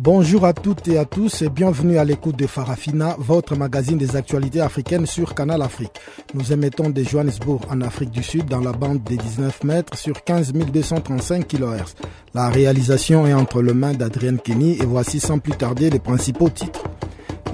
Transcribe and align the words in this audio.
Bonjour 0.00 0.44
à 0.44 0.52
toutes 0.52 0.88
et 0.88 0.98
à 0.98 1.04
tous 1.04 1.42
et 1.42 1.48
bienvenue 1.48 1.98
à 1.98 2.04
l'écoute 2.04 2.36
de 2.36 2.48
Farafina, 2.48 3.14
votre 3.16 3.56
magazine 3.56 3.96
des 3.96 4.16
actualités 4.16 4.60
africaines 4.60 5.06
sur 5.06 5.36
Canal 5.36 5.62
Afrique. 5.62 6.00
Nous 6.34 6.52
émettons 6.52 6.90
de 6.90 7.00
Johannesburg 7.04 7.60
en 7.70 7.80
Afrique 7.80 8.10
du 8.10 8.24
Sud 8.24 8.46
dans 8.46 8.58
la 8.60 8.72
bande 8.72 9.04
des 9.04 9.16
19 9.16 9.62
mètres 9.62 9.96
sur 9.96 10.24
15 10.24 10.52
235 10.52 11.46
kHz. 11.46 11.94
La 12.34 12.48
réalisation 12.48 13.24
est 13.28 13.34
entre 13.34 13.62
les 13.62 13.72
mains 13.72 13.94
d'Adrienne 13.94 14.40
Kenny 14.40 14.72
et 14.80 14.84
voici 14.84 15.20
sans 15.20 15.38
plus 15.38 15.52
tarder 15.52 15.90
les 15.90 16.00
principaux 16.00 16.48
titres. 16.48 16.82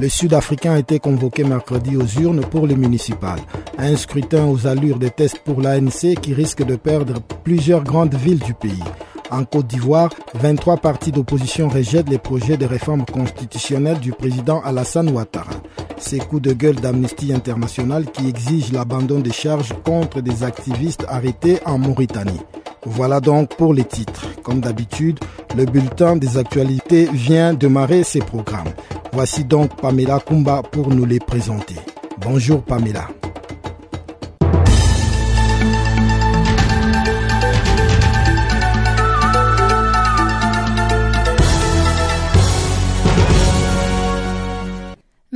Le 0.00 0.08
Sud-Africain 0.08 0.72
a 0.72 0.78
été 0.78 0.98
convoqué 0.98 1.44
mercredi 1.44 1.94
aux 1.94 2.06
urnes 2.22 2.40
pour 2.40 2.66
les 2.66 2.76
municipales. 2.76 3.40
Un 3.76 3.96
scrutin 3.96 4.46
aux 4.46 4.66
allures 4.66 4.98
des 4.98 5.10
tests 5.10 5.40
pour 5.44 5.60
l'ANC 5.60 6.14
qui 6.22 6.32
risque 6.32 6.64
de 6.64 6.76
perdre 6.76 7.20
plusieurs 7.44 7.84
grandes 7.84 8.14
villes 8.14 8.38
du 8.38 8.54
pays. 8.54 8.82
En 9.30 9.44
Côte 9.44 9.68
d'Ivoire, 9.68 10.10
23 10.34 10.78
partis 10.78 11.12
d'opposition 11.12 11.68
rejettent 11.68 12.08
les 12.08 12.18
projets 12.18 12.56
de 12.56 12.66
réforme 12.66 13.04
constitutionnelle 13.04 14.00
du 14.00 14.12
président 14.12 14.60
Alassane 14.62 15.10
Ouattara. 15.10 15.52
Ces 15.98 16.18
coups 16.18 16.42
de 16.42 16.52
gueule 16.52 16.76
d'Amnesty 16.76 17.32
International 17.32 18.06
qui 18.10 18.28
exigent 18.28 18.72
l'abandon 18.72 19.20
des 19.20 19.32
charges 19.32 19.72
contre 19.84 20.20
des 20.20 20.42
activistes 20.42 21.04
arrêtés 21.08 21.58
en 21.64 21.78
Mauritanie. 21.78 22.40
Voilà 22.86 23.20
donc 23.20 23.54
pour 23.56 23.74
les 23.74 23.84
titres. 23.84 24.26
Comme 24.42 24.60
d'habitude, 24.60 25.20
le 25.56 25.64
bulletin 25.66 26.16
des 26.16 26.38
actualités 26.38 27.08
vient 27.12 27.54
de 27.54 27.68
marrer 27.68 28.02
ses 28.02 28.20
programmes. 28.20 28.72
Voici 29.12 29.44
donc 29.44 29.80
Pamela 29.80 30.18
Kumba 30.20 30.62
pour 30.62 30.88
nous 30.88 31.04
les 31.04 31.18
présenter. 31.20 31.76
Bonjour 32.20 32.62
Pamela. 32.62 33.08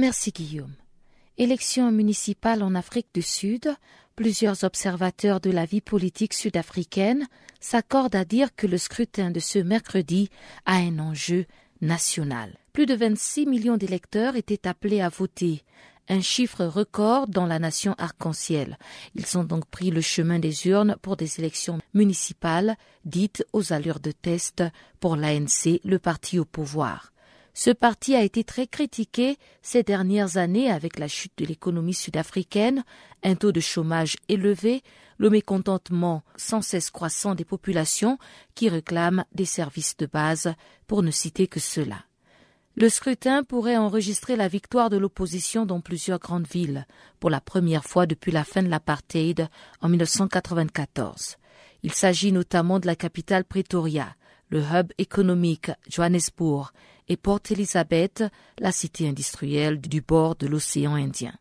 Merci 0.04 0.32
Guillaume. 0.32 0.74
Élection 1.38 1.90
municipale 1.90 2.62
en 2.62 2.74
Afrique 2.74 3.08
du 3.14 3.22
Sud, 3.22 3.74
plusieurs 4.16 4.62
observateurs 4.62 5.40
de 5.40 5.50
la 5.50 5.64
vie 5.64 5.80
politique 5.80 6.34
sud-africaine 6.34 7.26
s'accordent 7.58 8.14
à 8.14 8.26
dire 8.26 8.54
que 8.54 8.66
le 8.66 8.76
scrutin 8.76 9.30
de 9.30 9.40
ce 9.40 9.58
mercredi 9.58 10.28
a 10.66 10.74
un 10.74 10.98
enjeu 10.98 11.46
national. 11.80 12.58
Plus 12.74 12.84
de 12.84 12.92
26 12.92 13.46
millions 13.46 13.78
d'électeurs 13.78 14.36
étaient 14.36 14.68
appelés 14.68 15.00
à 15.00 15.08
voter, 15.08 15.62
un 16.10 16.20
chiffre 16.20 16.66
record 16.66 17.26
dans 17.26 17.46
la 17.46 17.58
nation 17.58 17.94
arc-en-ciel. 17.96 18.76
Ils 19.14 19.38
ont 19.38 19.44
donc 19.44 19.64
pris 19.64 19.90
le 19.90 20.02
chemin 20.02 20.38
des 20.38 20.66
urnes 20.66 20.96
pour 21.00 21.16
des 21.16 21.40
élections 21.40 21.78
municipales 21.94 22.76
dites 23.06 23.46
aux 23.54 23.72
allures 23.72 24.00
de 24.00 24.12
test 24.12 24.62
pour 25.00 25.16
l'ANC, 25.16 25.80
le 25.82 25.98
parti 25.98 26.38
au 26.38 26.44
pouvoir. 26.44 27.13
Ce 27.56 27.70
parti 27.70 28.16
a 28.16 28.22
été 28.22 28.42
très 28.42 28.66
critiqué 28.66 29.38
ces 29.62 29.84
dernières 29.84 30.38
années 30.38 30.70
avec 30.70 30.98
la 30.98 31.06
chute 31.06 31.32
de 31.38 31.46
l'économie 31.46 31.94
sud-africaine, 31.94 32.84
un 33.22 33.36
taux 33.36 33.52
de 33.52 33.60
chômage 33.60 34.16
élevé, 34.28 34.82
le 35.18 35.30
mécontentement 35.30 36.24
sans 36.34 36.62
cesse 36.62 36.90
croissant 36.90 37.36
des 37.36 37.44
populations 37.44 38.18
qui 38.56 38.68
réclament 38.68 39.24
des 39.32 39.44
services 39.44 39.96
de 39.96 40.06
base, 40.06 40.52
pour 40.88 41.04
ne 41.04 41.12
citer 41.12 41.46
que 41.46 41.60
cela. 41.60 42.04
Le 42.74 42.88
scrutin 42.88 43.44
pourrait 43.44 43.76
enregistrer 43.76 44.34
la 44.34 44.48
victoire 44.48 44.90
de 44.90 44.96
l'opposition 44.96 45.64
dans 45.64 45.80
plusieurs 45.80 46.18
grandes 46.18 46.48
villes, 46.48 46.88
pour 47.20 47.30
la 47.30 47.40
première 47.40 47.84
fois 47.84 48.06
depuis 48.06 48.32
la 48.32 48.42
fin 48.42 48.64
de 48.64 48.68
l'apartheid 48.68 49.48
en 49.80 49.88
1994. 49.88 51.36
Il 51.84 51.92
s'agit 51.92 52.32
notamment 52.32 52.80
de 52.80 52.86
la 52.86 52.96
capitale 52.96 53.44
Pretoria, 53.44 54.16
le 54.48 54.60
hub 54.60 54.92
économique 54.98 55.70
Johannesburg 55.88 56.72
et 57.08 57.16
Port 57.16 57.40
Elizabeth, 57.50 58.24
la 58.58 58.72
cité 58.72 59.08
industrielle 59.08 59.80
du 59.80 60.00
bord 60.00 60.36
de 60.36 60.46
l'océan 60.46 60.94
Indien. 60.94 61.34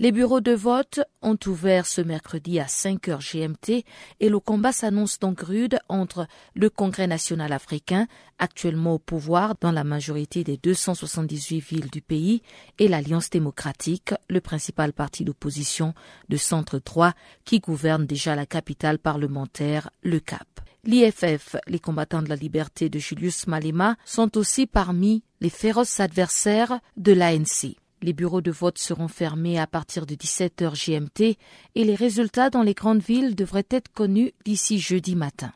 Les 0.00 0.10
bureaux 0.10 0.40
de 0.40 0.50
vote 0.50 0.98
ont 1.22 1.38
ouvert 1.46 1.86
ce 1.86 2.00
mercredi 2.00 2.58
à 2.58 2.66
5 2.66 3.06
heures 3.08 3.20
GMT 3.20 3.84
et 4.18 4.28
le 4.28 4.40
combat 4.40 4.72
s'annonce 4.72 5.20
donc 5.20 5.40
rude 5.40 5.78
entre 5.88 6.26
le 6.54 6.68
Congrès 6.68 7.06
national 7.06 7.52
africain, 7.52 8.08
actuellement 8.40 8.94
au 8.94 8.98
pouvoir 8.98 9.54
dans 9.60 9.70
la 9.70 9.84
majorité 9.84 10.42
des 10.42 10.56
278 10.56 11.60
villes 11.60 11.90
du 11.90 12.02
pays, 12.02 12.42
et 12.80 12.88
l'Alliance 12.88 13.30
démocratique, 13.30 14.14
le 14.28 14.40
principal 14.40 14.92
parti 14.92 15.24
d'opposition 15.24 15.94
de 16.28 16.36
centre 16.36 16.80
droit 16.84 17.12
qui 17.44 17.60
gouverne 17.60 18.04
déjà 18.04 18.34
la 18.34 18.46
capitale 18.46 18.98
parlementaire, 18.98 19.90
le 20.02 20.18
Cap. 20.18 20.53
L'IFF, 20.86 21.56
les 21.66 21.78
combattants 21.78 22.22
de 22.22 22.28
la 22.28 22.36
liberté 22.36 22.88
de 22.88 22.98
Julius 22.98 23.46
Malema, 23.46 23.96
sont 24.04 24.36
aussi 24.36 24.66
parmi 24.66 25.22
les 25.40 25.50
féroces 25.50 26.00
adversaires 26.00 26.80
de 26.96 27.12
l'ANC. 27.12 27.76
Les 28.02 28.12
bureaux 28.12 28.42
de 28.42 28.50
vote 28.50 28.78
seront 28.78 29.08
fermés 29.08 29.58
à 29.58 29.66
partir 29.66 30.04
de 30.04 30.14
17h 30.14 30.74
GMT 30.74 31.38
et 31.74 31.84
les 31.84 31.94
résultats 31.94 32.50
dans 32.50 32.62
les 32.62 32.74
grandes 32.74 33.02
villes 33.02 33.34
devraient 33.34 33.66
être 33.70 33.90
connus 33.92 34.32
d'ici 34.44 34.78
jeudi 34.78 35.16
matin. 35.16 35.52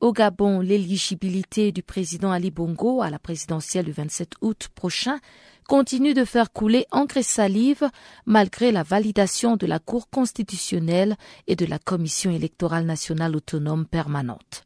Au 0.00 0.12
Gabon, 0.12 0.60
l'éligibilité 0.60 1.72
du 1.72 1.82
président 1.82 2.30
Ali 2.30 2.50
Bongo 2.50 3.00
à 3.00 3.08
la 3.08 3.18
présidentielle 3.18 3.86
du 3.86 3.92
27 3.92 4.32
août 4.42 4.68
prochain 4.74 5.18
continue 5.66 6.12
de 6.12 6.26
faire 6.26 6.52
couler 6.52 6.84
encre 6.90 7.16
et 7.16 7.22
salive 7.22 7.88
malgré 8.26 8.72
la 8.72 8.82
validation 8.82 9.56
de 9.56 9.66
la 9.66 9.78
Cour 9.78 10.10
constitutionnelle 10.10 11.16
et 11.46 11.56
de 11.56 11.64
la 11.64 11.78
Commission 11.78 12.30
électorale 12.30 12.84
nationale 12.84 13.34
autonome 13.34 13.86
permanente. 13.86 14.64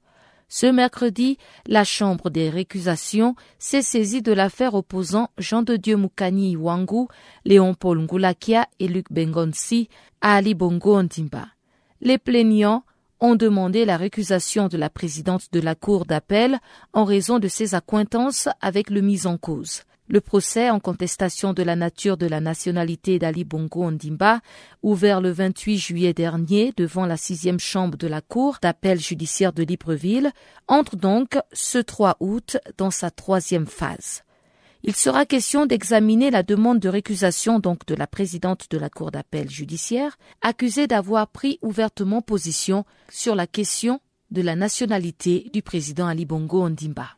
Ce 0.48 0.66
mercredi, 0.66 1.38
la 1.64 1.84
Chambre 1.84 2.28
des 2.28 2.50
récusations 2.50 3.36
s'est 3.60 3.82
saisie 3.82 4.22
de 4.22 4.32
l'affaire 4.32 4.74
opposant 4.74 5.30
Jean 5.38 5.62
de 5.62 5.76
Dieu 5.76 5.96
Moukani 5.96 6.50
Iwangu, 6.52 7.06
Léon-Paul 7.44 8.00
Ngoulakia 8.00 8.66
et 8.80 8.88
Luc 8.88 9.06
Bengonsi 9.12 9.88
à 10.20 10.34
Ali 10.34 10.54
Bongo 10.54 10.96
Ondimba. 10.96 11.46
Les 12.00 12.18
plaignants 12.18 12.82
ont 13.20 13.34
demandé 13.34 13.84
la 13.84 13.96
récusation 13.96 14.68
de 14.68 14.76
la 14.76 14.90
présidente 14.90 15.52
de 15.52 15.60
la 15.60 15.74
Cour 15.74 16.06
d'appel 16.06 16.58
en 16.92 17.04
raison 17.04 17.38
de 17.38 17.48
ses 17.48 17.74
accointances 17.74 18.48
avec 18.60 18.90
le 18.90 19.00
mis 19.00 19.26
en 19.26 19.36
cause. 19.36 19.82
Le 20.08 20.20
procès 20.20 20.70
en 20.70 20.80
contestation 20.80 21.52
de 21.52 21.62
la 21.62 21.76
nature 21.76 22.16
de 22.16 22.26
la 22.26 22.40
nationalité 22.40 23.20
d'Ali 23.20 23.44
Bongo 23.44 23.84
Ondimba, 23.84 24.40
ouvert 24.82 25.20
le 25.20 25.30
28 25.30 25.78
juillet 25.78 26.12
dernier 26.12 26.72
devant 26.76 27.06
la 27.06 27.16
sixième 27.16 27.60
chambre 27.60 27.96
de 27.96 28.08
la 28.08 28.20
Cour 28.20 28.58
d'appel 28.60 28.98
judiciaire 28.98 29.52
de 29.52 29.62
Libreville, 29.62 30.32
entre 30.66 30.96
donc 30.96 31.38
ce 31.52 31.78
3 31.78 32.16
août 32.18 32.56
dans 32.76 32.90
sa 32.90 33.12
troisième 33.12 33.66
phase. 33.66 34.24
Il 34.82 34.96
sera 34.96 35.26
question 35.26 35.66
d'examiner 35.66 36.30
la 36.30 36.42
demande 36.42 36.78
de 36.78 36.88
récusation 36.88 37.58
donc 37.58 37.84
de 37.86 37.94
la 37.94 38.06
présidente 38.06 38.66
de 38.70 38.78
la 38.78 38.88
Cour 38.88 39.10
d'appel 39.10 39.50
judiciaire, 39.50 40.16
accusée 40.40 40.86
d'avoir 40.86 41.28
pris 41.28 41.58
ouvertement 41.60 42.22
position 42.22 42.84
sur 43.10 43.34
la 43.34 43.46
question 43.46 44.00
de 44.30 44.40
la 44.42 44.56
nationalité 44.56 45.50
du 45.52 45.60
président 45.60 46.06
Ali 46.06 46.24
Bongo 46.24 46.62
Ondimba 46.62 47.08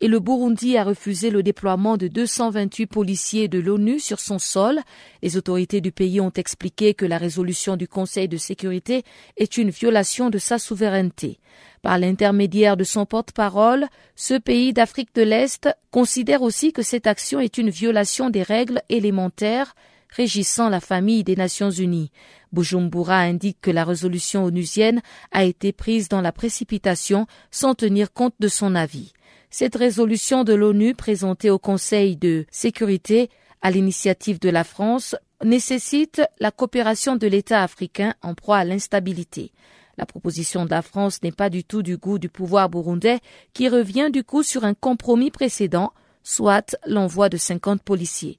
et 0.00 0.08
le 0.08 0.20
Burundi 0.20 0.76
a 0.76 0.84
refusé 0.84 1.30
le 1.30 1.42
déploiement 1.42 1.96
de 1.96 2.06
228 2.08 2.86
policiers 2.86 3.48
de 3.48 3.58
l'ONU 3.58 3.98
sur 3.98 4.20
son 4.20 4.38
sol. 4.38 4.80
Les 5.22 5.36
autorités 5.36 5.80
du 5.80 5.90
pays 5.90 6.20
ont 6.20 6.30
expliqué 6.30 6.94
que 6.94 7.04
la 7.04 7.18
résolution 7.18 7.76
du 7.76 7.88
Conseil 7.88 8.28
de 8.28 8.36
sécurité 8.36 9.02
est 9.36 9.56
une 9.56 9.70
violation 9.70 10.30
de 10.30 10.38
sa 10.38 10.58
souveraineté. 10.58 11.40
Par 11.82 11.98
l'intermédiaire 11.98 12.76
de 12.76 12.84
son 12.84 13.06
porte-parole, 13.06 13.86
ce 14.14 14.34
pays 14.34 14.72
d'Afrique 14.72 15.14
de 15.14 15.22
l'Est 15.22 15.68
considère 15.90 16.42
aussi 16.42 16.72
que 16.72 16.82
cette 16.82 17.06
action 17.06 17.40
est 17.40 17.58
une 17.58 17.70
violation 17.70 18.30
des 18.30 18.42
règles 18.42 18.82
élémentaires 18.88 19.74
régissant 20.10 20.68
la 20.68 20.80
famille 20.80 21.24
des 21.24 21.36
Nations 21.36 21.70
Unies. 21.70 22.10
Bujumbura 22.52 23.18
indique 23.18 23.58
que 23.60 23.70
la 23.70 23.84
résolution 23.84 24.44
onusienne 24.44 25.02
a 25.32 25.44
été 25.44 25.72
prise 25.72 26.08
dans 26.08 26.22
la 26.22 26.32
précipitation 26.32 27.26
sans 27.50 27.74
tenir 27.74 28.12
compte 28.12 28.34
de 28.40 28.48
son 28.48 28.74
avis. 28.74 29.12
Cette 29.50 29.76
résolution 29.76 30.44
de 30.44 30.52
l'ONU 30.52 30.94
présentée 30.94 31.48
au 31.48 31.58
Conseil 31.58 32.16
de 32.16 32.44
sécurité 32.50 33.30
à 33.62 33.70
l'initiative 33.70 34.38
de 34.38 34.50
la 34.50 34.62
France 34.62 35.16
nécessite 35.42 36.20
la 36.38 36.50
coopération 36.50 37.16
de 37.16 37.26
l'État 37.26 37.62
africain 37.62 38.14
en 38.20 38.34
proie 38.34 38.58
à 38.58 38.64
l'instabilité. 38.64 39.52
La 39.96 40.04
proposition 40.04 40.66
de 40.66 40.70
la 40.70 40.82
France 40.82 41.22
n'est 41.22 41.32
pas 41.32 41.48
du 41.48 41.64
tout 41.64 41.82
du 41.82 41.96
goût 41.96 42.18
du 42.18 42.28
pouvoir 42.28 42.68
burundais 42.68 43.20
qui 43.54 43.68
revient 43.68 44.10
du 44.12 44.22
coup 44.22 44.42
sur 44.42 44.64
un 44.64 44.74
compromis 44.74 45.30
précédent, 45.30 45.92
soit 46.22 46.76
l'envoi 46.86 47.30
de 47.30 47.38
50 47.38 47.82
policiers. 47.82 48.38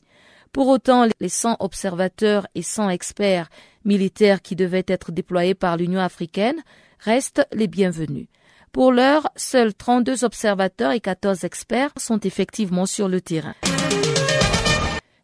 Pour 0.52 0.68
autant, 0.68 1.08
les 1.20 1.30
100 1.30 1.58
observateurs 1.60 2.48
et 2.54 2.62
100 2.62 2.90
experts 2.90 3.50
militaires 3.84 4.42
qui 4.42 4.56
devaient 4.56 4.86
être 4.88 5.12
déployés 5.12 5.56
par 5.56 5.76
l'Union 5.76 6.00
africaine, 6.00 6.62
restent 7.00 7.46
les 7.52 7.68
bienvenus. 7.68 8.28
Pour 8.72 8.92
l'heure, 8.92 9.30
seuls 9.36 9.74
32 9.74 10.24
observateurs 10.24 10.92
et 10.92 11.00
14 11.00 11.44
experts 11.44 11.92
sont 11.98 12.20
effectivement 12.20 12.86
sur 12.86 13.08
le 13.08 13.20
terrain. 13.20 13.56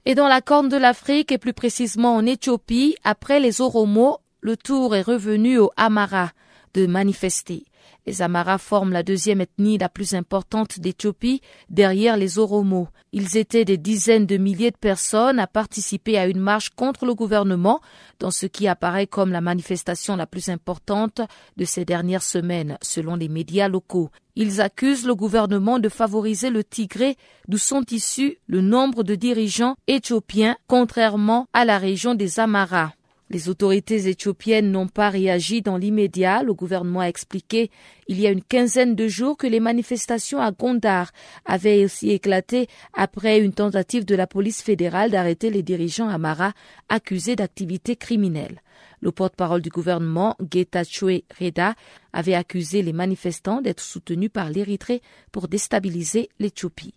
Et 0.06 0.16
dans 0.16 0.28
la 0.28 0.42
Corne 0.42 0.70
de 0.70 0.78
l'Afrique, 0.78 1.32
et 1.32 1.38
plus 1.38 1.54
précisément 1.54 2.16
en 2.16 2.26
Éthiopie, 2.26 2.96
après 3.04 3.40
les 3.40 3.62
Oromo, 3.62 4.20
le 4.42 4.58
tour 4.58 4.96
est 4.96 5.02
revenu 5.02 5.58
aux 5.58 5.72
Amara 5.78 6.32
de 6.74 6.86
manifester. 6.86 7.66
Les 8.08 8.22
Amaras 8.22 8.60
forment 8.60 8.92
la 8.92 9.02
deuxième 9.02 9.42
ethnie 9.42 9.80
la 9.80 9.90
plus 9.90 10.14
importante 10.14 10.80
d'Éthiopie, 10.80 11.42
derrière 11.70 12.18
les 12.18 12.38
Oromo. 12.38 12.88
Ils 13.14 13.36
étaient 13.36 13.66
des 13.66 13.78
dizaines 13.78 14.28
de 14.28 14.38
milliers 14.38 14.70
de 14.70 14.78
personnes 14.78 15.40
à 15.40 15.48
participer 15.48 16.18
à 16.18 16.28
une 16.28 16.40
marche 16.40 16.70
contre 16.70 17.06
le 17.06 17.16
gouvernement, 17.16 17.82
dans 18.20 18.30
ce 18.30 18.46
qui 18.46 18.68
apparaît 18.68 19.08
comme 19.08 19.32
la 19.32 19.42
manifestation 19.42 20.16
la 20.16 20.28
plus 20.28 20.50
importante 20.50 21.22
de 21.58 21.66
ces 21.66 21.84
dernières 21.84 22.22
semaines, 22.22 22.78
selon 22.82 23.16
les 23.16 23.30
médias 23.30 23.70
locaux. 23.70 24.12
Ils 24.36 24.62
accusent 24.62 25.08
le 25.08 25.16
gouvernement 25.16 25.80
de 25.80 25.90
favoriser 25.90 26.52
le 26.52 26.64
Tigré, 26.64 27.18
d'où 27.48 27.58
sont 27.58 27.86
issus 27.90 28.38
le 28.48 28.62
nombre 28.62 29.04
de 29.04 29.16
dirigeants 29.16 29.78
éthiopiens, 29.88 30.58
contrairement 30.68 31.48
à 31.54 31.66
la 31.66 31.80
région 31.80 32.14
des 32.14 32.40
Amaras. 32.40 32.92
Les 33.32 33.50
autorités 33.50 34.08
éthiopiennes 34.08 34.72
n'ont 34.72 34.88
pas 34.88 35.10
réagi 35.10 35.64
dans 35.64 35.78
l'immédiat. 35.78 36.44
Le 36.44 36.54
gouvernement 36.54 37.00
a 37.00 37.08
expliqué 37.08 37.72
il 38.08 38.20
y 38.20 38.28
a 38.28 38.30
une 38.30 38.44
quinzaine 38.44 38.94
de 38.94 39.08
jours 39.08 39.36
que 39.36 39.48
les 39.48 39.60
manifestations 39.60 40.40
à 40.40 40.52
Gondar 40.52 41.12
avaient 41.44 41.84
aussi 41.84 42.12
éclaté 42.12 42.68
après 42.94 43.40
une 43.40 43.54
tentative 43.54 44.06
de 44.06 44.16
la 44.16 44.28
police 44.28 44.62
fédérale 44.62 45.10
d'arrêter 45.10 45.50
les 45.50 45.64
dirigeants 45.64 46.08
Amara 46.08 46.54
accusés 46.88 47.36
d'activités 47.36 47.96
criminelles. 47.96 48.62
Le 49.02 49.12
porte-parole 49.12 49.62
du 49.62 49.70
gouvernement, 49.70 50.36
Getachew 50.52 51.24
Reda, 51.40 51.74
avait 52.14 52.36
accusé 52.36 52.84
les 52.84 52.94
manifestants 52.94 53.62
d'être 53.62 53.82
soutenus 53.82 54.30
par 54.32 54.50
l'Érythrée 54.50 55.02
pour 55.32 55.48
déstabiliser 55.48 56.30
l'Éthiopie. 56.40 56.94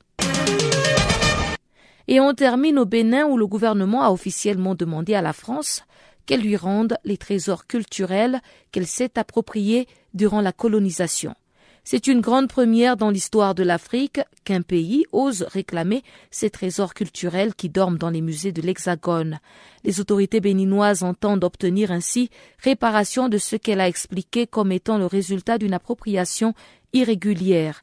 Et 2.06 2.20
on 2.20 2.32
termine 2.32 2.78
au 2.78 2.86
Bénin 2.86 3.26
où 3.26 3.36
le 3.36 3.46
gouvernement 3.46 4.02
a 4.02 4.10
officiellement 4.10 4.74
demandé 4.74 5.14
à 5.14 5.20
la 5.20 5.34
France 5.34 5.84
qu'elle 6.28 6.42
lui 6.42 6.56
rende 6.56 6.98
les 7.04 7.16
trésors 7.16 7.66
culturels 7.66 8.40
qu'elle 8.70 8.86
s'est 8.86 9.18
appropriés 9.18 9.88
durant 10.12 10.42
la 10.42 10.52
colonisation. 10.52 11.34
C'est 11.84 12.06
une 12.06 12.20
grande 12.20 12.48
première 12.48 12.98
dans 12.98 13.08
l'histoire 13.08 13.54
de 13.54 13.62
l'Afrique 13.62 14.20
qu'un 14.44 14.60
pays 14.60 15.06
ose 15.10 15.44
réclamer 15.44 16.02
ces 16.30 16.50
trésors 16.50 16.92
culturels 16.92 17.54
qui 17.54 17.70
dorment 17.70 17.96
dans 17.96 18.10
les 18.10 18.20
musées 18.20 18.52
de 18.52 18.60
l'Hexagone. 18.60 19.38
Les 19.84 20.00
autorités 20.00 20.40
béninoises 20.40 21.02
entendent 21.02 21.44
obtenir 21.44 21.90
ainsi 21.90 22.28
réparation 22.62 23.30
de 23.30 23.38
ce 23.38 23.56
qu'elle 23.56 23.80
a 23.80 23.88
expliqué 23.88 24.46
comme 24.46 24.70
étant 24.70 24.98
le 24.98 25.06
résultat 25.06 25.56
d'une 25.56 25.72
appropriation 25.72 26.52
irrégulière. 26.92 27.82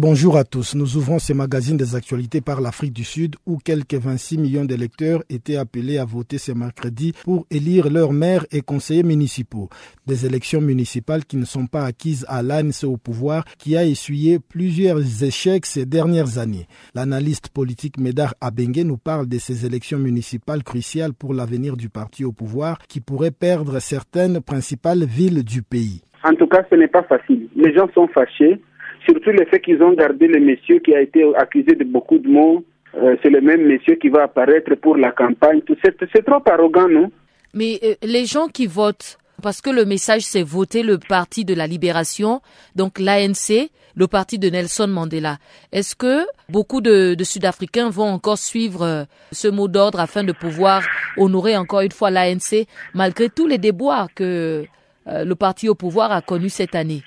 Bonjour 0.00 0.38
à 0.38 0.44
tous. 0.44 0.74
Nous 0.74 0.96
ouvrons 0.96 1.18
ce 1.18 1.34
magazine 1.34 1.76
des 1.76 1.94
actualités 1.94 2.40
par 2.40 2.62
l'Afrique 2.62 2.94
du 2.94 3.04
Sud 3.04 3.36
où 3.46 3.58
quelques 3.58 3.94
26 3.94 4.38
millions 4.38 4.64
d'électeurs 4.64 5.22
étaient 5.28 5.56
appelés 5.56 5.98
à 5.98 6.06
voter 6.06 6.38
ce 6.38 6.52
mercredi 6.52 7.12
pour 7.24 7.46
élire 7.50 7.90
leurs 7.90 8.12
maires 8.12 8.46
et 8.52 8.62
conseillers 8.62 9.02
municipaux. 9.02 9.68
Des 10.06 10.24
élections 10.24 10.62
municipales 10.62 11.26
qui 11.26 11.36
ne 11.36 11.44
sont 11.44 11.66
pas 11.66 11.84
acquises 11.84 12.24
à 12.28 12.42
l'ANC 12.42 12.84
au 12.84 12.96
pouvoir 12.96 13.44
qui 13.58 13.76
a 13.76 13.84
essuyé 13.84 14.38
plusieurs 14.38 15.00
échecs 15.22 15.66
ces 15.66 15.84
dernières 15.84 16.38
années. 16.38 16.66
L'analyste 16.94 17.50
politique 17.50 17.98
Médard 17.98 18.34
Abengue 18.40 18.84
nous 18.86 18.98
parle 18.98 19.26
de 19.26 19.38
ces 19.38 19.66
élections 19.66 19.98
municipales 19.98 20.62
cruciales 20.62 21.12
pour 21.12 21.34
l'avenir 21.34 21.76
du 21.76 21.90
parti 21.90 22.24
au 22.24 22.32
pouvoir 22.32 22.78
qui 22.88 23.00
pourrait 23.00 23.30
perdre 23.30 23.78
certaines 23.78 24.40
principales 24.40 25.04
villes 25.04 25.44
du 25.44 25.62
pays. 25.62 26.02
En 26.24 26.34
tout 26.34 26.46
cas, 26.46 26.64
ce 26.70 26.76
n'est 26.76 26.88
pas 26.88 27.02
facile. 27.02 27.48
Les 27.56 27.74
gens 27.74 27.88
sont 27.94 28.08
fâchés 28.08 28.60
Surtout 29.04 29.30
le 29.30 29.44
fait 29.46 29.60
qu'ils 29.60 29.82
ont 29.82 29.92
gardé 29.92 30.26
le 30.26 30.40
monsieur 30.40 30.78
qui 30.78 30.94
a 30.94 31.00
été 31.00 31.24
accusé 31.36 31.74
de 31.74 31.84
beaucoup 31.84 32.18
de 32.18 32.28
mots. 32.28 32.64
Euh, 32.94 33.16
c'est 33.22 33.30
le 33.30 33.40
même 33.40 33.66
monsieur 33.66 33.94
qui 33.96 34.08
va 34.08 34.24
apparaître 34.24 34.74
pour 34.76 34.96
la 34.96 35.12
campagne. 35.12 35.60
C'est 35.82 36.24
trop 36.24 36.42
arrogant, 36.46 36.88
non? 36.88 37.10
Mais 37.54 37.78
euh, 37.82 37.94
les 38.02 38.26
gens 38.26 38.48
qui 38.48 38.66
votent, 38.66 39.18
parce 39.42 39.60
que 39.60 39.70
le 39.70 39.84
message 39.84 40.22
c'est 40.22 40.42
voter 40.42 40.82
le 40.82 40.98
parti 40.98 41.44
de 41.44 41.54
la 41.54 41.66
libération, 41.66 42.40
donc 42.76 42.98
l'ANC, 42.98 43.70
le 43.94 44.06
parti 44.06 44.38
de 44.38 44.48
Nelson 44.48 44.88
Mandela. 44.88 45.38
Est-ce 45.70 45.94
que 45.94 46.24
beaucoup 46.48 46.80
de, 46.80 47.16
Sud-Africains 47.22 47.90
vont 47.90 48.08
encore 48.08 48.38
suivre 48.38 48.82
euh, 48.82 49.04
ce 49.32 49.48
mot 49.48 49.68
d'ordre 49.68 50.00
afin 50.00 50.24
de 50.24 50.32
pouvoir 50.32 50.82
honorer 51.16 51.56
encore 51.56 51.80
une 51.80 51.92
fois 51.92 52.10
l'ANC 52.10 52.66
malgré 52.94 53.28
tous 53.28 53.46
les 53.46 53.58
déboires 53.58 54.08
que 54.14 54.64
le 55.06 55.34
parti 55.34 55.68
au 55.68 55.74
pouvoir 55.74 56.12
a 56.12 56.22
connus 56.22 56.50
cette 56.50 56.76
année? 56.76 57.02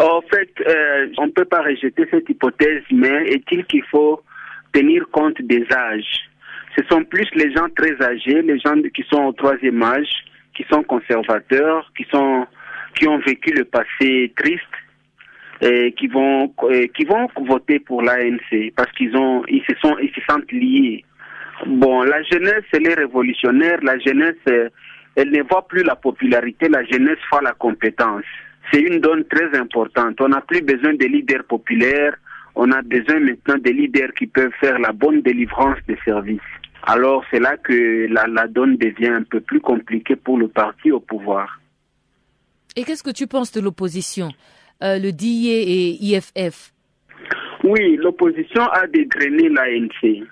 En 0.00 0.22
fait, 0.22 0.50
euh, 0.66 1.08
on 1.18 1.26
ne 1.26 1.30
peut 1.30 1.44
pas 1.44 1.62
rejeter 1.62 2.06
cette 2.10 2.28
hypothèse, 2.28 2.82
mais 2.90 3.28
est-il 3.28 3.64
qu'il 3.66 3.84
faut 3.84 4.22
tenir 4.72 5.04
compte 5.10 5.40
des 5.42 5.66
âges? 5.70 6.30
Ce 6.78 6.84
sont 6.90 7.04
plus 7.04 7.28
les 7.34 7.52
gens 7.52 7.68
très 7.76 8.00
âgés, 8.02 8.40
les 8.40 8.58
gens 8.60 8.76
qui 8.94 9.04
sont 9.10 9.24
au 9.24 9.32
troisième 9.32 9.82
âge, 9.82 10.08
qui 10.56 10.64
sont 10.72 10.82
conservateurs, 10.84 11.90
qui 11.96 12.06
sont 12.10 12.46
qui 12.94 13.06
ont 13.06 13.18
vécu 13.18 13.52
le 13.52 13.64
passé 13.64 14.32
triste 14.36 14.62
et 15.60 15.92
qui 15.92 16.06
vont 16.06 16.52
qui 16.94 17.04
vont 17.04 17.28
voter 17.46 17.78
pour 17.78 18.02
l'ANC 18.02 18.72
parce 18.76 18.90
qu'ils 18.92 19.14
ont 19.16 19.44
ils 19.48 19.62
se 19.68 19.76
sont 19.82 19.98
ils 19.98 20.12
se 20.14 20.20
sentent 20.28 20.50
liés. 20.50 21.04
Bon, 21.66 22.02
la 22.02 22.22
jeunesse 22.22 22.64
elle 22.72 22.86
est 22.86 22.94
révolutionnaire, 22.94 23.78
la 23.82 23.98
jeunesse 23.98 24.70
elle 25.16 25.30
ne 25.30 25.42
voit 25.42 25.66
plus 25.68 25.82
la 25.82 25.96
popularité, 25.96 26.68
la 26.68 26.84
jeunesse 26.84 27.18
voit 27.30 27.42
la 27.42 27.52
compétence 27.52 28.24
c'est 28.72 28.80
une 28.80 29.00
donne 29.00 29.24
très 29.24 29.56
importante. 29.58 30.20
On 30.20 30.28
n'a 30.28 30.40
plus 30.40 30.62
besoin 30.62 30.94
de 30.94 31.04
leaders 31.04 31.44
populaires, 31.44 32.16
on 32.54 32.70
a 32.72 32.82
besoin 32.82 33.20
maintenant 33.20 33.58
de 33.58 33.70
leaders 33.70 34.12
qui 34.14 34.26
peuvent 34.26 34.52
faire 34.60 34.78
la 34.78 34.92
bonne 34.92 35.22
délivrance 35.22 35.78
des 35.88 35.98
services. 36.04 36.40
Alors 36.82 37.24
c'est 37.30 37.40
là 37.40 37.56
que 37.56 38.06
la, 38.08 38.46
donne 38.48 38.76
devient 38.76 39.08
un 39.08 39.22
peu 39.22 39.40
plus 39.40 39.60
compliquée 39.60 40.16
pour 40.16 40.38
le 40.38 40.48
parti 40.48 40.90
au 40.90 41.00
pouvoir. 41.00 41.60
Et 42.76 42.84
qu'est-ce 42.84 43.02
que 43.02 43.10
tu 43.10 43.26
penses 43.26 43.52
de 43.52 43.60
l'opposition, 43.60 44.30
euh, 44.82 44.98
le 44.98 45.12
DIE 45.12 45.50
et 45.50 46.04
IFF 46.04 46.72
Oui, 47.64 47.96
l'opposition 47.96 48.62
a 48.62 48.86
dégrainé 48.86 49.48
l'ANC. 49.48 50.26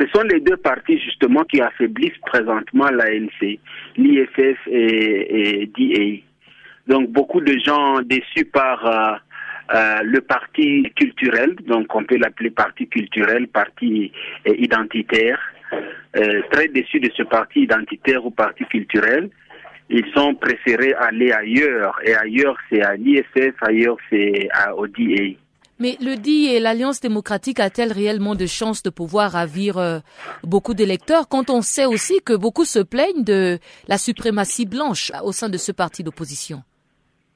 Ce 0.00 0.06
sont 0.14 0.22
les 0.22 0.40
deux 0.40 0.56
partis 0.56 0.98
justement 0.98 1.44
qui 1.44 1.60
affaiblissent 1.60 2.18
présentement 2.26 2.90
l'ANC, 2.90 3.58
l'IFF 3.96 4.58
et, 4.66 5.62
et 5.62 5.66
DIE. 5.66 6.24
Donc 6.90 7.08
beaucoup 7.08 7.40
de 7.40 7.56
gens 7.64 8.00
déçus 8.02 8.46
par 8.52 8.84
euh, 8.84 9.76
euh, 9.76 10.00
le 10.02 10.20
parti 10.22 10.82
culturel, 10.96 11.54
donc 11.68 11.94
on 11.94 12.02
peut 12.02 12.16
l'appeler 12.16 12.50
parti 12.50 12.88
culturel, 12.88 13.46
parti 13.46 14.10
euh, 14.48 14.54
identitaire, 14.58 15.38
très 16.50 16.66
déçus 16.66 16.98
de 16.98 17.08
ce 17.16 17.22
parti 17.22 17.60
identitaire 17.60 18.26
ou 18.26 18.32
parti 18.32 18.64
culturel. 18.64 19.30
Ils 19.88 20.04
sont 20.16 20.34
préférés 20.34 20.92
aller 20.94 21.30
ailleurs, 21.30 21.96
et 22.04 22.12
ailleurs 22.16 22.56
c'est 22.68 22.82
à 22.82 22.96
l'ISF, 22.96 23.54
ailleurs 23.60 23.96
c'est 24.10 24.48
à 24.52 24.76
ODA. 24.76 25.36
Mais 25.78 25.96
le 26.00 26.16
dit 26.16 26.46
et 26.46 26.58
l'Alliance 26.58 27.00
démocratique 27.00 27.60
a-t-elle 27.60 27.92
réellement 27.92 28.34
de 28.34 28.46
chances 28.46 28.82
de 28.82 28.90
pouvoir 28.90 29.30
ravir 29.32 30.02
beaucoup 30.42 30.74
d'électeurs 30.74 31.28
quand 31.28 31.50
on 31.50 31.62
sait 31.62 31.86
aussi 31.86 32.20
que 32.20 32.34
beaucoup 32.34 32.64
se 32.64 32.80
plaignent 32.80 33.22
de 33.22 33.60
la 33.86 33.96
suprématie 33.96 34.66
blanche 34.66 35.12
au 35.22 35.30
sein 35.30 35.48
de 35.48 35.56
ce 35.56 35.70
parti 35.70 36.02
d'opposition? 36.02 36.64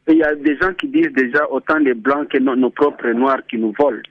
Il 0.08 0.16
y 0.16 0.22
a 0.22 0.34
des 0.34 0.56
gens 0.58 0.72
qui 0.74 0.88
disent 0.88 1.12
déjà 1.14 1.50
autant 1.50 1.78
les 1.78 1.94
blancs 1.94 2.28
que 2.28 2.38
nos, 2.38 2.70
propres 2.70 3.10
noirs 3.10 3.40
qui 3.48 3.56
nous 3.56 3.72
volent. 3.78 4.02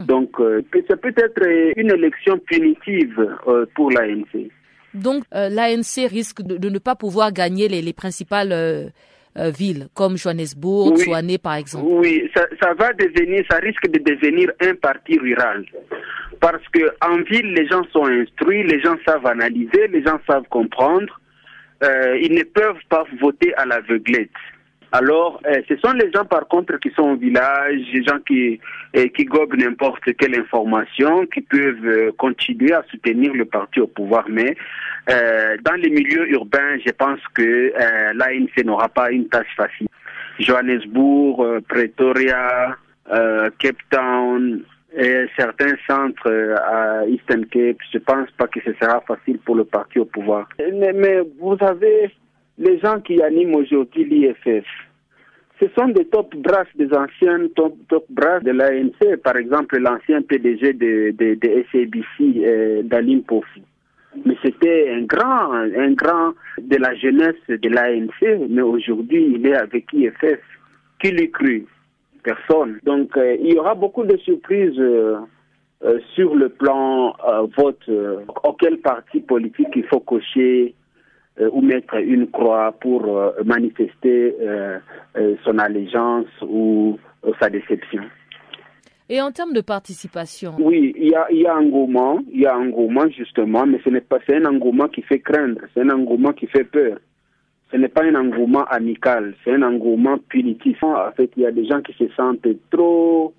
Donc, 0.00 0.40
euh, 0.40 0.62
ça 0.88 0.96
peut 0.96 1.14
être 1.16 1.46
une 1.76 1.90
élection 1.90 2.38
punitive 2.38 3.36
euh, 3.46 3.66
pour 3.74 3.90
l'ANC. 3.90 4.50
Donc, 4.94 5.24
l'ANC 5.32 6.08
risque 6.08 6.42
de, 6.42 6.68
ne 6.68 6.78
pas 6.78 6.94
pouvoir 6.94 7.32
gagner 7.32 7.68
les, 7.68 7.82
les 7.82 7.92
principales 7.92 8.52
euh, 9.38 9.50
villes 9.50 9.86
comme 9.94 10.16
Johannesburg, 10.16 10.94
oui, 10.96 11.38
par 11.38 11.54
exemple. 11.54 11.86
Oui, 11.88 12.28
ça, 12.34 12.46
ça, 12.60 12.74
va 12.74 12.92
devenir, 12.94 13.44
ça 13.48 13.58
risque 13.58 13.86
de 13.88 13.98
devenir 13.98 14.50
un 14.60 14.74
parti 14.74 15.18
rural. 15.18 15.64
Parce 16.40 16.66
que 16.72 16.90
en 17.04 17.18
ville, 17.22 17.52
les 17.52 17.68
gens 17.68 17.84
sont 17.92 18.06
instruits, 18.06 18.64
les 18.64 18.80
gens 18.80 18.96
savent 19.06 19.26
analyser, 19.26 19.86
les 19.88 20.02
gens 20.02 20.18
savent 20.26 20.48
comprendre. 20.50 21.20
Euh, 21.84 22.18
ils 22.20 22.34
ne 22.34 22.42
peuvent 22.42 22.82
pas 22.88 23.04
voter 23.20 23.54
à 23.54 23.66
l'aveuglette. 23.66 24.30
Alors, 24.92 25.40
euh, 25.46 25.60
ce 25.68 25.76
sont 25.76 25.92
les 25.92 26.10
gens 26.12 26.24
par 26.24 26.48
contre 26.48 26.78
qui 26.78 26.90
sont 26.90 27.10
au 27.10 27.16
village, 27.16 27.80
les 27.92 28.02
gens 28.04 28.18
qui 28.26 28.58
euh, 28.96 29.06
qui 29.08 29.24
gobent 29.24 29.56
n'importe 29.56 30.16
quelle 30.16 30.38
information, 30.40 31.26
qui 31.26 31.42
peuvent 31.42 31.84
euh, 31.84 32.12
continuer 32.16 32.72
à 32.72 32.82
soutenir 32.90 33.34
le 33.34 33.44
parti 33.44 33.80
au 33.80 33.86
pouvoir. 33.86 34.24
Mais 34.28 34.56
dans 35.64 35.74
les 35.74 35.88
milieux 35.88 36.30
urbains, 36.32 36.78
je 36.84 36.90
pense 36.92 37.20
que 37.32 37.72
l'ANC 38.14 38.62
n'aura 38.62 38.90
pas 38.90 39.10
une 39.10 39.26
tâche 39.28 39.54
facile. 39.56 39.88
Johannesburg, 40.38 41.60
Pretoria, 41.66 42.76
Cape 43.06 43.78
Town, 43.88 44.62
et 44.94 45.24
certains 45.34 45.74
centres 45.88 46.30
à 46.62 47.06
Eastern 47.06 47.46
Cape, 47.46 47.78
je 47.90 47.98
pense 48.00 48.30
pas 48.32 48.48
que 48.48 48.60
ce 48.62 48.74
sera 48.74 49.00
facile 49.00 49.38
pour 49.38 49.54
le 49.54 49.64
parti 49.64 49.98
au 49.98 50.04
pouvoir. 50.04 50.46
mais 50.58 51.20
vous 51.40 51.56
avez 51.60 52.10
les 52.58 52.78
gens 52.80 53.00
qui 53.00 53.22
animent 53.22 53.54
aujourd'hui 53.54 54.04
l'IFF, 54.04 54.66
ce 55.60 55.66
sont 55.76 55.88
des 55.88 56.04
top 56.06 56.34
brass, 56.36 56.66
des 56.76 56.92
anciens 56.92 57.48
top, 57.54 57.74
top 57.88 58.04
brass 58.10 58.42
de 58.42 58.52
l'ANC, 58.52 59.16
par 59.22 59.36
exemple 59.36 59.78
l'ancien 59.78 60.22
PDG 60.22 60.72
de, 60.74 61.10
de, 61.10 61.64
SABC, 61.72 62.44
euh, 62.44 62.82
Dalim 62.84 63.22
Pofu. 63.22 63.60
Mais 64.24 64.36
c'était 64.42 64.90
un 64.90 65.02
grand, 65.02 65.52
un 65.52 65.92
grand 65.92 66.32
de 66.60 66.76
la 66.76 66.94
jeunesse 66.94 67.42
de 67.48 67.68
l'ANC, 67.68 68.48
mais 68.50 68.62
aujourd'hui 68.62 69.34
il 69.34 69.46
est 69.46 69.56
avec 69.56 69.92
IFF. 69.92 70.40
Qui 71.00 71.10
lui 71.12 71.30
cru? 71.30 71.64
Personne. 72.24 72.80
Donc 72.84 73.16
euh, 73.16 73.36
il 73.40 73.54
y 73.54 73.58
aura 73.58 73.74
beaucoup 73.74 74.04
de 74.04 74.16
surprises 74.18 74.78
euh, 74.78 75.20
sur 76.14 76.34
le 76.34 76.48
plan 76.48 77.14
vote. 77.56 77.88
auquel 78.42 78.78
parti 78.78 79.20
politique 79.20 79.68
il 79.76 79.84
faut 79.84 80.00
cocher 80.00 80.74
ou 81.40 81.60
mettre 81.60 81.94
une 81.96 82.26
croix 82.28 82.72
pour 82.80 83.06
euh, 83.06 83.30
manifester 83.44 84.34
euh, 84.40 84.78
son 85.44 85.58
allégeance 85.58 86.26
ou 86.42 86.98
sa 87.40 87.48
déception. 87.48 88.02
Et 89.08 89.20
en 89.22 89.30
termes 89.30 89.54
de 89.54 89.60
participation? 89.60 90.54
Oui, 90.58 90.92
il 90.96 91.08
y 91.08 91.14
a, 91.14 91.26
y 91.32 91.46
a 91.46 91.54
un 91.54 91.64
engouement, 91.64 92.20
il 92.30 92.40
y 92.40 92.46
a 92.46 92.56
engouement 92.56 93.08
justement, 93.08 93.66
mais 93.66 93.80
ce 93.82 93.90
n'est 93.90 94.02
pas 94.02 94.18
c'est 94.26 94.36
un 94.36 94.44
engouement 94.44 94.88
qui 94.88 95.02
fait 95.02 95.20
craindre, 95.20 95.60
c'est 95.72 95.80
un 95.80 95.90
engouement 95.90 96.32
qui 96.32 96.46
fait 96.46 96.64
peur. 96.64 96.98
Ce 97.70 97.76
n'est 97.76 97.88
pas 97.88 98.04
un 98.04 98.14
engouement 98.14 98.64
amical, 98.64 99.34
c'est 99.44 99.52
un 99.52 99.62
engouement 99.62 100.18
punitif. 100.28 100.82
En 100.82 101.10
fait, 101.12 101.30
il 101.36 101.42
y 101.42 101.46
a 101.46 101.50
des 101.50 101.66
gens 101.66 101.82
qui 101.82 101.92
se 101.92 102.08
sentent 102.14 102.46
trop 102.70 103.34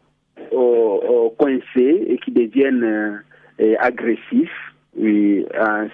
coincés 1.38 2.06
et 2.08 2.18
qui 2.24 2.32
deviennent 2.32 3.22
agressifs. 3.80 4.74
Oui, 4.96 5.46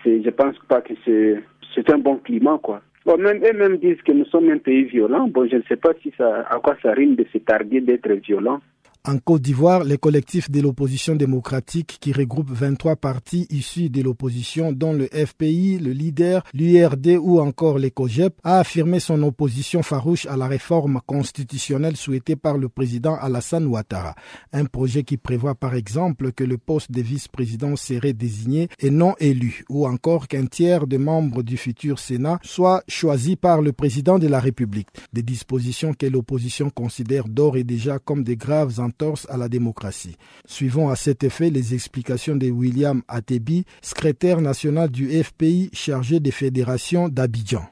je 0.05 0.29
pense 0.31 0.57
pas 0.67 0.81
que 0.81 0.93
c'est 1.05 1.41
c'est 1.73 1.89
un 1.89 1.97
bon 1.97 2.17
climat, 2.17 2.59
quoi. 2.61 2.81
Bon, 3.05 3.17
même, 3.17 3.43
eux-mêmes 3.43 3.77
disent 3.77 4.01
que 4.01 4.11
nous 4.11 4.25
sommes 4.25 4.49
un 4.49 4.57
pays 4.57 4.83
violent. 4.83 5.27
Bon, 5.27 5.47
je 5.47 5.57
ne 5.57 5.61
sais 5.63 5.75
pas 5.75 5.91
si 6.01 6.11
ça, 6.17 6.41
à 6.49 6.59
quoi 6.59 6.75
ça 6.81 6.91
rime 6.91 7.15
de 7.15 7.25
se 7.31 7.37
targuer 7.37 7.81
d'être 7.81 8.11
violent. 8.11 8.61
En 9.07 9.19
Côte 9.19 9.43
d'Ivoire, 9.43 9.83
les 9.83 9.99
collectifs 9.99 10.49
de 10.49 10.61
l'opposition 10.61 11.15
démocratique 11.15 11.97
qui 12.01 12.11
regroupent 12.11 12.49
23 12.49 12.95
partis 12.95 13.45
issus 13.51 13.91
de 13.91 14.01
l'opposition 14.01 14.71
dont 14.71 14.93
le 14.93 15.05
FPI, 15.05 15.77
le 15.77 15.91
LIDER, 15.91 16.39
l'URD 16.55 17.19
ou 17.21 17.39
encore 17.39 17.77
les 17.77 17.91
COGEP 17.91 18.33
a 18.43 18.57
affirmé 18.57 18.99
son 18.99 19.21
opposition 19.21 19.83
farouche 19.83 20.25
à 20.25 20.35
la 20.35 20.47
réforme 20.47 21.01
constitutionnelle 21.05 21.95
souhaitée 21.95 22.35
par 22.35 22.57
le 22.57 22.67
président 22.67 23.13
Alassane 23.13 23.67
Ouattara. 23.67 24.15
Un 24.51 24.65
projet 24.65 25.03
qui 25.03 25.17
prévoit 25.17 25.53
par 25.53 25.75
exemple 25.75 26.31
que 26.31 26.43
le 26.43 26.57
poste 26.57 26.91
de 26.91 27.03
vice-président 27.03 27.75
serait 27.75 28.13
désigné 28.13 28.69
et 28.79 28.89
non 28.89 29.13
élu 29.19 29.65
ou 29.69 29.85
encore 29.85 30.27
qu'un 30.27 30.47
tiers 30.47 30.87
des 30.87 30.97
membres 30.97 31.43
du 31.43 31.57
futur 31.57 31.99
Sénat 31.99 32.39
soit 32.41 32.83
choisi 32.87 33.35
par 33.35 33.61
le 33.61 33.71
président 33.71 34.17
de 34.17 34.27
la 34.27 34.39
République. 34.39 34.87
Des 35.13 35.21
dispositions 35.21 35.93
que 35.93 36.07
l'opposition 36.07 36.71
considère 36.71 37.25
d'ores 37.27 37.57
et 37.57 37.63
déjà 37.63 37.99
comme 37.99 38.23
des 38.23 38.35
graves 38.35 38.79
torse 38.97 39.29
à 39.29 39.37
la 39.37 39.49
démocratie. 39.49 40.15
Suivons 40.45 40.89
à 40.89 40.95
cet 40.95 41.23
effet 41.23 41.49
les 41.49 41.73
explications 41.73 42.35
de 42.35 42.49
William 42.49 43.01
Atebi, 43.07 43.65
secrétaire 43.81 44.41
national 44.41 44.89
du 44.89 45.07
FPI 45.23 45.69
chargé 45.73 46.19
des 46.19 46.31
fédérations 46.31 47.09
d'Abidjan. 47.09 47.63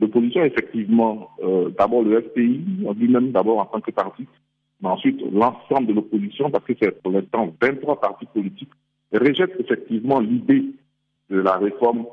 L'opposition, 0.00 0.44
effectivement, 0.44 1.28
euh, 1.44 1.70
d'abord 1.78 2.02
le 2.02 2.20
FPI, 2.22 2.60
on 2.84 2.94
dit 2.94 3.08
même 3.08 3.30
d'abord 3.32 3.60
en 3.60 3.66
tant 3.66 3.80
que 3.80 3.90
parti, 3.90 4.26
mais 4.80 4.88
ensuite 4.88 5.20
l'ensemble 5.32 5.86
de 5.86 5.92
l'opposition, 5.92 6.50
parce 6.50 6.64
que 6.64 6.72
c'est 6.80 7.02
pour 7.02 7.12
l'instant 7.12 7.54
23 7.60 8.00
partis 8.00 8.26
politiques, 8.26 8.70
rejette 9.12 9.52
effectivement 9.60 10.20
l'idée 10.20 10.64
de 11.30 11.40
la 11.40 11.56
réforme 11.58 12.06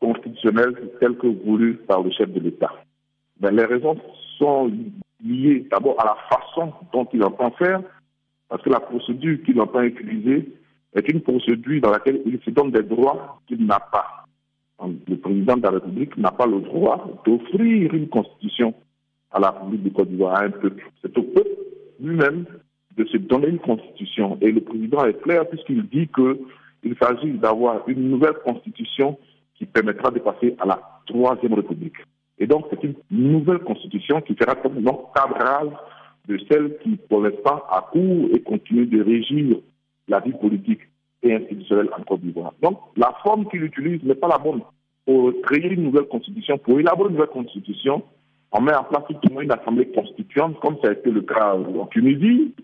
constitutionnelle 0.00 0.74
telle 1.00 1.16
que 1.16 1.26
voulue 1.26 1.76
par 1.86 2.02
le 2.02 2.10
chef 2.10 2.30
de 2.32 2.40
l'État. 2.40 2.72
Ben, 3.40 3.54
les 3.56 3.64
raisons 3.64 3.96
sont 4.38 4.70
liées 5.24 5.66
d'abord 5.70 6.00
à 6.00 6.04
la 6.04 6.16
façon 6.30 6.72
dont 6.92 7.08
il 7.12 7.22
entend 7.24 7.50
faire, 7.52 7.80
parce 8.52 8.64
que 8.64 8.68
la 8.68 8.80
procédure 8.80 9.42
qu'il 9.44 9.58
entend 9.62 9.80
utiliser 9.80 10.46
est 10.94 11.08
une 11.08 11.22
procédure 11.22 11.80
dans 11.80 11.90
laquelle 11.90 12.20
il 12.26 12.38
se 12.44 12.50
donne 12.50 12.70
des 12.70 12.82
droits 12.82 13.40
qu'il 13.46 13.64
n'a 13.64 13.80
pas. 13.80 14.26
Le 15.08 15.16
président 15.16 15.56
de 15.56 15.62
la 15.62 15.70
République 15.70 16.18
n'a 16.18 16.32
pas 16.32 16.44
le 16.44 16.60
droit 16.60 17.22
d'offrir 17.24 17.94
une 17.94 18.08
constitution 18.10 18.74
à 19.30 19.40
la 19.40 19.52
République 19.52 19.84
du 19.84 19.92
Côte 19.92 20.10
d'Ivoire, 20.10 20.34
à 20.36 20.44
un 20.44 20.50
peuple. 20.50 20.84
C'est 21.00 21.16
au 21.16 21.22
peuple 21.22 21.48
lui-même 21.98 22.44
de 22.94 23.06
se 23.06 23.16
donner 23.16 23.48
une 23.48 23.58
constitution. 23.58 24.36
Et 24.42 24.52
le 24.52 24.60
président 24.60 25.02
est 25.06 25.18
clair 25.22 25.48
puisqu'il 25.48 25.88
dit 25.88 26.08
qu'il 26.14 26.96
s'agit 27.00 27.32
d'avoir 27.38 27.88
une 27.88 28.10
nouvelle 28.10 28.36
constitution 28.44 29.18
qui 29.54 29.64
permettra 29.64 30.10
de 30.10 30.18
passer 30.18 30.56
à 30.58 30.66
la 30.66 30.78
troisième 31.06 31.54
République. 31.54 31.96
Et 32.38 32.46
donc, 32.46 32.66
c'est 32.68 32.84
une 32.84 32.96
nouvelle 33.10 33.60
constitution 33.60 34.20
qui 34.20 34.34
fera 34.34 34.56
comme 34.56 34.86
un 34.86 34.98
cadrage 35.14 35.72
de 36.28 36.38
celle 36.50 36.78
qui, 36.78 36.96
pour 37.08 37.22
l'instant, 37.22 37.62
a 37.70 37.88
cours 37.92 38.28
et 38.32 38.40
continue 38.40 38.86
de 38.86 39.02
régir 39.02 39.56
la 40.08 40.20
vie 40.20 40.32
politique 40.32 40.80
et 41.22 41.34
institutionnelle 41.34 41.90
en 41.96 42.02
Côte 42.02 42.20
d'Ivoire. 42.20 42.52
Donc, 42.62 42.78
la 42.96 43.14
forme 43.22 43.48
qu'il 43.48 43.62
utilise 43.64 44.02
n'est 44.02 44.14
pas 44.14 44.28
la 44.28 44.38
bonne. 44.38 44.62
Pour 45.04 45.32
créer 45.42 45.68
une 45.68 45.84
nouvelle 45.84 46.06
constitution, 46.06 46.58
pour 46.58 46.78
élaborer 46.78 47.08
une 47.08 47.16
nouvelle 47.16 47.30
constitution, 47.30 48.02
on 48.52 48.60
met 48.60 48.74
en 48.74 48.84
place 48.84 49.04
une 49.40 49.52
assemblée 49.52 49.88
constituante, 49.88 50.60
comme 50.60 50.76
ça 50.82 50.90
a 50.90 50.92
été 50.92 51.10
le 51.10 51.22
cas 51.22 51.54
en 51.54 51.86
Tunisie, 51.86 52.54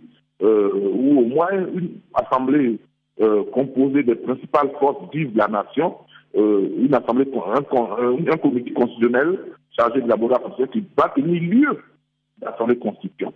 euh, 0.43 0.71
ou 0.75 1.21
au 1.21 1.25
moins 1.25 1.51
une 1.75 2.01
assemblée 2.15 2.79
euh, 3.21 3.43
composée 3.53 4.03
des 4.03 4.15
principales 4.15 4.71
forces 4.79 5.11
vives 5.13 5.33
de 5.33 5.39
la 5.39 5.49
nation, 5.49 5.97
euh, 6.37 6.69
une 6.79 6.95
assemblée, 6.95 7.27
un, 7.35 7.59
un, 7.59 8.37
comité 8.37 8.73
constitutionnel 8.73 9.39
chargé 9.77 10.03
de 10.03 10.09
la 10.09 10.17
constitution 10.17 10.67
qui 10.67 10.85
va 10.97 11.09
tenir 11.09 11.43
lieu 11.43 11.79
d'assemblée 12.41 12.79
constituante 12.79 13.35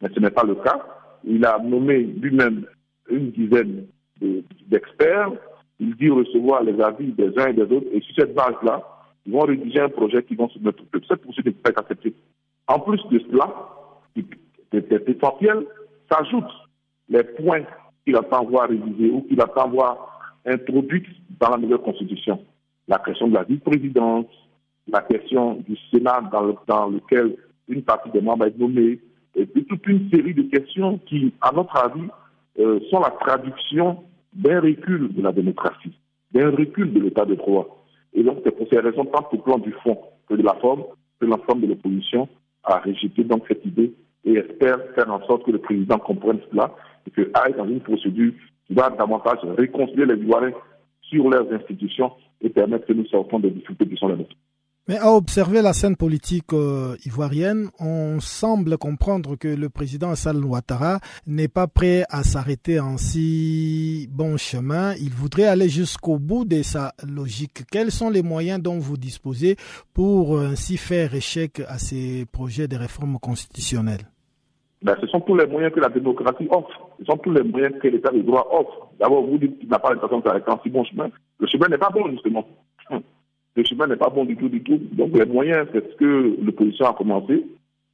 mais 0.00 0.08
ce 0.14 0.20
n'est 0.20 0.30
pas 0.30 0.44
le 0.44 0.54
cas. 0.56 0.80
Il 1.24 1.44
a 1.44 1.58
nommé 1.58 1.98
lui-même 1.98 2.66
une 3.08 3.30
dizaine 3.30 3.86
d'experts. 4.20 5.30
Il 5.78 5.96
dit 5.96 6.10
recevoir 6.10 6.62
les 6.62 6.80
avis 6.80 7.12
des 7.12 7.38
uns 7.38 7.48
et 7.48 7.52
des 7.52 7.62
autres. 7.62 7.86
Et 7.92 8.00
sur 8.00 8.14
cette 8.16 8.34
base-là, 8.34 8.82
ils 9.26 9.32
vont 9.32 9.40
rédiger 9.40 9.80
un 9.80 9.88
projet 9.88 10.22
qui 10.22 10.34
va 10.34 10.48
soumettre 10.48 10.82
au 10.82 10.98
Cette 11.06 11.22
procédure 11.22 11.52
n'est 11.52 11.72
pas 11.72 11.80
acceptée. 11.80 12.14
En 12.66 12.78
plus 12.80 13.00
de 13.10 13.18
cela, 13.30 13.52
essentiel, 14.72 15.66
s'ajoutent 16.10 16.44
les 17.08 17.24
points 17.24 17.64
qu'il 18.04 18.16
attend 18.16 18.44
voir 18.44 18.68
révisés 18.68 19.10
ou 19.10 19.22
qu'il 19.22 19.40
attend 19.40 19.68
voir 19.68 20.20
introduits 20.46 21.06
dans 21.38 21.50
la 21.50 21.58
nouvelle 21.58 21.78
constitution. 21.78 22.42
La 22.88 22.98
question 22.98 23.28
de 23.28 23.34
la 23.34 23.42
vice-présidence, 23.42 24.26
la 24.88 25.02
question 25.02 25.54
du 25.68 25.76
Sénat 25.90 26.22
dans, 26.32 26.56
dans 26.66 26.88
lequel 26.88 27.36
une 27.70 27.82
partie 27.82 28.10
des 28.10 28.20
membres 28.20 28.46
est 28.46 28.58
nommée, 28.58 29.00
et 29.34 29.46
puis 29.46 29.64
toute 29.64 29.86
une 29.86 30.10
série 30.10 30.34
de 30.34 30.42
questions 30.42 30.98
qui, 31.06 31.32
à 31.40 31.52
notre 31.52 31.76
avis, 31.76 32.08
euh, 32.58 32.80
sont 32.90 33.00
la 33.00 33.10
traduction 33.10 34.04
d'un 34.34 34.60
recul 34.60 35.12
de 35.14 35.22
la 35.22 35.32
démocratie, 35.32 35.92
d'un 36.32 36.50
recul 36.50 36.92
de 36.92 37.00
l'état 37.00 37.24
de 37.24 37.34
droit. 37.34 37.84
Et 38.12 38.22
donc, 38.22 38.38
c'est 38.44 38.56
pour 38.56 38.66
ces 38.68 38.78
raisons, 38.78 39.04
tant 39.04 39.28
au 39.32 39.38
plan 39.38 39.58
du 39.58 39.72
fond 39.84 39.98
que 40.28 40.34
de 40.34 40.42
la 40.42 40.54
forme, 40.54 40.84
que 41.20 41.26
l'ensemble 41.26 41.62
de 41.62 41.66
l'opposition 41.68 42.28
a 42.64 42.78
rejeté 42.80 43.24
donc 43.24 43.44
cette 43.48 43.64
idée 43.64 43.94
et 44.24 44.34
espère 44.34 44.78
faire 44.94 45.10
en 45.10 45.24
sorte 45.26 45.44
que 45.44 45.50
le 45.50 45.58
président 45.58 45.98
comprenne 45.98 46.40
cela 46.50 46.74
et 47.06 47.10
que 47.10 47.30
aille 47.34 47.54
dans 47.54 47.66
une 47.66 47.80
procédure 47.80 48.32
qui 48.66 48.74
va 48.74 48.90
davantage 48.90 49.38
réconcilier 49.56 50.06
les 50.06 50.16
Ivoiriens 50.16 50.52
sur 51.02 51.28
leurs 51.28 51.50
institutions 51.52 52.12
et 52.40 52.50
permettre 52.50 52.86
que 52.86 52.92
nous 52.92 53.06
sortons 53.06 53.38
des 53.40 53.50
difficultés 53.50 53.86
qui 53.86 53.96
sont 53.96 54.08
les 54.08 54.16
nôtres. 54.16 54.36
Mais 54.88 54.98
à 54.98 55.12
observer 55.12 55.62
la 55.62 55.72
scène 55.72 55.94
politique 55.94 56.52
euh, 56.52 56.96
ivoirienne, 57.04 57.68
on 57.78 58.18
semble 58.18 58.76
comprendre 58.78 59.36
que 59.36 59.46
le 59.46 59.68
président 59.68 60.10
Hassan 60.10 60.42
Ouattara 60.42 60.98
n'est 61.26 61.48
pas 61.48 61.66
prêt 61.66 62.04
à 62.08 62.22
s'arrêter 62.24 62.80
en 62.80 62.96
si 62.96 64.08
bon 64.10 64.36
chemin. 64.36 64.94
Il 64.94 65.10
voudrait 65.10 65.44
aller 65.44 65.68
jusqu'au 65.68 66.18
bout 66.18 66.44
de 66.44 66.62
sa 66.62 66.92
logique. 67.06 67.62
Quels 67.70 67.90
sont 67.90 68.10
les 68.10 68.22
moyens 68.22 68.60
dont 68.60 68.78
vous 68.78 68.96
disposez 68.96 69.56
pour 69.94 70.36
euh, 70.36 70.48
ainsi 70.52 70.76
faire 70.76 71.14
échec 71.14 71.60
à 71.68 71.78
ces 71.78 72.24
projets 72.32 72.66
de 72.66 72.76
réforme 72.76 73.18
constitutionnelle? 73.20 74.08
Ben, 74.82 74.96
ce 75.00 75.06
sont 75.08 75.20
tous 75.20 75.36
les 75.36 75.46
moyens 75.46 75.74
que 75.74 75.80
la 75.80 75.90
démocratie 75.90 76.48
offre. 76.50 76.88
Ce 76.98 77.04
sont 77.04 77.18
tous 77.18 77.32
les 77.32 77.42
moyens 77.42 77.74
que 77.80 77.86
l'État 77.86 78.10
de 78.10 78.22
droit 78.22 78.48
offre. 78.50 78.88
D'abord, 78.98 79.26
vous 79.26 79.36
dites 79.36 79.58
qu'il 79.58 79.68
n'a 79.68 79.78
pas 79.78 79.92
l'intention 79.92 80.20
de 80.20 80.24
s'arrêter 80.24 80.50
en 80.50 80.58
si 80.62 80.70
bon 80.70 80.84
chemin. 80.84 81.10
Le 81.38 81.46
chemin 81.46 81.68
n'est 81.68 81.78
pas 81.78 81.90
bon, 81.90 82.10
justement 82.10 82.46
le 83.60 83.66
chemin 83.66 83.86
n'est 83.86 83.96
pas 83.96 84.08
bon 84.08 84.24
du 84.24 84.36
tout, 84.36 84.48
du 84.48 84.62
tout. 84.62 84.80
Donc 84.92 85.16
les 85.16 85.26
moyens, 85.26 85.68
c'est 85.72 85.90
ce 85.90 85.96
que 85.96 86.36
l'opposition 86.42 86.86
a 86.86 86.94
commencé. 86.94 87.44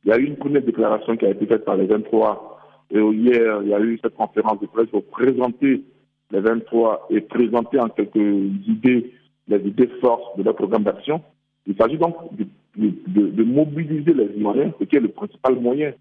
Il 0.05 0.11
y 0.11 0.13
a 0.13 0.19
eu 0.19 0.25
une 0.25 0.37
première 0.37 0.63
déclaration 0.63 1.17
qui 1.17 1.27
a 1.27 1.31
été 1.31 1.45
faite 1.45 1.65
par 1.65 1.77
les 1.77 1.87
23. 1.87 2.61
Et 2.93 3.01
hier, 3.01 3.61
il 3.63 3.69
y 3.69 3.75
a 3.75 3.81
eu 3.81 3.99
cette 4.01 4.15
conférence 4.15 4.61
de 4.61 4.67
presse 4.67 4.87
pour 4.87 5.05
présenter 5.07 5.83
les 6.31 6.41
23 6.41 7.09
et 7.11 7.21
présenter 7.21 7.81
en 7.81 7.89
quelques 7.89 8.15
idées 8.15 9.13
les 9.49 9.59
idées 9.59 9.91
forces 10.01 10.37
de 10.37 10.45
leur 10.45 10.55
programme 10.55 10.85
d'action. 10.85 11.21
Il 11.67 11.77
s'agit 11.77 11.99
donc 11.99 12.15
de, 12.37 12.47
de, 12.77 13.43
mobiliser 13.43 14.13
les 14.13 14.37
Ivoiriens, 14.37 14.73
ce 14.79 14.85
qui 14.85 14.97
est 14.97 15.01
le 15.01 15.09
principal 15.09 15.57
moyen, 15.57 15.93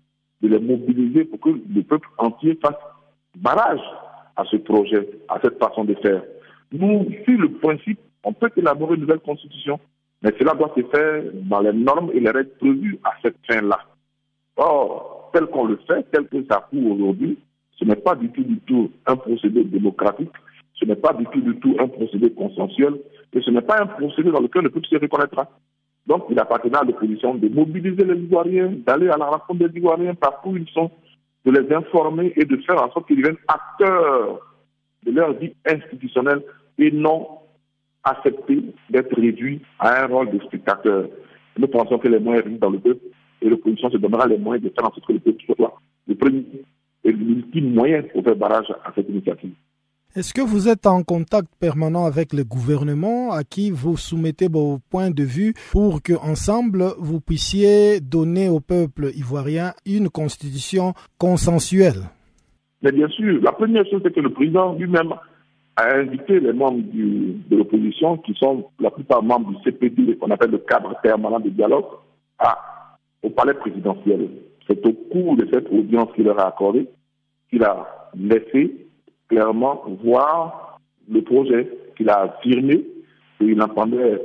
de 0.42 0.48
les 0.48 0.60
mobiliser 0.60 1.26
pour 1.26 1.40
que 1.40 1.50
le 1.50 1.82
peuple 1.82 2.08
entier 2.20 2.58
fasse 2.62 2.78
barrage 3.36 3.82
à 4.36 4.44
ce 4.46 4.58
projet, 4.58 5.10
à 5.28 5.40
cette 5.44 5.58
façon 5.58 5.86
de 5.86 5.96
faire. 5.96 6.22
Nous, 6.72 7.08
sur 7.24 7.40
le 7.40 7.50
principe, 7.50 8.00
on 8.26 8.34
peut 8.34 8.52
élaborer 8.58 8.96
une 8.96 9.02
nouvelle 9.02 9.20
constitution, 9.20 9.80
mais 10.22 10.34
cela 10.38 10.54
doit 10.56 10.74
se 10.76 10.82
faire 10.88 11.24
dans 11.34 11.62
les 11.62 11.72
normes 11.72 12.12
et 12.14 12.20
les 12.20 12.32
règles 12.32 12.52
prévues 12.60 13.00
à 13.04 13.12
cette 13.22 13.38
fin-là. 13.50 13.80
Or, 14.58 15.30
tel 15.32 15.46
qu'on 15.46 15.66
le 15.66 15.80
fait, 15.88 16.04
tel 16.12 16.28
que 16.28 16.44
ça 16.50 16.68
court 16.70 16.92
aujourd'hui, 16.92 17.38
ce 17.80 17.86
n'est 17.86 17.96
pas 17.96 18.16
du 18.16 18.30
tout, 18.30 18.44
du 18.44 18.58
tout 18.62 18.92
un 19.06 19.16
procédé 19.16 19.64
démocratique, 19.64 20.32
ce 20.74 20.86
n'est 20.86 20.96
pas 20.96 21.14
du 21.14 21.26
tout, 21.28 21.42
du 21.42 21.56
tout 21.60 21.76
un 21.80 21.88
procédé 21.88 22.32
consensuel, 22.32 22.96
et 23.34 23.42
ce 23.42 23.52
n'est 23.52 23.62
pas 23.62 23.82
un 23.82 23.86
procédé 23.86 24.32
dans 24.32 24.42
lequel 24.42 24.64
le 24.64 24.70
peuple 24.70 24.88
se 24.88 24.96
reconnaîtra. 24.96 25.48
Donc, 26.08 26.26
il 26.30 26.40
appartient 26.40 26.74
à 26.74 26.84
l'opposition 26.84 27.36
de 27.36 27.48
mobiliser 27.50 28.06
les 28.06 28.20
Ivoiriens, 28.20 28.74
d'aller 28.86 29.10
à 29.10 29.18
la 29.18 29.26
rencontre 29.26 29.68
des 29.68 29.78
Ivoiriens 29.78 30.16
partout 30.16 30.50
où 30.50 30.58
ils 30.58 30.70
sont, 30.70 30.90
de 31.46 31.52
les 31.52 31.74
informer 31.74 32.34
et 32.36 32.46
de 32.46 32.58
faire 32.58 32.82
en 32.82 32.92
sorte 32.92 33.08
qu'ils 33.08 33.18
deviennent 33.18 33.38
acteurs 33.48 34.40
de 35.04 35.12
leur 35.12 35.34
vie 35.34 35.54
institutionnelle 35.66 36.42
et 36.80 36.92
non 36.92 37.28
accepter 38.06 38.64
d'être 38.90 39.20
réduit 39.20 39.62
à 39.80 40.04
un 40.04 40.08
rôle 40.08 40.32
de 40.32 40.40
spectateur. 40.46 41.08
Nous 41.58 41.68
pensons 41.68 41.98
que 41.98 42.08
les 42.08 42.20
moyens 42.20 42.46
arrivent 42.46 42.60
dans 42.60 42.70
le 42.70 42.80
peuple 42.80 43.06
et 43.42 43.50
l'opposition 43.50 43.90
se 43.90 43.98
donnera 43.98 44.28
les 44.28 44.38
moyens 44.38 44.64
de 44.64 44.74
faire 44.74 44.86
en 44.86 44.94
sorte 44.94 45.08
que 45.08 45.14
le 45.14 45.20
peuple 45.20 45.44
soit 45.56 45.80
le 46.08 46.16
premier 46.16 46.46
et 47.04 47.12
l'ultime 47.12 47.74
moyen 47.74 48.04
pour 48.04 48.24
faire 48.24 48.36
barrage 48.36 48.72
à 48.84 48.92
cette 48.96 49.10
initiative. 49.10 49.54
Est-ce 50.16 50.34
que 50.34 50.42
vous 50.42 50.70
êtes 50.70 50.88
en 50.88 51.04
contact 51.04 51.50
permanent 51.60 52.06
avec 52.06 52.32
le 52.32 52.46
gouvernement 52.46 53.34
à 53.34 53.44
qui 53.44 53.70
vous 53.70 53.98
soumettez 53.98 54.48
vos 54.48 54.80
points 54.90 55.12
de 55.12 55.24
vue 55.24 55.54
pour 55.74 56.02
que 56.02 56.14
ensemble 56.14 56.86
vous 57.00 57.20
puissiez 57.20 58.00
donner 58.00 58.48
au 58.48 58.62
peuple 58.62 59.10
ivoirien 59.14 59.74
une 59.86 60.10
constitution 60.10 60.94
consensuelle? 61.18 62.04
Mais 62.82 62.94
bien 62.94 63.10
sûr, 63.10 63.42
la 63.42 63.52
première 63.52 63.86
chose 63.90 64.02
c'est 64.04 64.14
que 64.14 64.22
le 64.22 64.30
président 64.32 64.74
lui-même 64.76 65.14
a 65.78 65.98
invité 65.98 66.40
les 66.40 66.54
membres 66.54 66.82
de 66.94 67.56
l'opposition, 67.56 68.18
qui 68.18 68.34
sont 68.36 68.70
la 68.80 68.92
plupart 68.92 69.22
membres 69.22 69.52
du 69.52 69.64
CPD, 69.64 70.18
qu'on 70.18 70.32
appelle 70.32 70.52
le 70.52 70.60
cadre 70.60 70.96
permanent 71.02 71.40
de 71.40 71.50
dialogue, 71.50 71.86
au 73.24 73.30
palais 73.30 73.54
présidentiel. 73.56 74.30
C'est 74.68 74.86
au 74.86 74.94
cours 74.94 75.36
de 75.36 75.48
cette 75.54 75.70
audience 75.70 76.10
qu'il 76.16 76.26
leur 76.26 76.40
a 76.40 76.48
accordée 76.48 76.88
qu'il 77.50 77.64
a 77.64 78.10
laissé 78.18 78.88
clairement 79.28 79.84
voir 80.04 80.80
le 81.10 81.22
projet, 81.22 81.70
qu'il 81.96 82.10
a 82.10 82.22
affirmé 82.22 82.84
qu'il 83.38 83.62
entendait 83.62 84.22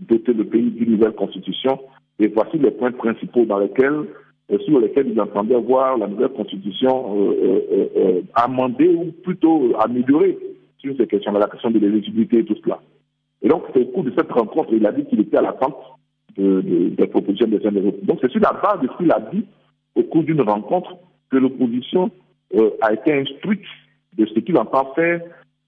doter 0.00 0.32
le 0.32 0.44
pays 0.44 0.70
d'une 0.70 0.92
nouvelle 0.92 1.12
constitution. 1.12 1.78
Et 2.18 2.28
voici 2.28 2.58
les 2.58 2.70
points 2.70 2.92
principaux 2.92 3.44
dans 3.44 3.58
lesquels, 3.58 4.04
euh, 4.50 4.58
sur 4.60 4.80
lesquels 4.80 5.08
il 5.08 5.20
entendait 5.20 5.60
voir 5.60 5.96
la 5.98 6.06
nouvelle 6.06 6.30
constitution 6.30 7.32
euh, 7.32 7.60
euh, 7.96 8.22
amendée 8.34 8.88
ou 8.88 9.12
plutôt 9.22 9.72
améliorée 9.78 10.38
sur 10.78 10.96
ces 10.96 11.06
questions-là, 11.06 11.40
la 11.40 11.48
question 11.48 11.70
de 11.70 11.78
l'éligibilité 11.78 12.38
et 12.38 12.44
tout 12.44 12.56
cela. 12.62 12.80
Et 13.42 13.48
donc, 13.48 13.64
au 13.76 13.84
cours 13.86 14.04
de 14.04 14.12
cette 14.16 14.30
rencontre, 14.30 14.72
il 14.72 14.86
a 14.86 14.92
dit 14.92 15.04
qu'il 15.04 15.20
était 15.20 15.36
à 15.36 15.42
l'attente 15.42 15.76
de, 16.36 16.90
des 16.96 17.06
propositions 17.06 17.48
des 17.48 17.64
uns 17.66 17.72
des 17.72 17.86
autres. 17.86 18.04
Donc, 18.04 18.18
c'est 18.20 18.30
sur 18.30 18.40
la 18.40 18.52
base 18.52 18.80
de 18.80 18.88
ce 18.88 18.96
qu'il 18.96 19.12
a 19.12 19.20
dit 19.32 19.44
au 19.94 20.02
cours 20.04 20.22
d'une 20.22 20.40
rencontre 20.40 20.96
que 21.30 21.36
l'opposition 21.36 22.10
euh, 22.54 22.70
a 22.80 22.92
été 22.92 23.12
instruite 23.12 23.64
de 24.16 24.26
ce 24.26 24.38
qu'il 24.40 24.56
entend 24.56 24.92
faire 24.94 25.20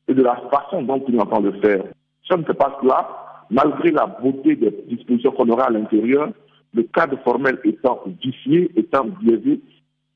et 0.09 0.14
de 0.14 0.23
la 0.23 0.37
façon 0.53 0.83
dont 0.83 1.03
il 1.09 1.20
entend 1.20 1.40
le 1.40 1.53
faire. 1.61 1.85
On 2.33 2.38
ne 2.38 2.44
fait 2.44 2.55
pas 2.55 2.79
cela, 2.81 3.44
malgré 3.51 3.90
la 3.90 4.07
beauté 4.07 4.55
des 4.55 4.70
dispositions 4.88 5.33
qu'on 5.33 5.49
aura 5.49 5.64
à 5.64 5.70
l'intérieur, 5.70 6.31
le 6.73 6.85
cadre 6.85 7.18
formel 7.25 7.59
étant 7.64 8.05
vicié, 8.23 8.70
étant 8.77 9.07
biaisé, 9.07 9.61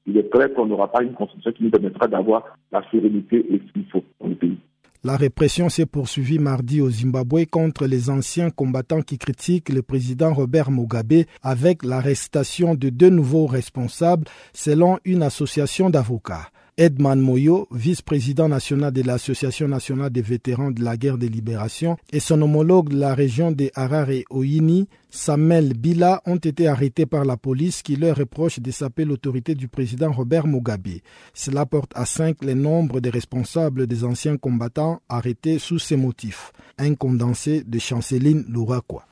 il 0.07 0.17
est 0.17 0.31
clair 0.31 0.53
qu'on 0.55 0.67
n'aura 0.67 0.93
pas 0.93 1.03
une 1.03 1.15
constitution 1.15 1.51
qui 1.53 1.65
nous 1.65 1.71
permettra 1.71 2.07
d'avoir 2.07 2.57
la 2.71 2.89
sérénité 2.91 3.45
et 3.53 3.61
ce 3.67 3.73
qu'il 3.73 3.87
faut 3.91 4.05
dans 4.21 4.29
le 4.29 4.37
pays. 4.37 4.59
La 5.07 5.19
répression 5.19 5.69
s'est 5.69 5.85
poursuivie 5.85 6.39
mardi 6.39 6.81
au 6.81 6.91
Zimbabwe 6.91 7.45
contre 7.45 7.87
les 7.87 8.09
anciens 8.09 8.49
combattants 8.49 9.03
qui 9.03 9.19
critiquent 9.19 9.69
le 9.69 9.83
président 9.83 10.33
Robert 10.33 10.71
Mugabe 10.71 11.25
avec 11.43 11.85
l'arrestation 11.85 12.75
de 12.75 12.89
deux 12.89 13.11
nouveaux 13.11 13.45
responsables 13.45 14.25
selon 14.55 14.99
une 15.05 15.23
association 15.23 15.91
d'avocats. 15.91 16.49
Edman 16.77 17.21
Moyo, 17.21 17.69
vice-président 17.71 18.49
national 18.49 18.93
de 18.93 19.03
l'Association 19.03 19.69
nationale 19.69 20.11
des 20.11 20.23
vétérans 20.23 20.73
de 20.73 20.83
la 20.83 20.97
guerre 20.97 21.19
de 21.19 21.29
libération, 21.29 21.97
et 22.13 22.19
son 22.19 22.43
homologue 22.43 22.89
de 22.89 22.99
la 22.99 23.15
région 23.15 23.53
de 23.53 23.71
Harare 23.77 24.25
Oini, 24.31 24.89
Samuel 25.09 25.75
Bila, 25.75 26.21
ont 26.27 26.35
été 26.35 26.67
arrêtés 26.67 27.07
par 27.07 27.25
la 27.25 27.37
police 27.37 27.81
qui 27.83 27.95
leur 27.95 28.17
reproche 28.17 28.59
de 28.59 28.73
saper 28.73 29.05
l'autorité 29.05 29.55
du 29.55 29.69
président 29.69 30.11
Robert 30.11 30.49
Mugabe. 30.49 30.99
Cela 31.33 31.65
porte 31.65 31.93
à 31.95 32.07
cinq 32.07 32.43
le 32.43 32.55
nombre 32.55 33.01
des 33.01 33.11
responsables 33.11 33.87
des 33.87 34.03
anciens 34.03 34.37
combattants 34.37 35.01
arrêtés 35.09 35.61
sous 35.61 35.79
ces 35.79 35.97
motifs. 35.97 36.51
Un 36.79 36.97
condensé 36.97 37.63
de 37.63 37.79
Chanceline 37.79 38.45
Lourakwa. 38.49 39.07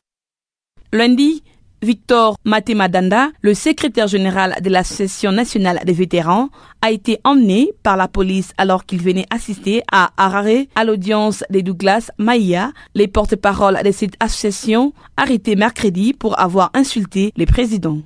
Lundi, 0.91 1.43
Victor 1.83 2.37
Matemadanda, 2.45 3.31
le 3.41 3.53
secrétaire 3.53 4.07
général 4.07 4.55
de 4.63 4.69
l'Association 4.69 5.33
nationale 5.33 5.81
des 5.85 5.91
vétérans, 5.91 6.47
a 6.81 6.91
été 6.91 7.19
emmené 7.25 7.73
par 7.83 7.97
la 7.97 8.07
police 8.07 8.53
alors 8.57 8.85
qu'il 8.85 9.01
venait 9.01 9.25
assister 9.29 9.83
à 9.91 10.11
Harare 10.15 10.63
à 10.75 10.85
l'audience 10.85 11.43
de 11.49 11.59
Douglas 11.59 12.09
Maïa, 12.17 12.71
les 12.95 13.07
porte-parole 13.07 13.77
de 13.83 13.91
cette 13.91 14.15
association, 14.21 14.93
arrêtés 15.17 15.57
mercredi 15.57 16.13
pour 16.13 16.39
avoir 16.39 16.71
insulté 16.73 17.33
les 17.35 17.45
présidents. 17.45 17.99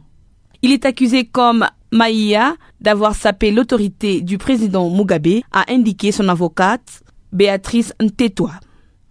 Il 0.63 0.71
est 0.71 0.85
accusé 0.85 1.25
comme 1.25 1.67
Maïa 1.91 2.55
d'avoir 2.81 3.13
sapé 3.13 3.51
l'autorité 3.51 4.21
du 4.21 4.39
président 4.39 4.89
Mugabe, 4.89 5.41
a 5.51 5.71
indiqué 5.71 6.11
son 6.11 6.27
avocate 6.29 7.03
Béatrice 7.31 7.93
Ntetwa. 8.01 8.53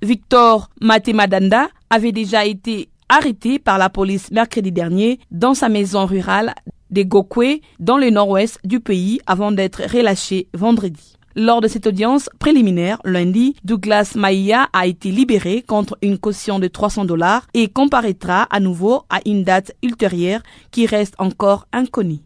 Victor 0.03 0.71
Matemadanda 0.81 1.69
avait 1.89 2.13
déjà 2.13 2.45
été 2.45 2.89
arrêté 3.09 3.59
par 3.59 3.79
la 3.79 3.91
police 3.91 4.31
mercredi 4.31 4.73
dernier 4.73 5.21
dans 5.31 5.55
sa 5.55 5.69
maison 5.69 6.07
rurale 6.07 6.55
de 6.91 7.03
Gokwe, 7.03 7.61
dans 7.81 7.99
le 7.99 8.11
nord-ouest 8.11 8.59
du 8.65 8.81
pays, 8.81 9.21
avant 9.27 9.53
d'être 9.53 9.83
relâché 9.93 10.49
vendredi. 10.55 11.17
Lors 11.39 11.61
de 11.61 11.69
cette 11.69 11.87
audience 11.87 12.31
préliminaire, 12.39 12.99
lundi, 13.05 13.57
Douglas 13.63 14.13
Maïa 14.15 14.69
a 14.73 14.87
été 14.87 15.11
libéré 15.11 15.61
contre 15.61 15.99
une 16.01 16.17
caution 16.17 16.59
de 16.59 16.67
300 16.67 17.05
dollars 17.05 17.47
et 17.53 17.69
comparaîtra 17.69 18.45
à 18.45 18.59
nouveau 18.59 19.03
à 19.11 19.21
une 19.27 19.45
date 19.45 19.73
ultérieure 19.83 20.41
qui 20.71 20.87
reste 20.87 21.15
encore 21.19 21.67
inconnue. 21.75 22.21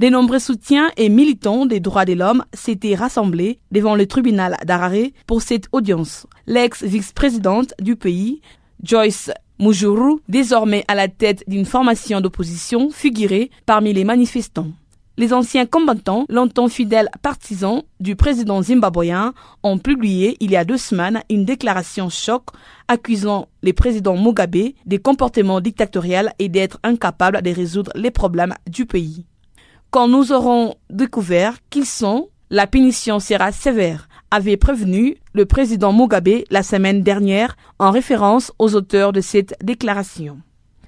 De 0.00 0.08
nombreux 0.08 0.38
soutiens 0.38 0.90
et 0.96 1.10
militants 1.10 1.66
des 1.66 1.78
droits 1.78 2.06
de 2.06 2.14
l'homme 2.14 2.42
s'étaient 2.54 2.94
rassemblés 2.94 3.58
devant 3.70 3.94
le 3.94 4.06
tribunal 4.06 4.56
d'Harare 4.64 5.10
pour 5.26 5.42
cette 5.42 5.66
audience. 5.72 6.26
L'ex-vice-présidente 6.46 7.74
du 7.80 7.96
pays, 7.96 8.40
Joyce 8.82 9.30
Mujuru, 9.58 10.20
désormais 10.28 10.84
à 10.88 10.94
la 10.94 11.08
tête 11.08 11.44
d'une 11.46 11.64
formation 11.64 12.20
d'opposition, 12.20 12.90
figurait 12.90 13.50
parmi 13.66 13.92
les 13.92 14.04
manifestants. 14.04 14.72
Les 15.16 15.32
anciens 15.32 15.64
combattants, 15.64 16.24
longtemps 16.28 16.68
fidèles 16.68 17.08
partisans 17.22 17.82
du 18.00 18.16
président 18.16 18.62
zimbabwéen, 18.62 19.32
ont 19.62 19.78
publié 19.78 20.36
il 20.40 20.50
y 20.50 20.56
a 20.56 20.64
deux 20.64 20.76
semaines 20.76 21.22
une 21.30 21.44
déclaration 21.44 22.08
choc 22.10 22.46
accusant 22.88 23.46
le 23.62 23.72
président 23.72 24.16
Mugabe 24.16 24.72
des 24.86 24.98
comportements 24.98 25.60
dictatoriaux 25.60 26.30
et 26.40 26.48
d'être 26.48 26.80
incapable 26.82 27.42
de 27.42 27.50
résoudre 27.50 27.92
les 27.94 28.10
problèmes 28.10 28.54
du 28.68 28.86
pays. 28.86 29.24
Quand 29.92 30.08
nous 30.08 30.32
aurons 30.32 30.74
découvert 30.90 31.58
qu'ils 31.70 31.86
sont 31.86 32.28
La 32.50 32.66
punition 32.66 33.20
sera 33.20 33.50
sévère, 33.52 34.06
avait 34.34 34.56
prévenu 34.56 35.14
le 35.32 35.46
président 35.46 35.92
Mugabe 35.92 36.42
la 36.50 36.64
semaine 36.64 37.02
dernière 37.02 37.56
en 37.78 37.92
référence 37.92 38.52
aux 38.58 38.74
auteurs 38.74 39.12
de 39.12 39.20
cette 39.20 39.54
déclaration. 39.62 40.38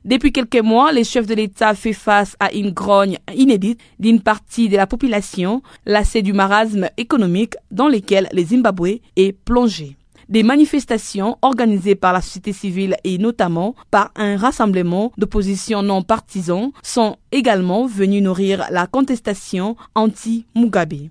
Depuis 0.04 0.32
quelques 0.32 0.60
mois, 0.60 0.90
les 0.90 1.04
chefs 1.04 1.28
de 1.28 1.34
l'État 1.34 1.76
font 1.76 1.92
face 1.92 2.34
à 2.40 2.52
une 2.52 2.72
grogne 2.72 3.18
inédite 3.36 3.78
d'une 4.00 4.20
partie 4.20 4.68
de 4.68 4.76
la 4.76 4.88
population 4.88 5.62
lassée 5.84 6.22
du 6.22 6.32
marasme 6.32 6.88
économique 6.96 7.54
dans 7.70 7.86
lequel 7.86 8.28
le 8.32 8.42
Zimbabwe 8.42 8.98
est 9.14 9.32
plongé. 9.32 9.96
Des 10.28 10.42
manifestations 10.42 11.38
organisées 11.40 11.94
par 11.94 12.12
la 12.12 12.22
société 12.22 12.52
civile 12.52 12.96
et 13.04 13.16
notamment 13.16 13.76
par 13.92 14.10
un 14.16 14.36
rassemblement 14.36 15.12
d'opposition 15.18 15.82
non 15.82 16.02
partisan 16.02 16.72
sont 16.82 17.16
également 17.30 17.86
venues 17.86 18.22
nourrir 18.22 18.66
la 18.70 18.88
contestation 18.88 19.76
anti-Mugabe. 19.94 21.10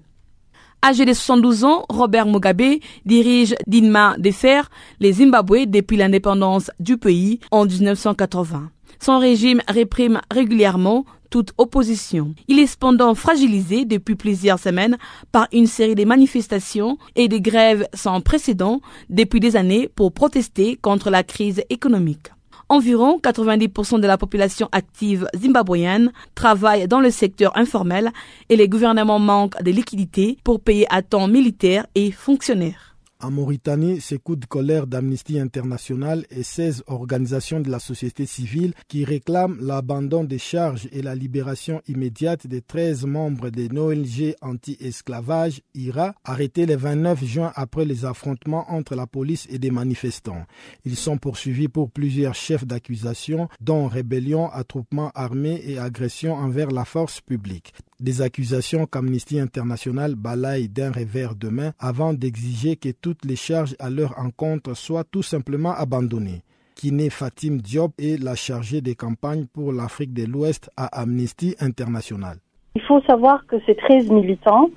Âgé 0.86 1.04
de 1.04 1.14
72 1.14 1.64
ans, 1.64 1.84
Robert 1.90 2.28
Mugabe 2.28 2.76
dirige 3.08 3.56
d'une 3.66 3.90
main 3.90 4.16
de 4.20 4.30
fer 4.30 4.70
les 5.00 5.14
Zimbabwe 5.14 5.66
depuis 5.66 5.98
l'indépendance 5.98 6.70
du 6.80 7.00
pays 7.00 7.40
en 7.50 7.66
1980. 7.66 8.70
Son 9.00 9.18
régime 9.18 9.64
réprime 9.68 10.22
régulièrement 10.30 11.04
toute 11.32 11.54
opposition. 11.58 12.36
Il 12.48 12.60
est 12.60 12.68
cependant 12.68 13.16
fragilisé 13.16 13.86
depuis 13.86 14.14
plusieurs 14.14 14.60
semaines 14.60 15.00
par 15.32 15.48
une 15.52 15.66
série 15.66 15.96
de 15.96 16.06
manifestations 16.06 17.00
et 17.16 17.30
de 17.30 17.40
grèves 17.40 17.88
sans 17.96 18.22
précédent 18.22 18.80
depuis 19.10 19.40
des 19.40 19.56
années 19.56 19.90
pour 19.96 20.12
protester 20.12 20.78
contre 20.80 21.10
la 21.10 21.24
crise 21.24 21.64
économique. 21.72 22.28
Environ 22.68 23.20
90% 23.20 24.00
de 24.00 24.08
la 24.08 24.18
population 24.18 24.70
active 24.72 25.28
zimbabwéenne 25.36 26.12
travaille 26.34 26.88
dans 26.88 27.00
le 27.00 27.12
secteur 27.12 27.56
informel 27.56 28.12
et 28.50 28.56
les 28.56 28.68
gouvernements 28.68 29.20
manquent 29.20 29.62
de 29.62 29.70
liquidités 29.70 30.38
pour 30.44 30.60
payer 30.60 30.88
à 30.90 31.04
temps 31.04 31.28
militaires 31.28 31.86
et 31.94 32.12
fonctionnaires. 32.12 32.95
En 33.26 33.32
Mauritanie, 33.32 34.02
ces 34.02 34.20
coups 34.20 34.42
de 34.42 34.46
colère 34.46 34.86
d'Amnesty 34.86 35.40
International 35.40 36.28
et 36.30 36.44
16 36.44 36.84
organisations 36.86 37.60
de 37.60 37.72
la 37.72 37.80
société 37.80 38.28
civile 38.28 38.76
qui 38.88 39.04
réclament 39.04 39.58
l'abandon 39.60 40.24
des 40.24 40.38
charges 40.38 40.88
et 40.92 41.02
la 41.02 41.16
libération 41.16 41.82
immédiate 41.88 42.46
des 42.46 42.62
13 42.62 43.06
membres 43.06 43.50
de 43.50 43.68
l'ONG 43.68 44.36
anti-esclavage 44.44 45.62
IRA 45.74 46.14
arrêtés 46.24 46.68
le 46.68 46.76
29 46.76 47.26
juin 47.26 47.52
après 47.56 47.86
les 47.86 48.06
affrontements 48.06 48.72
entre 48.72 48.94
la 48.94 49.08
police 49.08 49.48
et 49.50 49.58
des 49.58 49.72
manifestants. 49.72 50.46
Ils 50.86 50.96
sont 50.96 51.18
poursuivis 51.18 51.68
pour 51.68 51.90
plusieurs 51.90 52.36
chefs 52.36 52.68
d'accusation 52.68 53.50
dont 53.60 53.88
rébellion, 53.88 54.52
attroupement 54.52 55.10
armé 55.16 55.64
et 55.66 55.80
agression 55.80 56.36
envers 56.36 56.70
la 56.70 56.86
force 56.86 57.22
publique. 57.22 57.74
Des 58.02 58.22
accusations 58.22 58.86
qu'Amnesty 58.86 59.40
International 59.40 60.16
balaye 60.16 60.68
d'un 60.68 60.92
revers 60.92 61.34
de 61.34 61.48
main 61.48 61.72
avant 61.80 62.14
d'exiger 62.14 62.76
que 62.76 62.90
toutes 62.90 63.24
les 63.24 63.38
charges 63.38 63.76
à 63.80 63.90
leur 63.90 64.20
encontre 64.20 64.76
soient 64.76 65.06
tout 65.06 65.24
simplement 65.24 65.72
abandonnées. 65.72 66.42
Kiné 66.76 67.10
Fatim 67.10 67.58
Diop 67.58 67.94
est 67.98 68.22
la 68.22 68.36
chargée 68.36 68.82
des 68.82 68.96
campagnes 68.96 69.46
pour 69.54 69.72
l'Afrique 69.72 70.14
de 70.14 70.26
l'Ouest 70.26 70.70
à 70.76 70.88
Amnesty 70.88 71.56
International. 71.62 72.36
Il 72.76 72.82
faut 72.82 73.00
savoir 73.08 73.46
que 73.48 73.56
ces 73.66 73.76
13 73.76 74.10
militants, 74.10 74.70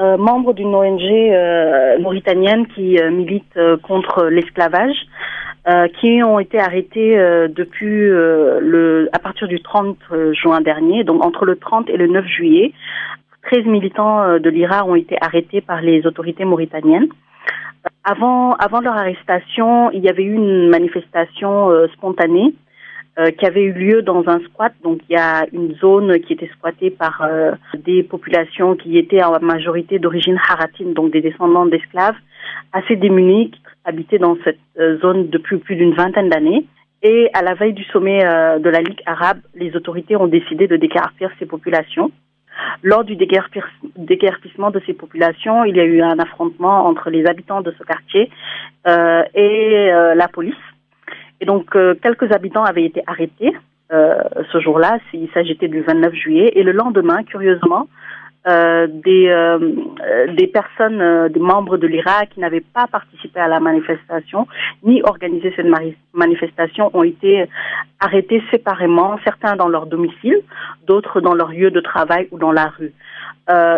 euh, 0.00 0.16
membres 0.16 0.52
d'une 0.52 0.74
ONG 0.74 1.00
euh, 1.00 2.00
mauritanienne 2.00 2.66
qui 2.74 2.98
euh, 2.98 3.12
milite 3.12 3.56
contre 3.84 4.24
l'esclavage, 4.24 4.96
qui 6.00 6.22
ont 6.22 6.38
été 6.38 6.58
arrêtés 6.58 7.16
depuis 7.48 8.08
le 8.08 9.08
à 9.12 9.18
partir 9.18 9.48
du 9.48 9.60
30 9.60 9.96
juin 10.32 10.60
dernier, 10.60 11.04
donc 11.04 11.24
entre 11.24 11.46
le 11.46 11.56
30 11.56 11.88
et 11.88 11.96
le 11.96 12.06
9 12.06 12.26
juillet. 12.26 12.72
13 13.50 13.66
militants 13.66 14.38
de 14.38 14.50
l'IRA 14.50 14.84
ont 14.84 14.94
été 14.94 15.16
arrêtés 15.20 15.60
par 15.60 15.80
les 15.80 16.06
autorités 16.06 16.44
mauritaniennes. 16.44 17.08
Avant, 18.04 18.52
avant 18.54 18.80
leur 18.80 18.94
arrestation, 18.94 19.90
il 19.90 20.02
y 20.02 20.08
avait 20.08 20.22
eu 20.22 20.34
une 20.34 20.68
manifestation 20.68 21.70
spontanée 21.94 22.54
euh, 23.16 23.30
qui 23.30 23.46
avait 23.46 23.62
eu 23.62 23.72
lieu 23.72 24.02
dans 24.02 24.24
un 24.26 24.40
squat. 24.40 24.72
Donc 24.82 24.98
il 25.08 25.12
y 25.12 25.16
a 25.16 25.46
une 25.52 25.76
zone 25.76 26.18
qui 26.22 26.32
était 26.32 26.50
squattée 26.58 26.90
par 26.90 27.22
euh, 27.22 27.52
des 27.86 28.02
populations 28.02 28.74
qui 28.74 28.98
étaient 28.98 29.22
en 29.22 29.38
majorité 29.40 30.00
d'origine 30.00 30.36
haratine, 30.48 30.94
donc 30.94 31.12
des 31.12 31.20
descendants 31.20 31.64
d'esclaves, 31.64 32.16
assez 32.72 32.96
démunis, 32.96 33.52
habitaient 33.84 34.18
dans 34.18 34.36
cette 34.44 34.58
euh, 34.78 34.98
zone 34.98 35.28
depuis 35.28 35.58
plus 35.58 35.76
d'une 35.76 35.94
vingtaine 35.94 36.28
d'années. 36.28 36.66
Et 37.02 37.28
à 37.34 37.42
la 37.42 37.54
veille 37.54 37.74
du 37.74 37.84
sommet 37.84 38.20
de 38.20 38.70
la 38.70 38.80
Ligue 38.80 39.02
arabe, 39.04 39.40
les 39.54 39.76
autorités 39.76 40.16
ont 40.16 40.26
décidé 40.26 40.66
de 40.66 40.76
déguerpir 40.76 41.30
ces 41.38 41.44
populations. 41.44 42.10
Lors 42.82 43.04
du 43.04 43.14
déguerpissement 43.14 44.70
de 44.70 44.80
ces 44.86 44.94
populations, 44.94 45.64
il 45.64 45.76
y 45.76 45.80
a 45.80 45.84
eu 45.84 46.00
un 46.00 46.18
affrontement 46.18 46.86
entre 46.86 47.10
les 47.10 47.26
habitants 47.26 47.60
de 47.60 47.74
ce 47.78 47.84
quartier 47.84 48.30
et 48.86 49.90
la 50.14 50.28
police. 50.28 50.54
Et 51.40 51.46
donc, 51.46 51.76
euh, 51.76 51.94
quelques 51.94 52.32
habitants 52.32 52.64
avaient 52.64 52.84
été 52.84 53.02
arrêtés 53.06 53.52
euh, 53.92 54.16
ce 54.50 54.60
jour-là, 54.60 54.98
il 55.12 55.28
s'agissait 55.34 55.68
du 55.68 55.82
29 55.82 56.14
juillet. 56.14 56.52
Et 56.56 56.62
le 56.62 56.72
lendemain, 56.72 57.22
curieusement, 57.22 57.86
euh, 58.46 58.86
des, 58.88 59.56
des 60.36 60.46
personnes, 60.46 61.28
des 61.28 61.40
membres 61.40 61.76
de 61.76 61.86
l'Irak 61.86 62.30
qui 62.30 62.40
n'avaient 62.40 62.60
pas 62.60 62.86
participé 62.86 63.40
à 63.40 63.48
la 63.48 63.60
manifestation 63.60 64.46
ni 64.82 65.02
organisé 65.02 65.52
cette 65.56 65.66
manifestation 66.12 66.90
ont 66.94 67.02
été 67.02 67.46
arrêtés 68.00 68.42
séparément, 68.50 69.18
certains 69.24 69.56
dans 69.56 69.68
leur 69.68 69.86
domicile, 69.86 70.40
d'autres 70.86 71.20
dans 71.20 71.34
leur 71.34 71.48
lieu 71.48 71.70
de 71.70 71.80
travail 71.80 72.28
ou 72.30 72.38
dans 72.38 72.52
la 72.52 72.66
rue. 72.66 72.92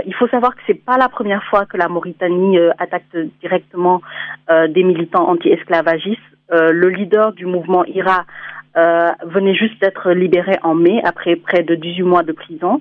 il 0.07 0.15
faut 0.19 0.29
savoir 0.29 0.55
que 0.55 0.63
c'est 0.67 0.85
pas 0.85 0.99
la 0.99 1.09
première 1.09 1.45
fois 1.45 1.67
que 1.67 1.77
la 1.77 1.89
Mauritanie 1.89 2.59
attaque 2.79 3.05
directement 3.41 4.03
des 4.49 4.83
militants 4.83 5.29
anti-esclavagistes. 5.29 6.21
Euh, 6.53 6.71
le 6.71 6.91
leader 6.91 7.33
du 7.33 7.45
mouvement 7.45 7.85
IRA 7.85 8.25
euh, 8.77 9.11
venait 9.25 9.55
juste 9.55 9.81
d'être 9.81 10.13
libéré 10.13 10.53
en 10.63 10.75
mai 10.75 11.01
après 11.03 11.35
près 11.35 11.63
de 11.63 11.75
18 11.75 12.03
mois 12.03 12.23
de 12.23 12.33
prison. 12.33 12.81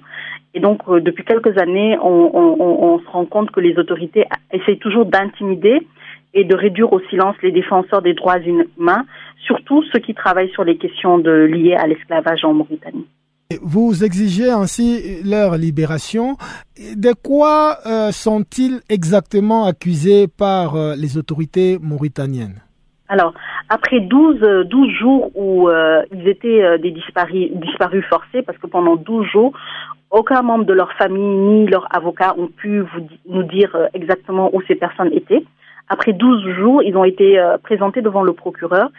Et 0.55 0.61
donc, 0.61 0.79
euh, 0.87 1.01
depuis 1.01 1.25
quelques 1.25 1.57
années, 1.57 1.97
on, 2.01 2.99
se 2.99 3.09
rend 3.11 3.25
compte 3.25 3.51
que 3.51 3.59
les 3.59 3.77
autorités 3.77 4.25
essayent 4.51 4.79
toujours 4.79 5.05
d'intimider 5.05 5.85
et 6.33 6.45
de 6.45 6.55
réduire 6.55 6.91
au 6.93 7.01
silence 7.09 7.35
les 7.43 7.51
défenseurs 7.51 8.01
des 8.01 8.13
droits 8.13 8.39
humains, 8.39 9.05
surtout 9.45 9.83
ceux 9.91 9.99
qui 9.99 10.13
travaillent 10.13 10.51
sur 10.51 10.63
les 10.63 10.77
questions 10.77 11.17
de, 11.17 11.31
liées 11.31 11.75
à 11.75 11.85
l'esclavage 11.87 12.43
en 12.45 12.53
Mauritanie. 12.53 13.05
Vous 13.61 14.03
exigez 14.03 14.49
ainsi 14.49 15.21
leur 15.23 15.55
libération. 15.57 16.35
De 16.95 17.13
quoi 17.13 17.77
sont-ils 18.11 18.79
exactement 18.89 19.65
accusés 19.65 20.27
par 20.27 20.75
les 20.97 21.17
autorités 21.17 21.77
mauritaniennes? 21.79 22.65
Alors, 23.07 23.33
après 23.69 23.99
12, 23.99 24.39
12 24.39 24.43
euh, 24.43 24.91
jours 24.99 25.31
où 25.35 25.69
euh, 25.69 26.01
ils 26.11 26.27
étaient 26.27 26.63
euh, 26.63 26.77
des 26.77 26.91
disparus, 26.91 27.51
disparus 27.53 28.03
forcés, 28.09 28.41
parce 28.41 28.57
que 28.57 28.67
pendant 28.67 28.95
12 28.95 29.27
jours, 29.27 29.53
aucun 30.15 30.41
membre 30.41 30.65
de 30.65 30.73
leur 30.73 30.91
famille 30.93 31.35
ni 31.37 31.67
leur 31.67 31.87
avocat 31.95 32.33
ont 32.37 32.47
pu 32.47 32.79
vous, 32.79 33.07
nous 33.27 33.43
dire 33.43 33.77
exactement 33.93 34.49
où 34.53 34.61
ces 34.61 34.75
personnes 34.75 35.11
étaient. 35.11 35.43
Après 35.89 36.13
12 36.13 36.55
jours, 36.55 36.81
ils 36.81 36.95
ont 36.97 37.03
été 37.03 37.39
présentés 37.61 38.01
devant 38.01 38.23
le 38.23 38.33
procureur 38.33 38.89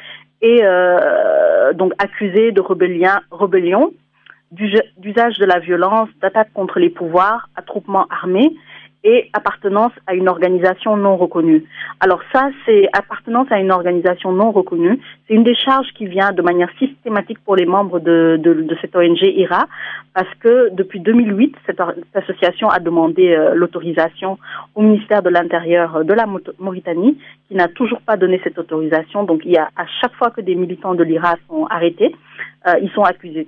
et 0.43 0.61
donc 1.75 1.93
accusés 1.99 2.53
de 2.53 2.61
rébellion, 2.61 3.11
rébellion 3.33 3.93
d'usage 4.53 5.39
de 5.39 5.45
la 5.45 5.59
violence, 5.59 6.09
d'attaque 6.21 6.53
contre 6.53 6.79
les 6.79 6.91
pouvoirs, 6.91 7.49
attroupement 7.57 8.07
armé 8.11 8.55
et 9.07 9.31
appartenance 9.33 9.93
à 10.09 10.15
une 10.15 10.29
organisation 10.29 10.97
non 10.97 11.17
reconnue. 11.17 11.65
Alors 12.01 12.21
ça, 12.33 12.51
c'est 12.65 12.89
appartenance 12.93 13.47
à 13.53 13.61
une 13.61 13.71
organisation 13.71 14.33
non 14.33 14.51
reconnue. 14.51 14.99
C'est 15.27 15.35
une 15.35 15.45
des 15.45 15.55
charges 15.55 15.87
qui 15.95 16.07
vient 16.07 16.33
de 16.33 16.43
manière 16.43 16.71
systématique 16.77 17.39
pour 17.45 17.55
les 17.55 17.67
membres 17.67 18.01
de, 18.01 18.37
de, 18.43 18.77
cette 18.81 18.97
ONG 18.97 19.23
IRA, 19.23 19.67
parce 20.13 20.33
que 20.41 20.71
depuis 20.75 20.99
2008, 20.99 21.55
cette, 21.67 21.81
association 22.15 22.69
a 22.69 22.81
demandé 22.81 23.29
euh, 23.29 23.55
l'autorisation 23.55 24.39
au 24.75 24.83
ministère 24.83 25.23
de 25.23 25.31
l'Intérieur 25.31 26.05
de 26.05 26.13
la 26.13 26.27
Mauritanie, 26.59 27.17
qui 27.47 27.55
n'a 27.55 27.69
toujours 27.69 28.01
pas 28.01 28.17
donné 28.17 28.41
cette 28.43 28.59
autorisation. 28.59 29.23
Donc 29.23 29.43
il 29.45 29.53
y 29.53 29.57
a 29.57 29.69
à 29.77 29.87
chaque 30.01 30.15
fois 30.15 30.31
que 30.31 30.41
des 30.41 30.57
militants 30.57 30.97
de 30.97 31.05
l'IRA 31.05 31.37
sont 31.49 31.67
arrêtés, 31.67 32.13
euh, 32.67 32.75
ils 32.83 32.91
sont 32.91 33.03
accusés 33.03 33.47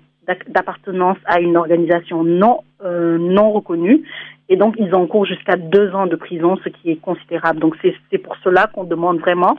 d'appartenance 0.49 1.17
à 1.25 1.41
une 1.41 1.57
organisation 1.57 2.23
non 2.23 2.61
euh, 2.85 3.19
non 3.19 3.51
reconnue 3.51 4.05
et 4.49 4.57
donc, 4.57 4.77
ils 4.79 4.95
encourent 4.95 5.27
jusqu'à 5.27 5.57
deux 5.57 5.95
ans 5.95 6.07
de 6.07 6.17
prison, 6.17 6.57
ce 6.65 6.69
qui 6.69 6.91
est 6.91 7.01
considérable. 7.01 7.61
Donc, 7.61 7.77
c'est 7.83 8.19
pour 8.19 8.37
cela 8.43 8.67
qu'on 8.67 8.85
demande 8.85 9.19
vraiment 9.19 9.57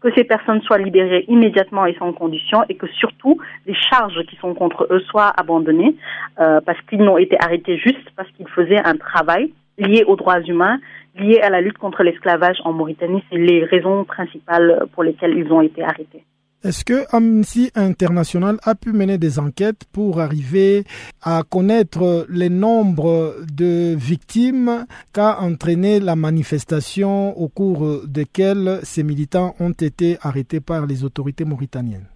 que 0.00 0.12
ces 0.14 0.24
personnes 0.24 0.62
soient 0.62 0.78
libérées 0.78 1.24
immédiatement 1.26 1.84
et 1.86 1.94
sans 1.98 2.12
condition 2.12 2.62
et 2.68 2.76
que 2.76 2.86
surtout 2.86 3.38
les 3.66 3.74
charges 3.74 4.22
qui 4.28 4.36
sont 4.36 4.54
contre 4.54 4.86
eux 4.90 5.00
soient 5.00 5.32
abandonnées 5.36 5.96
euh, 6.38 6.60
parce 6.64 6.80
qu'ils 6.82 7.02
n'ont 7.02 7.18
été 7.18 7.36
arrêtés 7.40 7.78
juste 7.78 8.08
parce 8.16 8.30
qu'ils 8.32 8.48
faisaient 8.48 8.80
un 8.84 8.96
travail 8.96 9.52
lié 9.76 10.04
aux 10.06 10.14
droits 10.14 10.40
humains, 10.40 10.78
lié 11.16 11.40
à 11.40 11.50
la 11.50 11.60
lutte 11.60 11.78
contre 11.78 12.04
l'esclavage 12.04 12.58
en 12.64 12.72
Mauritanie. 12.72 13.24
C'est 13.30 13.38
les 13.38 13.64
raisons 13.64 14.04
principales 14.04 14.86
pour 14.92 15.02
lesquelles 15.02 15.36
ils 15.36 15.52
ont 15.52 15.62
été 15.62 15.82
arrêtés. 15.82 16.22
Est-ce 16.64 16.84
que 16.84 17.06
Amnesty 17.14 17.70
International 17.76 18.56
a 18.64 18.74
pu 18.74 18.92
mener 18.92 19.16
des 19.16 19.38
enquêtes 19.38 19.84
pour 19.94 20.18
arriver 20.18 20.82
à 21.22 21.42
connaître 21.48 22.26
les 22.28 22.48
nombres 22.50 23.36
de 23.56 23.94
victimes 23.94 24.84
qu'a 25.14 25.38
entraîné 25.38 26.00
la 26.00 26.16
manifestation 26.16 27.38
au 27.38 27.46
cours 27.46 28.00
desquelles 28.08 28.80
ces 28.82 29.04
militants 29.04 29.54
ont 29.60 29.70
été 29.70 30.18
arrêtés 30.20 30.58
par 30.60 30.86
les 30.86 31.04
autorités 31.04 31.44
mauritaniennes? 31.44 32.08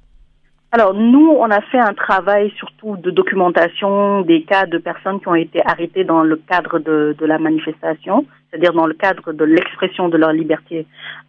Alors 0.72 0.94
nous, 0.94 1.36
on 1.38 1.50
a 1.50 1.60
fait 1.60 1.78
un 1.78 1.92
travail 1.92 2.50
surtout 2.56 2.96
de 2.96 3.10
documentation 3.12 4.22
des 4.22 4.42
cas 4.42 4.66
de 4.66 4.78
personnes 4.78 5.20
qui 5.20 5.28
ont 5.28 5.34
été 5.36 5.60
arrêtées 5.64 6.02
dans 6.02 6.22
le 6.22 6.36
cadre 6.36 6.78
de, 6.80 7.14
la 7.20 7.38
manifestation, 7.38 8.24
c'est-à-dire 8.50 8.72
dans 8.72 8.86
le 8.86 8.94
cadre 8.94 9.34
de 9.34 9.44
l'expression 9.44 10.08
de 10.08 10.16
leur 10.16 10.32
liberté 10.32 10.86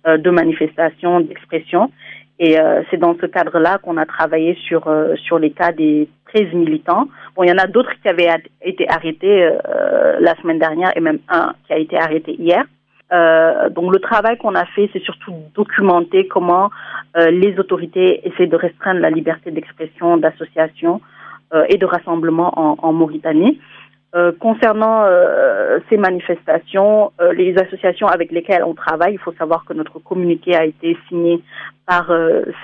euh, 0.08 0.18
de 0.18 0.30
manifestation, 0.32 1.20
d'expression. 1.20 1.92
Et 2.44 2.60
euh, 2.60 2.82
c'est 2.90 2.98
dans 2.98 3.16
ce 3.22 3.26
cadre-là 3.26 3.78
qu'on 3.78 3.96
a 3.96 4.06
travaillé 4.06 4.58
sur 4.68 4.88
euh, 4.88 5.16
sur 5.16 5.40
les 5.40 5.52
cas 5.52 5.72
des 5.72 6.10
13 6.34 6.54
militants. 6.54 7.08
Bon, 7.36 7.44
il 7.44 7.50
y 7.50 7.54
en 7.54 7.58
a 7.58 7.68
d'autres 7.68 7.94
qui 8.02 8.10
avaient 8.10 8.30
été 8.62 8.90
arrêtés 8.90 9.50
la 10.20 10.36
semaine 10.42 10.60
dernière 10.60 10.92
et 10.98 11.00
même 11.00 11.20
un 11.30 11.54
qui 11.66 11.74
a 11.74 11.78
été 11.78 11.98
arrêté 11.98 12.36
hier. 12.38 12.66
Euh, 13.14 13.70
donc 13.70 13.94
le 13.94 14.00
travail 14.00 14.38
qu'on 14.38 14.56
a 14.56 14.66
fait, 14.66 14.90
c'est 14.94 15.04
surtout 15.04 15.36
documenter 15.54 16.28
comment 16.28 16.72
euh, 17.16 17.30
les 17.30 17.60
autorités 17.60 18.28
essaient 18.28 18.48
de 18.48 18.56
restreindre 18.56 19.02
la 19.02 19.12
liberté 19.12 19.52
d'expression, 19.52 20.18
d'association 20.18 21.02
euh, 21.54 21.66
et 21.70 21.78
de 21.78 21.86
rassemblement 21.86 22.52
en, 22.58 22.94
Mauritanie. 22.94 23.60
Euh, 24.16 24.32
concernant 24.40 25.06
euh, 25.06 25.80
ces 25.90 25.98
manifestations, 25.98 27.12
euh, 27.20 27.34
les 27.34 27.58
associations 27.58 28.08
avec 28.08 28.32
lesquelles 28.32 28.64
on 28.64 28.76
travaille, 28.76 29.14
il 29.14 29.20
faut 29.20 29.34
savoir 29.34 29.66
que 29.66 29.74
notre 29.74 29.98
communiqué 29.98 30.56
a 30.56 30.66
été 30.66 30.96
signé 31.10 31.42
par 31.86 32.10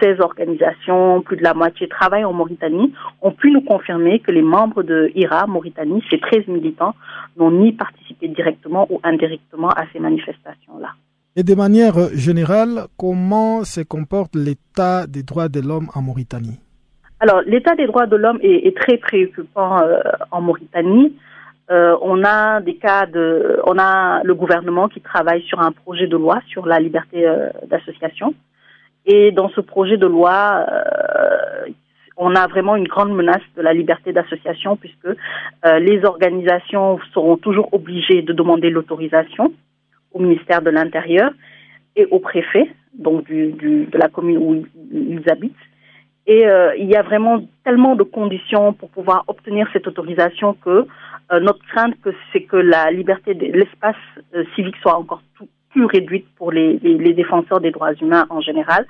16 0.01 0.21
organisations, 0.21 1.21
plus 1.21 1.37
de 1.37 1.43
la 1.43 1.53
moitié 1.53 1.87
travaillent 1.87 2.25
en 2.25 2.33
Mauritanie, 2.33 2.93
ont 3.21 3.31
pu 3.31 3.51
nous 3.51 3.61
confirmer 3.61 4.19
que 4.19 4.31
les 4.31 4.41
membres 4.41 4.81
de 4.81 5.11
IRA 5.15 5.45
Mauritanie, 5.47 6.03
ces 6.09 6.19
13 6.19 6.47
militants, 6.47 6.95
n'ont 7.37 7.51
ni 7.51 7.73
participé 7.73 8.27
directement 8.29 8.87
ou 8.89 8.99
indirectement 9.03 9.69
à 9.69 9.83
ces 9.91 9.99
manifestations-là. 9.99 10.89
Et 11.35 11.43
de 11.43 11.55
manière 11.55 11.93
générale, 12.13 12.87
comment 12.97 13.63
se 13.63 13.81
comporte 13.81 14.35
l'état 14.35 15.05
des 15.07 15.23
droits 15.23 15.47
de 15.47 15.61
l'homme 15.61 15.87
en 15.95 16.01
Mauritanie? 16.01 16.59
Alors, 17.19 17.41
l'état 17.45 17.75
des 17.75 17.85
droits 17.85 18.07
de 18.07 18.15
l'homme 18.15 18.39
est, 18.41 18.67
est, 18.67 18.75
très 18.75 18.97
préoccupant 18.97 19.81
euh, 19.81 19.99
en 20.31 20.41
Mauritanie. 20.41 21.15
Euh, 21.69 21.95
on 22.01 22.23
a 22.23 22.61
des 22.61 22.77
cas 22.77 23.05
de, 23.05 23.59
on 23.65 23.77
a 23.77 24.23
le 24.23 24.33
gouvernement 24.33 24.87
qui 24.87 25.01
travaille 25.01 25.43
sur 25.43 25.59
un 25.59 25.71
projet 25.71 26.07
de 26.07 26.17
loi 26.17 26.41
sur 26.47 26.65
la 26.65 26.79
liberté 26.79 27.27
euh, 27.27 27.49
d'association. 27.67 28.33
Et 29.11 29.31
dans 29.31 29.49
ce 29.49 29.59
projet 29.59 29.97
de 29.97 30.05
loi, 30.05 30.63
euh, 30.71 31.65
on 32.15 32.35
a 32.35 32.45
vraiment 32.45 32.75
une 32.75 32.87
grande 32.87 33.11
menace 33.11 33.41
de 33.57 33.63
la 33.63 33.73
liberté 33.73 34.13
d'association 34.13 34.75
puisque 34.75 35.07
euh, 35.07 35.79
les 35.79 36.05
organisations 36.05 36.99
seront 37.11 37.37
toujours 37.37 37.73
obligées 37.73 38.21
de 38.21 38.33
demander 38.33 38.69
l'autorisation 38.69 39.51
au 40.13 40.19
ministère 40.19 40.61
de 40.61 40.69
l'Intérieur 40.69 41.31
et 41.95 42.05
au 42.11 42.19
préfet, 42.19 42.69
donc 42.93 43.27
de 43.27 43.97
la 43.97 44.09
commune 44.09 44.37
où 44.37 44.63
ils 44.91 45.27
habitent. 45.27 45.65
Et 46.27 46.45
euh, 46.45 46.75
il 46.77 46.85
y 46.85 46.95
a 46.95 47.01
vraiment 47.01 47.41
tellement 47.63 47.95
de 47.95 48.03
conditions 48.03 48.73
pour 48.73 48.91
pouvoir 48.91 49.23
obtenir 49.25 49.67
cette 49.73 49.87
autorisation 49.87 50.53
que 50.53 50.85
notre 51.41 51.63
crainte, 51.67 51.95
c'est 52.31 52.41
que 52.41 52.57
la 52.57 52.89
liberté 52.91 53.35
de 53.35 53.45
l'espace 53.45 54.03
civique 54.55 54.77
soit 54.81 54.97
encore 54.97 55.21
tout, 55.35 55.47
plus 55.71 55.85
réduite 55.85 56.25
pour 56.35 56.51
les, 56.51 56.79
défenseurs 57.13 57.59
des 57.59 57.71
droits 57.71 57.93
humains 57.93 58.25
en 58.29 58.41
général. 58.41 58.85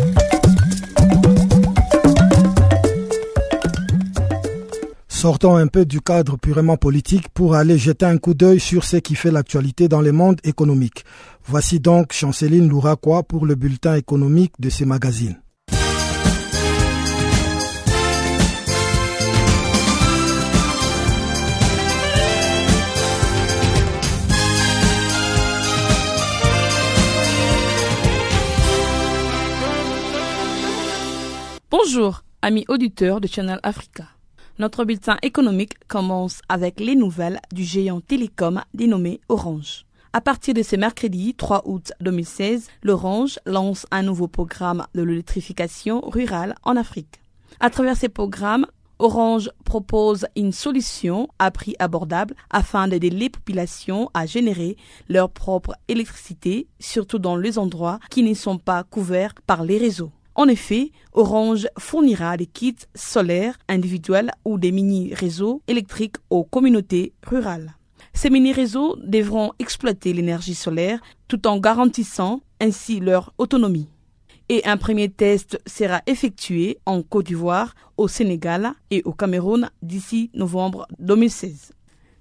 Sortons 5.23 5.55
un 5.55 5.69
peu 5.69 5.85
du 5.85 6.01
cadre 6.01 6.37
purement 6.37 6.77
politique 6.77 7.29
pour 7.29 7.55
aller 7.55 7.79
jeter 7.79 8.07
un 8.07 8.19
coup 8.19 8.35
d'œil 8.35 8.59
sur 8.59 8.83
ce 8.83 8.97
qui 8.97 9.15
fait 9.15 9.31
l'actualité 9.31 9.87
dans 9.87 10.01
le 10.01 10.11
monde 10.11 10.41
économique. 10.43 11.05
Voici 11.45 11.79
donc 11.79 12.13
Chanceline 12.13 12.69
Louraquois 12.69 13.23
pour 13.23 13.47
le 13.47 13.55
bulletin 13.55 13.95
économique 13.95 14.53
de 14.59 14.69
ces 14.69 14.85
magazines. 14.85 15.41
Bonjour, 31.71 32.25
amis 32.43 32.65
auditeurs 32.67 33.21
de 33.21 33.29
Channel 33.29 33.61
Africa. 33.63 34.09
Notre 34.59 34.85
bulletin 34.85 35.17
économique 35.23 35.79
commence 35.89 36.43
avec 36.51 36.79
les 36.79 36.95
nouvelles 36.95 37.41
du 37.53 37.65
géant 37.65 38.03
télécom 38.03 38.61
dénommé 38.75 39.21
Orange. 39.31 39.87
À 40.13 40.21
partir 40.21 40.53
de 40.53 40.63
ce 40.63 40.77
mercredi 40.77 41.35
3 41.35 41.63
août 41.65 41.93
2016, 42.03 42.69
l'Orange 42.83 43.39
lance 43.47 43.87
un 43.91 44.03
nouveau 44.03 44.29
programme 44.29 44.87
de 44.95 45.03
l'électrification 45.03 46.03
rurale 46.03 46.55
en 46.65 46.77
Afrique. 46.77 47.23
À 47.61 47.71
travers 47.71 47.97
ces 47.97 48.11
programmes, 48.11 48.67
Orange 48.99 49.51
propose 49.65 50.27
une 50.37 50.53
solution 50.53 51.29
à 51.39 51.51
prix 51.51 51.75
abordable 51.79 52.35
afin 52.51 52.89
d'aider 52.89 53.09
les 53.09 53.31
populations 53.31 54.11
à 54.13 54.27
générer 54.27 54.77
leur 55.09 55.31
propre 55.31 55.75
électricité, 55.89 56.69
surtout 56.79 57.19
dans 57.19 57.37
les 57.37 57.59
endroits 57.59 58.01
qui 58.11 58.23
ne 58.23 58.35
sont 58.35 58.59
pas 58.59 58.85
couverts 58.85 59.35
par 59.47 59.65
les 59.65 59.79
réseaux. 59.79 60.13
En 60.35 60.49
effet, 60.49 60.93
Orange 61.13 61.69
fournira 61.79 62.37
des 62.37 62.47
kits 62.47 62.75
solaires 62.95 63.59
individuels 63.69 64.31
ou 64.45 64.59
des 64.59 64.73
mini-réseaux 64.73 65.63
électriques 65.69 66.17
aux 66.31 66.45
communautés 66.45 67.13
rurales. 67.27 67.75
Ces 68.15 68.31
mini-réseaux 68.31 68.97
devront 69.03 69.53
exploiter 69.59 70.13
l'énergie 70.13 70.55
solaire 70.55 71.01
tout 71.29 71.47
en 71.47 71.59
garantissant 71.59 72.41
ainsi 72.61 73.01
leur 73.01 73.33
autonomie. 73.39 73.89
Et 74.49 74.65
un 74.67 74.77
premier 74.77 75.09
test 75.09 75.61
sera 75.67 76.03
effectué 76.07 76.79
en 76.85 77.03
Côte 77.03 77.27
d'Ivoire, 77.27 77.75
au 77.97 78.09
Sénégal 78.09 78.73
et 78.91 79.03
au 79.05 79.13
Cameroun 79.13 79.71
d'ici 79.83 80.31
novembre 80.35 80.87
2016. 80.99 81.73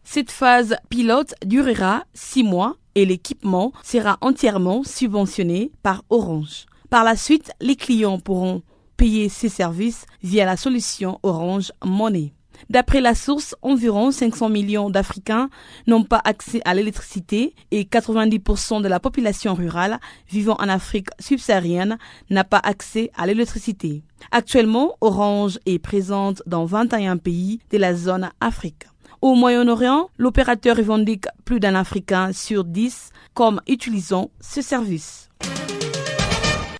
Cette 0.03 0.31
phase 0.31 0.75
pilote 0.89 1.33
durera 1.45 2.03
six 2.13 2.43
mois 2.43 2.77
et 2.95 3.05
l'équipement 3.05 3.71
sera 3.83 4.17
entièrement 4.21 4.83
subventionné 4.83 5.71
par 5.83 6.03
Orange. 6.09 6.65
Par 6.91 7.05
la 7.05 7.15
suite, 7.15 7.53
les 7.61 7.77
clients 7.77 8.19
pourront 8.19 8.63
payer 8.97 9.29
ces 9.29 9.47
services 9.47 10.05
via 10.23 10.45
la 10.45 10.57
solution 10.57 11.21
Orange 11.23 11.71
Money. 11.85 12.33
D'après 12.69 12.99
la 12.99 13.15
source, 13.15 13.55
environ 13.61 14.11
500 14.11 14.49
millions 14.49 14.89
d'Africains 14.89 15.49
n'ont 15.87 16.03
pas 16.03 16.19
accès 16.25 16.59
à 16.65 16.73
l'électricité 16.73 17.55
et 17.71 17.85
90% 17.85 18.81
de 18.81 18.89
la 18.89 18.99
population 18.99 19.55
rurale 19.55 20.01
vivant 20.29 20.57
en 20.59 20.67
Afrique 20.67 21.07
subsaharienne 21.17 21.97
n'a 22.29 22.43
pas 22.43 22.59
accès 22.61 23.09
à 23.15 23.25
l'électricité. 23.25 24.03
Actuellement, 24.33 24.97
Orange 24.99 25.59
est 25.65 25.79
présente 25.79 26.43
dans 26.45 26.65
21 26.65 27.15
pays 27.15 27.61
de 27.71 27.77
la 27.77 27.95
zone 27.95 28.31
Afrique. 28.41 28.83
Au 29.21 29.35
Moyen-Orient, 29.35 30.09
l'opérateur 30.17 30.75
revendique 30.75 31.27
plus 31.45 31.61
d'un 31.61 31.75
Africain 31.75 32.33
sur 32.33 32.65
10 32.65 33.11
comme 33.33 33.61
utilisant 33.65 34.29
ce 34.41 34.61
service. 34.61 35.30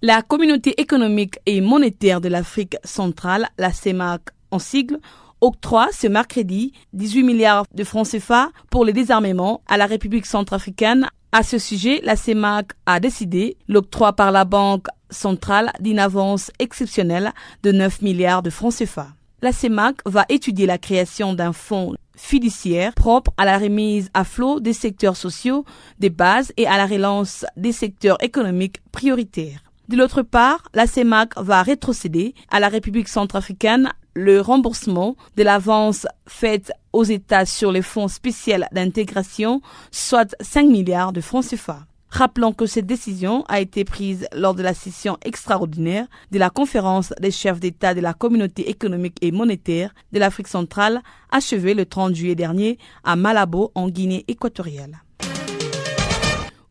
La 0.04 0.24
communauté 0.24 0.82
économique 0.82 1.38
et 1.46 1.62
monétaire 1.62 2.22
de 2.22 2.28
l'Afrique 2.28 2.76
centrale, 2.84 3.48
la 3.60 3.72
CEMAC 3.72 4.22
en 4.50 4.58
sigle, 4.58 4.98
octroie 5.42 5.90
ce 5.92 6.08
mercredi 6.08 6.74
18 6.94 7.22
milliards 7.22 7.66
de 7.72 7.84
francs 7.84 8.08
CFA 8.10 8.50
pour 8.72 8.84
le 8.84 8.94
désarmement 8.94 9.62
à 9.68 9.78
la 9.78 9.86
République 9.86 10.26
centrafricaine. 10.26 11.08
À 11.32 11.44
ce 11.44 11.60
sujet, 11.60 12.02
la 12.04 12.16
CEMAC 12.16 12.72
a 12.88 13.00
décidé 13.00 13.58
l'octroi 13.68 14.14
par 14.14 14.32
la 14.32 14.44
Banque 14.44 14.88
centrale 15.12 15.72
d'une 15.80 16.00
avance 16.00 16.50
exceptionnelle 16.58 17.32
de 17.62 17.72
9 17.72 18.02
milliards 18.02 18.42
de 18.42 18.50
francs 18.50 18.74
CFA. 18.74 19.10
La 19.44 19.52
CEMAC 19.52 19.98
va 20.08 20.26
étudier 20.30 20.66
la 20.66 20.80
création 20.80 21.36
d'un 21.36 21.54
fonds 21.54 21.94
fiduciaire 22.16 22.96
propre 22.96 23.32
à 23.38 23.46
la 23.46 23.60
remise 23.60 24.10
à 24.16 24.24
flot 24.24 24.60
des 24.60 24.74
secteurs 24.74 25.16
sociaux 25.16 25.64
des 26.00 26.10
bases 26.10 26.54
et 26.58 26.66
à 26.66 26.78
la 26.78 26.88
relance 26.88 27.46
des 27.56 27.72
secteurs 27.72 28.18
économiques 28.24 28.82
prioritaires. 28.92 29.62
De 29.90 29.98
l'autre 29.98 30.22
part, 30.22 30.64
la 30.74 30.88
CEMAC 30.88 31.38
va 31.38 31.64
rétrocéder 31.64 32.34
à 32.50 32.60
la 32.60 32.70
République 32.70 33.10
centrafricaine 33.10 33.92
le 34.14 34.42
remboursement 34.42 35.16
de 35.38 35.44
l'avance 35.44 36.06
faite 36.28 36.72
aux 36.94 37.04
États 37.04 37.46
sur 37.46 37.72
les 37.72 37.82
fonds 37.82 38.08
spéciaux 38.08 38.58
d'intégration, 38.72 39.62
soit 39.92 40.36
5 40.42 40.68
milliards 40.68 41.14
de 41.14 41.22
francs 41.22 41.46
CFA. 41.46 41.86
Rappelons 42.10 42.52
que 42.52 42.66
cette 42.66 42.86
décision 42.86 43.46
a 43.48 43.62
été 43.62 43.86
prise 43.86 44.28
lors 44.34 44.54
de 44.54 44.62
la 44.62 44.74
session 44.74 45.18
extraordinaire 45.24 46.08
de 46.32 46.40
la 46.40 46.50
conférence 46.50 47.14
des 47.22 47.32
chefs 47.32 47.62
d'État 47.62 47.94
de 47.94 48.02
la 48.02 48.14
communauté 48.14 48.70
économique 48.70 49.18
et 49.22 49.32
monétaire 49.32 49.94
de 50.12 50.20
l'Afrique 50.20 50.50
centrale 50.50 51.02
achevée 51.32 51.74
le 51.74 51.86
30 51.86 52.14
juillet 52.14 52.36
dernier 52.36 52.78
à 53.06 53.16
Malabo 53.16 53.72
en 53.76 53.88
Guinée 53.88 54.26
équatoriale. 54.28 55.02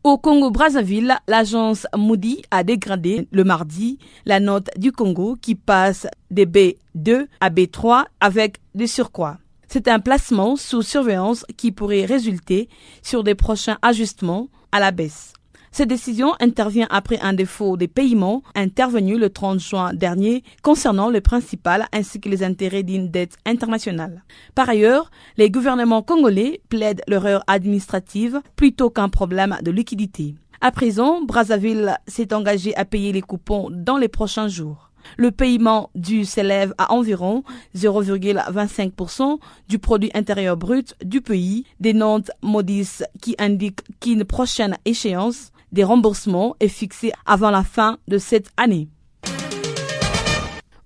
Au 0.03 0.17
Congo-Brazzaville, 0.17 1.15
l'agence 1.27 1.85
Moody 1.95 2.41
a 2.49 2.63
dégradé 2.63 3.27
le 3.31 3.43
mardi 3.43 3.99
la 4.25 4.39
note 4.39 4.71
du 4.75 4.91
Congo 4.91 5.37
qui 5.39 5.53
passe 5.53 6.07
de 6.31 6.43
B2 6.43 7.27
à 7.39 7.51
B3 7.51 8.05
avec 8.19 8.57
des 8.73 8.87
surcroîts. 8.87 9.37
C'est 9.67 9.87
un 9.87 9.99
placement 9.99 10.55
sous 10.55 10.81
surveillance 10.81 11.45
qui 11.55 11.71
pourrait 11.71 12.05
résulter 12.05 12.67
sur 13.03 13.23
des 13.23 13.35
prochains 13.35 13.77
ajustements 13.83 14.49
à 14.71 14.79
la 14.79 14.89
baisse. 14.89 15.33
Cette 15.73 15.87
décision 15.87 16.33
intervient 16.41 16.87
après 16.89 17.17
un 17.21 17.31
défaut 17.31 17.77
des 17.77 17.87
paiements 17.87 18.43
intervenu 18.55 19.17
le 19.17 19.29
30 19.29 19.57
juin 19.61 19.93
dernier 19.93 20.43
concernant 20.63 21.09
le 21.09 21.21
principal 21.21 21.87
ainsi 21.93 22.19
que 22.19 22.27
les 22.27 22.43
intérêts 22.43 22.83
d'une 22.83 23.09
dette 23.09 23.37
internationale. 23.45 24.21
Par 24.53 24.67
ailleurs, 24.67 25.11
les 25.37 25.49
gouvernements 25.49 26.01
congolais 26.01 26.61
plaident 26.67 27.01
l'erreur 27.07 27.45
administrative 27.47 28.41
plutôt 28.57 28.89
qu'un 28.89 29.07
problème 29.07 29.57
de 29.63 29.71
liquidité. 29.71 30.35
À 30.59 30.71
présent, 30.71 31.21
Brazzaville 31.21 31.95
s'est 32.05 32.33
engagé 32.33 32.75
à 32.75 32.83
payer 32.83 33.13
les 33.13 33.21
coupons 33.21 33.69
dans 33.71 33.97
les 33.97 34.09
prochains 34.09 34.49
jours. 34.49 34.91
Le 35.17 35.31
paiement 35.31 35.89
dû 35.95 36.25
s'élève 36.25 36.73
à 36.77 36.91
environ 36.91 37.43
0,25% 37.75 39.39
du 39.67 39.79
produit 39.79 40.11
intérieur 40.13 40.57
brut 40.57 40.95
du 41.03 41.21
pays, 41.21 41.65
des 41.79 41.93
notes 41.93 42.29
modistes 42.41 43.07
qui 43.21 43.35
indiquent 43.39 43.81
qu'une 43.99 44.25
prochaine 44.25 44.77
échéance 44.85 45.51
des 45.71 45.83
remboursements 45.83 46.55
est 46.59 46.67
fixée 46.67 47.11
avant 47.25 47.51
la 47.51 47.63
fin 47.63 47.97
de 48.07 48.17
cette 48.17 48.51
année. 48.57 48.89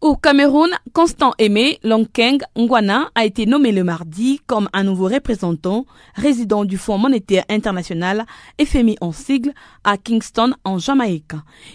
Au 0.06 0.16
Cameroun, 0.16 0.70
Constant 0.94 1.34
Aimé 1.40 1.80
Longkeng 1.82 2.38
Ngwana 2.56 3.10
a 3.16 3.26
été 3.26 3.48
nommé 3.48 3.72
le 3.72 3.84
mardi 3.84 4.40
comme 4.46 4.70
un 4.72 4.84
nouveau 4.84 5.06
représentant 5.06 5.88
résident 6.14 6.64
du 6.64 6.78
Fonds 6.78 7.00
monétaire 7.00 7.44
international 7.50 8.28
FMI 8.64 8.98
en 9.02 9.12
sigle 9.12 9.52
à 9.84 9.98
Kingston 9.98 10.54
en 10.64 10.78
Jamaïque. 10.78 11.32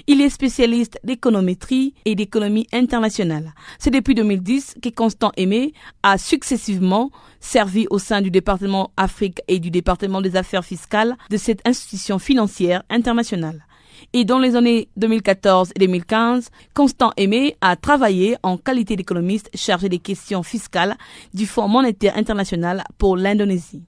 Il 0.07 0.21
est 0.21 0.29
spécialiste 0.31 1.01
d'économétrie 1.03 1.93
et 2.05 2.15
d'économie 2.15 2.69
internationale. 2.73 3.53
C'est 3.81 3.91
depuis 3.91 4.15
2010 4.15 4.77
que 4.81 4.91
Constant 4.91 5.33
Aimé 5.37 5.73
a 6.05 6.17
successivement 6.17 7.11
servi 7.41 7.89
au 7.91 7.99
sein 7.99 8.21
du 8.21 8.31
département 8.31 8.93
Afrique 8.97 9.41
et 9.49 9.59
du 9.59 9.73
département 9.73 10.21
des 10.21 10.37
affaires 10.37 10.65
fiscales 10.65 11.17
de 11.31 11.37
cette 11.37 11.67
institution 11.67 12.21
financière 12.21 12.85
internationale 12.91 13.65
et 14.13 14.25
dans 14.25 14.39
les 14.39 14.57
années 14.57 14.89
2014 14.97 15.73
et 15.75 15.79
2015, 15.79 16.51
Constant 16.75 17.13
Aimé 17.17 17.57
a 17.61 17.77
travaillé 17.77 18.37
en 18.43 18.57
qualité 18.57 18.97
d'économiste 18.97 19.51
chargé 19.55 19.89
des 19.89 19.99
questions 19.99 20.43
fiscales 20.43 20.97
du 21.35 21.47
Fonds 21.47 21.69
monétaire 21.69 22.17
international 22.17 22.85
pour 22.99 23.17
l'Indonésie. 23.17 23.83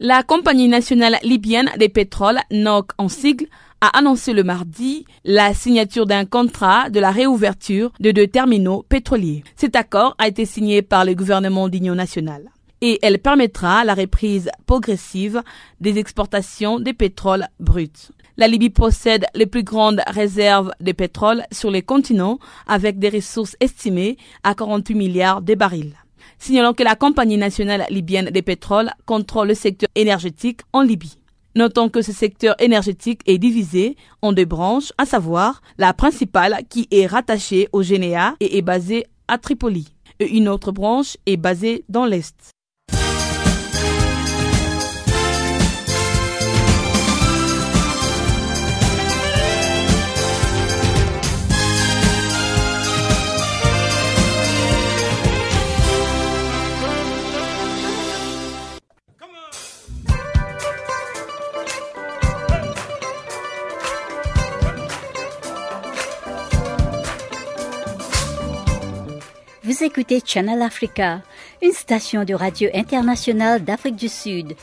La 0.00 0.22
compagnie 0.22 0.68
nationale 0.68 1.18
libyenne 1.22 1.70
des 1.78 1.88
pétroles, 1.88 2.40
NOC 2.50 2.90
en 2.98 3.08
sigle, 3.08 3.46
a 3.80 3.96
annoncé 3.98 4.32
le 4.32 4.42
mardi 4.42 5.04
la 5.24 5.54
signature 5.54 6.06
d'un 6.06 6.24
contrat 6.24 6.90
de 6.90 7.00
la 7.00 7.10
réouverture 7.10 7.92
de 8.00 8.10
deux 8.10 8.26
terminaux 8.26 8.84
pétroliers. 8.88 9.44
Cet 9.56 9.76
accord 9.76 10.14
a 10.18 10.26
été 10.26 10.46
signé 10.46 10.82
par 10.82 11.04
le 11.04 11.14
gouvernement 11.14 11.68
d'Union 11.68 11.94
nationale 11.94 12.50
et 12.86 12.98
elle 13.00 13.18
permettra 13.18 13.82
la 13.82 13.94
reprise 13.94 14.50
progressive 14.66 15.42
des 15.80 15.98
exportations 15.98 16.78
de 16.78 16.92
pétrole 16.92 17.48
brut. 17.58 18.12
La 18.36 18.46
Libye 18.46 18.68
possède 18.68 19.24
les 19.34 19.46
plus 19.46 19.62
grandes 19.62 20.02
réserves 20.06 20.70
de 20.80 20.92
pétrole 20.92 21.44
sur 21.50 21.70
les 21.70 21.80
continents 21.80 22.38
avec 22.66 22.98
des 22.98 23.08
ressources 23.08 23.56
estimées 23.58 24.18
à 24.42 24.54
48 24.54 24.94
milliards 24.96 25.40
de 25.40 25.54
barils. 25.54 25.94
Signalons 26.38 26.74
que 26.74 26.82
la 26.82 26.94
compagnie 26.94 27.38
nationale 27.38 27.86
libyenne 27.88 28.28
des 28.28 28.42
pétroles 28.42 28.90
contrôle 29.06 29.48
le 29.48 29.54
secteur 29.54 29.88
énergétique 29.94 30.60
en 30.74 30.82
Libye. 30.82 31.18
Notons 31.56 31.88
que 31.88 32.02
ce 32.02 32.12
secteur 32.12 32.54
énergétique 32.60 33.22
est 33.24 33.38
divisé 33.38 33.96
en 34.20 34.34
deux 34.34 34.44
branches, 34.44 34.92
à 34.98 35.06
savoir 35.06 35.62
la 35.78 35.94
principale 35.94 36.58
qui 36.68 36.86
est 36.90 37.06
rattachée 37.06 37.70
au 37.72 37.82
Généa 37.82 38.34
et 38.40 38.58
est 38.58 38.62
basée 38.62 39.06
à 39.26 39.38
Tripoli, 39.38 39.88
et 40.20 40.36
une 40.36 40.50
autre 40.50 40.70
branche 40.70 41.16
est 41.24 41.38
basée 41.38 41.86
dans 41.88 42.04
l'Est. 42.04 42.54
Vous 69.64 69.82
écoutez 69.82 70.20
Channel 70.22 70.60
Africa, 70.60 71.22
une 71.62 71.72
station 71.72 72.24
de 72.24 72.34
radio 72.34 72.68
internationale 72.74 73.64
d'Afrique 73.64 73.96
du 73.96 74.10
Sud. 74.10 74.54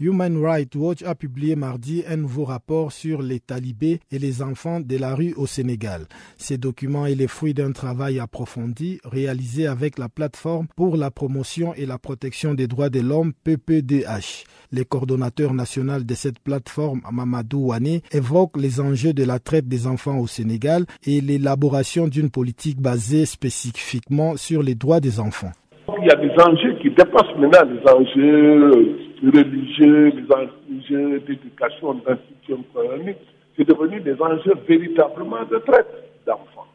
Human 0.00 0.36
Rights 0.44 0.74
Watch 0.74 1.02
a 1.04 1.14
publié 1.14 1.54
mardi 1.54 2.02
un 2.08 2.16
nouveau 2.16 2.44
rapport 2.44 2.90
sur 2.90 3.22
les 3.22 3.38
talibés 3.38 4.00
et 4.10 4.18
les 4.18 4.42
enfants 4.42 4.80
de 4.80 4.96
la 4.98 5.14
rue 5.14 5.34
au 5.36 5.46
Sénégal. 5.46 6.06
Ces 6.36 6.58
documents 6.58 7.06
est 7.06 7.14
le 7.14 7.28
fruit 7.28 7.54
d'un 7.54 7.70
travail 7.70 8.18
approfondi 8.18 8.98
réalisé 9.04 9.68
avec 9.68 9.98
la 9.98 10.08
plateforme 10.08 10.66
pour 10.76 10.96
la 10.96 11.12
promotion 11.12 11.74
et 11.74 11.86
la 11.86 11.98
protection 11.98 12.54
des 12.54 12.66
droits 12.66 12.90
de 12.90 13.00
l'homme 13.00 13.32
PPDH. 13.44 14.44
Le 14.72 14.82
coordonnateur 14.82 15.54
national 15.54 16.04
de 16.04 16.14
cette 16.14 16.40
plateforme, 16.40 17.00
Mamadou 17.12 17.68
Wane, 17.68 18.00
évoque 18.10 18.56
les 18.56 18.80
enjeux 18.80 19.12
de 19.12 19.22
la 19.24 19.38
traite 19.38 19.68
des 19.68 19.86
enfants 19.86 20.18
au 20.18 20.26
Sénégal 20.26 20.86
et 21.06 21.20
l'élaboration 21.20 22.08
d'une 22.08 22.30
politique 22.30 22.80
basée 22.80 23.26
spécifiquement 23.26 24.36
sur 24.36 24.64
les 24.64 24.74
droits 24.74 24.98
des 25.00 25.20
enfants. 25.20 25.52
Il 26.00 26.06
y 26.06 26.10
a 26.10 26.16
des 26.16 26.32
enjeux 26.42 26.76
qui 26.82 26.90
dépassent 26.90 27.36
maintenant 27.38 27.62
les 27.70 27.92
enjeux 27.92 28.96
religieux, 29.30 30.12
les 30.14 30.34
enjeux 30.34 31.20
d'éducation, 31.20 31.94
d'institution 31.94 32.64
économique. 32.70 33.18
C'est 33.56 33.66
devenu 33.66 34.00
des 34.00 34.20
enjeux 34.20 34.54
véritablement 34.66 35.44
de 35.50 35.58
traite 35.58 35.86
d'enfants. 36.26 36.66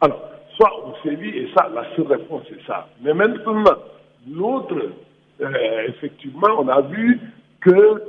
Alors, 0.00 0.30
soit 0.56 0.72
on 0.86 0.94
sévit, 1.02 1.30
et 1.30 1.48
ça, 1.56 1.68
la 1.74 1.84
seule 1.96 2.06
réponse 2.06 2.44
est 2.50 2.66
ça. 2.66 2.88
Mais 3.02 3.12
maintenant, 3.14 3.64
l'autre, 4.30 4.76
euh, 5.40 5.88
effectivement, 5.88 6.48
on 6.58 6.68
a 6.68 6.80
vu 6.82 7.20
que 7.60 8.02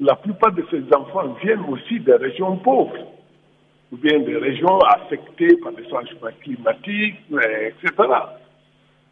la 0.00 0.16
plupart 0.16 0.52
de 0.52 0.64
ces 0.70 0.82
enfants 0.94 1.36
viennent 1.42 1.64
aussi 1.68 2.00
des 2.00 2.14
régions 2.14 2.56
pauvres, 2.58 2.96
ou 3.92 3.96
bien 3.96 4.18
des 4.20 4.36
régions 4.36 4.78
affectées 4.80 5.56
par 5.62 5.72
des 5.72 5.84
changements 5.84 6.30
climatiques, 6.42 7.16
etc. 7.30 7.92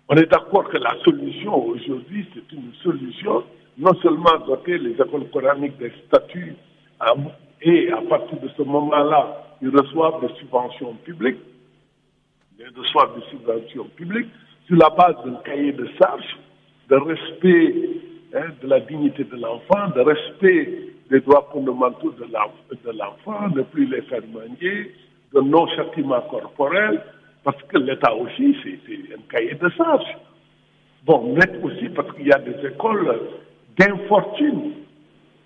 On 0.09 0.17
est 0.17 0.31
d'accord 0.31 0.69
que 0.69 0.79
la 0.79 0.95
solution 1.05 1.67
aujourd'hui, 1.67 2.27
c'est 2.35 2.53
une 2.55 2.73
solution 2.83 3.45
non 3.83 3.95
seulement 4.01 4.39
doter 4.47 4.79
les 4.79 4.93
écoles 4.93 5.29
coraniques 5.33 5.77
des 5.79 5.93
statuts 6.07 6.55
et 7.63 7.91
à 7.91 8.01
partir 8.09 8.39
de 8.41 8.49
ce 8.57 8.63
moment-là, 8.63 9.57
ils 9.61 9.71
reçoivent 9.77 10.21
des 10.21 10.33
subventions 10.39 10.95
publiques, 11.05 11.41
ils 12.61 12.79
reçoivent 12.79 13.17
des 13.17 13.27
subventions 13.31 13.87
publiques 13.97 14.31
sur 14.67 14.77
la 14.77 14.89
base 14.91 15.17
d'un 15.25 15.35
cahier 15.45 15.73
de 15.73 15.89
charges, 16.01 16.39
de 16.89 16.97
respect 16.97 17.75
hein, 18.35 18.51
de 18.63 18.69
la 18.69 18.79
dignité 18.81 19.25
de 19.25 19.37
l'enfant, 19.37 19.89
de 19.97 20.01
respect 20.01 20.93
des 21.11 21.21
droits 21.21 21.49
fondamentaux 21.53 22.13
de 22.13 22.93
l'enfant, 22.93 23.49
ne 23.49 23.63
plus 23.63 23.87
les 23.87 24.03
faire 24.03 24.23
manier, 24.33 24.93
de 25.35 25.41
non-châtiment 25.41 26.21
corporel, 26.31 27.03
parce 27.43 27.61
que 27.65 27.79
l'État 27.79 28.15
aussi, 28.15 28.57
c'est 28.63 29.15
un 29.15 29.23
cahier 29.29 29.55
de 29.55 29.69
charges. 29.71 30.17
Bon, 31.05 31.35
mais 31.35 31.59
aussi 31.65 31.89
parce 31.89 32.13
qu'il 32.15 32.29
y 32.29 32.33
a 32.33 32.39
des 32.39 32.65
écoles 32.65 33.19
d'infortune. 33.79 34.73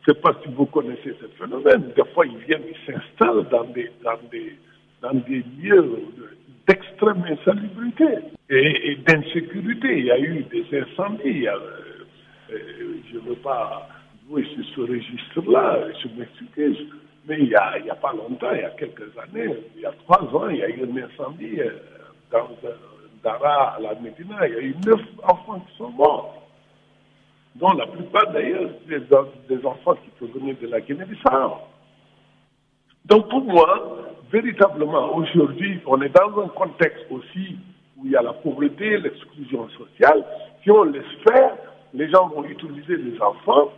Je 0.07 0.13
ne 0.13 0.15
sais 0.15 0.21
pas 0.21 0.35
si 0.43 0.49
vous 0.53 0.67
connaissez 0.67 1.17
ce 1.21 1.27
phénomène. 1.39 1.93
Des 1.97 2.05
fois, 2.15 2.27
ils 2.27 2.39
viennent, 2.39 2.63
ils 2.69 2.93
s'installent 2.93 3.49
dans 3.49 3.65
des, 3.65 3.91
dans, 4.05 4.19
des, 4.31 4.57
dans 5.03 5.15
des 5.15 5.43
lieux 5.61 6.03
d'extrême 6.69 7.25
insalubrité 7.29 8.07
et, 8.51 8.97
d'insécurité. 9.07 9.99
Il 9.99 10.05
y 10.07 10.11
a 10.11 10.19
eu 10.19 10.45
des 10.45 10.65
incendies. 10.81 11.49
Euh, 11.49 11.59
je 13.11 13.17
ne 13.17 13.21
veux 13.21 13.37
pas 13.37 13.89
jouer 14.29 14.45
sur 14.55 14.65
ce 14.75 14.93
registre-là, 14.93 15.89
je 16.03 16.09
m'excuse. 16.19 16.87
Mais 17.29 17.39
il 17.41 17.49
n'y 17.49 17.55
a, 17.57 17.75
a, 17.91 17.95
pas 17.97 18.13
longtemps, 18.13 18.53
il 18.53 18.61
y 18.61 18.65
a 18.65 18.71
quelques 18.71 19.11
années, 19.19 19.57
il 19.75 19.83
y 19.83 19.87
a 19.87 19.93
trois 20.05 20.23
ans, 20.23 20.49
il 20.49 20.59
y 20.59 20.63
a 20.63 20.69
eu 20.69 20.85
un 20.85 20.97
incendie 20.97 21.61
euh, 21.61 21.71
dans 22.31 22.49
Dara, 23.25 23.75
à 23.75 23.81
la 23.81 23.95
Médina. 23.97 24.47
Il 24.47 24.55
y 24.55 24.57
a 24.57 24.61
eu 24.61 24.75
neuf 24.87 25.01
enfants 25.25 25.59
qui 25.59 25.77
sont 25.77 25.91
morts, 25.91 26.46
dont 27.59 27.73
la 27.73 27.87
plupart 27.87 28.33
d'ailleurs 28.33 28.71
des, 28.87 29.01
des 29.49 29.67
enfants 29.67 29.95
qui 29.95 30.11
provenaient 30.19 30.55
de 30.55 30.67
la 30.67 30.81
Guinée-Bissau. 30.81 31.55
Donc 33.07 33.29
pour 33.31 33.43
moi, 33.43 33.99
véritablement, 34.31 35.15
aujourd'hui, 35.15 35.81
on 35.87 36.01
est 36.03 36.15
dans 36.15 36.43
un 36.43 36.49
contexte 36.49 37.07
aussi 37.11 37.57
où 37.97 38.05
il 38.05 38.11
y 38.11 38.17
a 38.17 38.23
la 38.23 38.35
pauvreté, 38.35 38.99
l'exclusion 38.99 39.69
sociale. 39.71 40.25
Si 40.63 40.71
on 40.71 40.85
laisse 40.85 41.05
faire, 41.29 41.57
les 41.95 42.11
gens 42.11 42.29
vont 42.29 42.45
utiliser 42.45 42.97
les 42.97 43.21
enfants, 43.23 43.73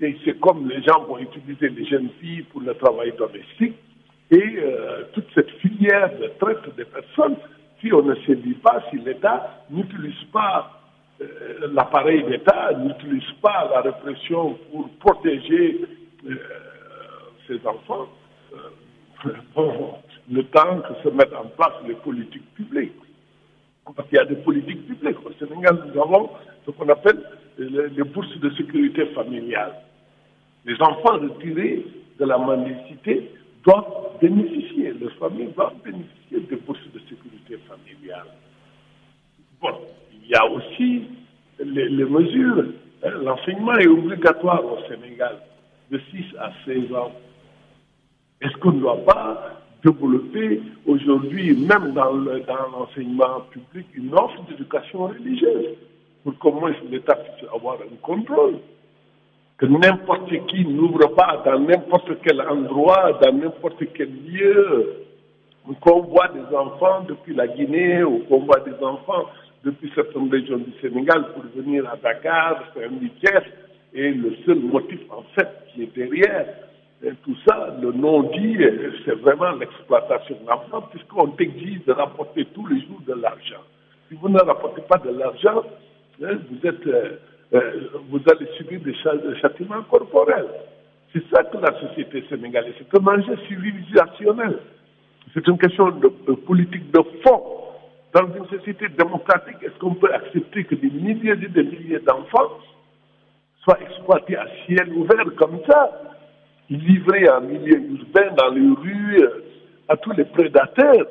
et 0.00 0.16
c'est 0.24 0.38
comme 0.38 0.68
les 0.68 0.82
gens 0.82 1.02
vont 1.04 1.18
utiliser 1.18 1.70
les 1.70 1.86
jeunes 1.86 2.10
filles 2.20 2.42
pour 2.52 2.60
le 2.60 2.74
travail 2.74 3.12
domestique, 3.18 3.74
et 4.30 4.58
euh, 4.58 5.04
toute 5.14 5.26
cette 5.34 5.50
filière 5.58 6.10
de 6.18 6.28
traite 6.38 6.76
des 6.76 6.84
personnes, 6.84 7.36
si 7.80 7.92
on 7.92 8.02
ne 8.02 8.14
se 8.14 8.32
dit 8.32 8.54
pas, 8.54 8.82
si 8.90 8.98
l'État 8.98 9.64
n'utilise 9.70 10.22
pas 10.32 10.77
l'appareil 11.72 12.24
d'État, 12.24 12.72
n'utilise 12.78 13.30
pas 13.42 13.68
la 13.72 13.80
répression 13.80 14.58
pour 14.70 14.88
protéger 15.00 15.80
euh, 16.28 16.34
ces 17.46 17.58
enfants, 17.66 18.08
le 20.30 20.42
temps 20.44 20.80
que 20.80 20.94
se 21.02 21.08
mettent 21.14 21.34
en 21.34 21.46
place 21.48 21.72
les 21.86 21.94
politiques 21.94 22.54
publiques. 22.54 22.92
Parce 23.96 24.08
qu'il 24.08 24.18
y 24.18 24.20
a 24.20 24.24
des 24.26 24.36
politiques 24.36 24.86
publiques. 24.86 25.16
Au 25.24 25.32
Sénégal, 25.32 25.82
nous 25.92 26.00
avons 26.00 26.30
ce 26.66 26.70
qu'on 26.72 26.88
appelle 26.88 27.22
les, 27.58 28.04
bourses 28.04 28.38
de 28.38 28.50
sécurité 28.50 29.06
familiale. 29.06 29.72
Les 30.66 30.74
enfants 30.80 31.18
retirés 31.18 31.84
de 32.18 32.24
la 32.24 32.36
mendicité 32.36 33.30
doivent 33.64 34.18
bénéficier, 34.20 34.92
les 34.92 35.08
familles 35.18 35.52
doivent 35.56 35.80
bénéficier 35.82 36.40
des 36.40 36.56
bourses 36.56 36.86
de 36.92 36.98
sécurité 37.00 37.58
familiale. 37.66 38.26
Bon, 39.60 39.70
il 40.28 40.32
y 40.32 40.34
a 40.34 40.44
aussi 40.46 41.02
les, 41.58 42.04
mesures. 42.04 42.64
Hein, 43.02 43.10
l'enseignement 43.22 43.76
est 43.78 43.86
obligatoire 43.86 44.62
au 44.62 44.78
Sénégal 44.86 45.36
de 45.90 45.98
6 46.10 46.36
à 46.38 46.50
16 46.66 46.92
ans. 46.92 47.12
Est-ce 48.42 48.54
qu'on 48.58 48.72
ne 48.72 48.80
doit 48.80 49.04
pas 49.04 49.60
développer 49.82 50.60
aujourd'hui, 50.86 51.56
même 51.56 51.92
dans 51.94 52.12
l'enseignement 52.12 53.40
public, 53.50 53.86
une 53.94 54.12
offre 54.14 54.42
d'éducation 54.48 55.06
religieuse 55.06 55.76
pour 56.40 56.54
moins 56.54 56.72
l'État 56.90 57.14
puisse 57.14 57.48
avoir 57.54 57.76
un 57.76 57.96
contrôle? 58.02 58.58
Que 59.56 59.66
n'importe 59.66 60.30
qui 60.48 60.64
n'ouvre 60.66 61.14
pas 61.16 61.42
dans 61.44 61.58
n'importe 61.58 62.10
quel 62.22 62.40
endroit, 62.42 63.18
dans 63.22 63.32
n'importe 63.32 63.82
quel 63.94 64.10
lieu, 64.26 65.04
qu'on 65.80 66.02
voit 66.02 66.28
des 66.28 66.54
enfants 66.54 67.04
depuis 67.08 67.34
la 67.34 67.48
Guinée 67.48 68.02
ou 68.04 68.20
qu'on 68.28 68.40
voit 68.40 68.60
des 68.60 68.74
enfants 68.84 69.24
depuis 69.64 69.90
certaines 69.94 70.30
régions 70.30 70.58
du 70.58 70.72
Sénégal 70.80 71.26
pour 71.34 71.44
venir 71.54 71.88
à 71.90 71.96
Dakar, 71.96 72.62
c'est 72.74 72.84
un 72.84 72.88
vitesse, 72.88 73.48
et 73.94 74.10
le 74.10 74.34
seul 74.46 74.58
motif 74.60 75.00
en 75.10 75.22
fait 75.34 75.48
qui 75.74 75.82
est 75.84 75.94
derrière 75.96 76.46
tout 77.22 77.36
ça, 77.46 77.76
le 77.80 77.92
non-dit, 77.92 78.56
c'est 79.04 79.14
vraiment 79.20 79.52
l'exploitation 79.52 80.36
de 80.42 80.48
l'enfant, 80.48 80.82
puisqu'on 80.90 81.28
t'exige 81.28 81.84
de 81.86 81.92
rapporter 81.92 82.44
tous 82.46 82.66
les 82.66 82.80
jours 82.80 83.00
de 83.06 83.14
l'argent. 83.14 83.62
Si 84.08 84.14
vous 84.14 84.28
ne 84.28 84.40
rapportez 84.40 84.82
pas 84.82 84.98
de 84.98 85.10
l'argent, 85.16 85.62
hein, 86.24 86.38
vous 86.50 86.66
êtes 86.68 86.86
euh, 86.86 87.18
euh, 87.54 87.88
vous 88.10 88.20
allez 88.30 88.46
subir 88.56 88.80
des 88.80 88.94
châtiments 89.40 89.82
corporels. 89.90 90.48
C'est 91.12 91.22
ça 91.32 91.44
que 91.44 91.56
la 91.56 91.78
société 91.80 92.24
sénégalaise, 92.28 92.74
c'est 92.78 92.98
un 93.00 93.06
enjeu 93.06 93.36
civilisationnel. 93.48 94.58
C'est 95.32 95.46
une 95.46 95.58
question 95.58 95.90
de, 95.90 96.08
politique 96.34 96.90
de 96.90 97.00
fond. 97.22 97.42
Dans 98.18 98.26
une 98.34 98.48
société 98.48 98.88
démocratique, 98.88 99.58
est-ce 99.62 99.78
qu'on 99.78 99.94
peut 99.94 100.12
accepter 100.12 100.64
que 100.64 100.74
des 100.74 100.90
milliers 100.90 101.34
et 101.34 101.48
des 101.48 101.62
milliers 101.62 102.00
d'enfants 102.00 102.50
soient 103.62 103.78
exploités 103.80 104.36
à 104.36 104.46
ciel 104.66 104.92
ouvert 104.92 105.24
comme 105.36 105.60
ça, 105.68 105.88
livrés 106.68 107.28
en 107.30 107.42
milieu 107.42 107.76
urbain, 107.76 108.34
dans 108.36 108.48
les 108.48 108.74
rues, 108.74 109.24
à 109.88 109.96
tous 109.98 110.10
les 110.12 110.24
prédateurs, 110.24 111.06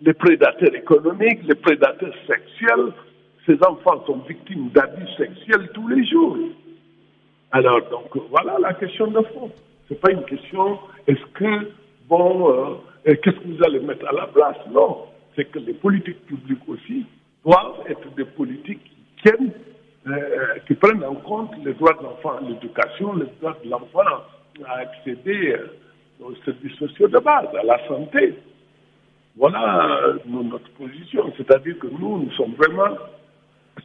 les 0.00 0.12
prédateurs 0.12 0.74
économiques, 0.74 1.40
les 1.44 1.54
prédateurs 1.54 2.14
sexuels, 2.26 2.94
ces 3.46 3.54
enfants 3.64 4.04
sont 4.06 4.18
victimes 4.26 4.70
d'abus 4.70 5.06
sexuels 5.18 5.70
tous 5.72 5.86
les 5.86 6.04
jours. 6.04 6.36
Alors, 7.52 7.80
donc, 7.90 8.10
voilà 8.28 8.58
la 8.58 8.74
question 8.74 9.06
de 9.06 9.20
fond. 9.22 9.52
Ce 9.86 9.94
n'est 9.94 10.00
pas 10.00 10.10
une 10.10 10.24
question, 10.24 10.80
est-ce 11.06 11.24
que, 11.32 11.70
bon, 12.08 12.50
euh, 12.50 13.14
qu'est-ce 13.22 13.36
que 13.36 13.48
vous 13.56 13.62
allez 13.64 13.78
mettre 13.78 14.08
à 14.08 14.12
la 14.12 14.26
place? 14.26 14.56
Non. 14.72 15.09
C'est 15.40 15.46
que 15.46 15.58
les 15.58 15.72
politiques 15.72 16.26
publiques 16.26 16.68
aussi 16.68 17.06
doivent 17.42 17.86
être 17.88 18.14
des 18.14 18.26
politiques 18.26 18.84
qui 18.84 19.22
tiennent, 19.22 19.52
euh, 20.06 20.58
qui 20.66 20.74
prennent 20.74 21.02
en 21.02 21.14
compte 21.14 21.52
les 21.64 21.72
droits 21.72 21.94
de 21.94 22.02
l'enfant 22.02 22.38
l'éducation, 22.46 23.14
les 23.14 23.24
droits 23.40 23.56
de 23.64 23.70
l'enfant 23.70 24.20
à 24.66 24.72
accéder 24.80 25.54
euh, 25.54 25.78
aux 26.22 26.34
services 26.44 26.76
sociaux 26.76 27.08
de 27.08 27.18
base, 27.20 27.48
à 27.58 27.62
la 27.62 27.88
santé. 27.88 28.34
Voilà 29.34 30.18
notre 30.26 30.70
position. 30.72 31.32
C'est-à-dire 31.38 31.78
que 31.78 31.86
nous, 31.86 32.24
nous 32.24 32.32
sommes 32.32 32.52
vraiment 32.52 32.98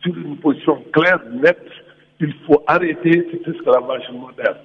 sur 0.03 0.18
une 0.18 0.36
position 0.39 0.84
claire, 0.91 1.22
nette, 1.32 1.72
il 2.20 2.34
faut 2.45 2.66
arrêter 2.68 3.30
cet 3.32 3.47
esclavage 3.47 4.12
moderne. 4.12 4.58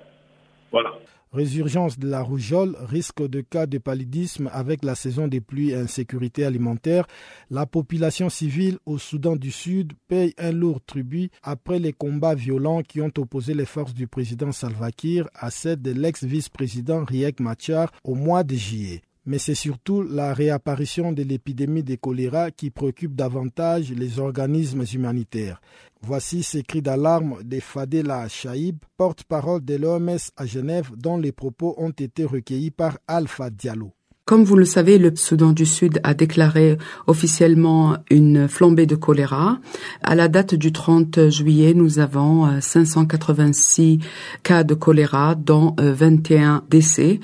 Voilà. 0.73 0.91
Résurgence 1.33 1.97
de 1.97 2.09
la 2.09 2.23
rougeole, 2.23 2.77
risque 2.81 3.23
de 3.23 3.41
cas 3.41 3.67
de 3.67 3.79
paludisme 3.79 4.51
avec 4.53 4.83
la 4.83 4.97
saison 4.97 5.29
des 5.29 5.41
pluies 5.41 5.71
et 5.71 5.77
insécurité 5.77 6.45
alimentaire. 6.45 7.07
La 7.51 7.67
population 7.67 8.29
civile 8.29 8.79
au 8.85 8.99
Soudan 8.99 9.37
du 9.37 9.53
Sud 9.53 9.93
paye 10.09 10.35
un 10.39 10.51
lourd 10.51 10.81
tribut 10.85 11.31
après 11.45 11.79
les 11.79 11.93
combats 11.93 12.35
violents 12.35 12.83
qui 12.83 13.01
ont 13.01 13.13
opposé 13.17 13.55
les 13.55 13.65
forces 13.65 13.95
du 13.95 14.09
président 14.09 14.51
Salva 14.51 14.91
Kiir 14.91 15.29
à 15.35 15.53
celles 15.53 15.81
de 15.81 15.93
l'ex-vice-président 15.93 17.05
Riek 17.05 17.39
Machar 17.39 17.93
au 18.03 18.17
mois 18.17 18.43
de 18.43 18.57
juillet 18.57 19.03
mais 19.31 19.39
c'est 19.39 19.55
surtout 19.55 20.03
la 20.03 20.35
réapparition 20.35 21.13
de 21.13 21.23
l'épidémie 21.23 21.85
de 21.85 21.95
choléra 21.95 22.51
qui 22.51 22.71
préoccupe 22.71 23.15
davantage 23.15 23.93
les 23.93 24.19
organismes 24.19 24.83
humanitaires. 24.93 25.61
Voici 26.03 26.43
ces 26.43 26.65
cris 26.65 26.83
d'alarme 26.83 27.41
de 27.45 27.61
Fadela 27.61 28.27
Shaib, 28.27 28.79
porte-parole 28.97 29.65
de 29.65 29.77
l'OMS 29.77 30.19
à 30.37 30.47
Genève, 30.47 30.91
dont 30.97 31.17
les 31.17 31.31
propos 31.31 31.77
ont 31.79 31.91
été 31.91 32.25
recueillis 32.25 32.73
par 32.73 32.99
Alpha 33.07 33.51
Diallo. 33.51 33.93
Comme 34.31 34.45
vous 34.45 34.55
le 34.55 34.65
savez, 34.65 34.99
le 34.99 35.11
Soudan 35.17 35.51
du 35.51 35.67
Sud 35.67 35.99
a 36.05 36.15
déclaré 36.15 36.79
officiellement 37.09 37.97
une 38.11 38.47
flambée 38.47 38.87
de 38.87 38.95
choléra. 38.95 39.59
À 40.05 40.15
la 40.15 40.29
date 40.29 40.55
du 40.55 40.71
30 40.71 41.31
juillet, 41.31 41.75
nous 41.75 41.99
avons 41.99 42.49
586 42.61 43.99
euh, 44.01 44.07
cas 44.45 44.63
de 44.63 44.75
choléra, 44.75 45.35
dont 45.35 45.75
21 45.79 46.55
euh, 46.55 46.61
décès. 46.71 47.19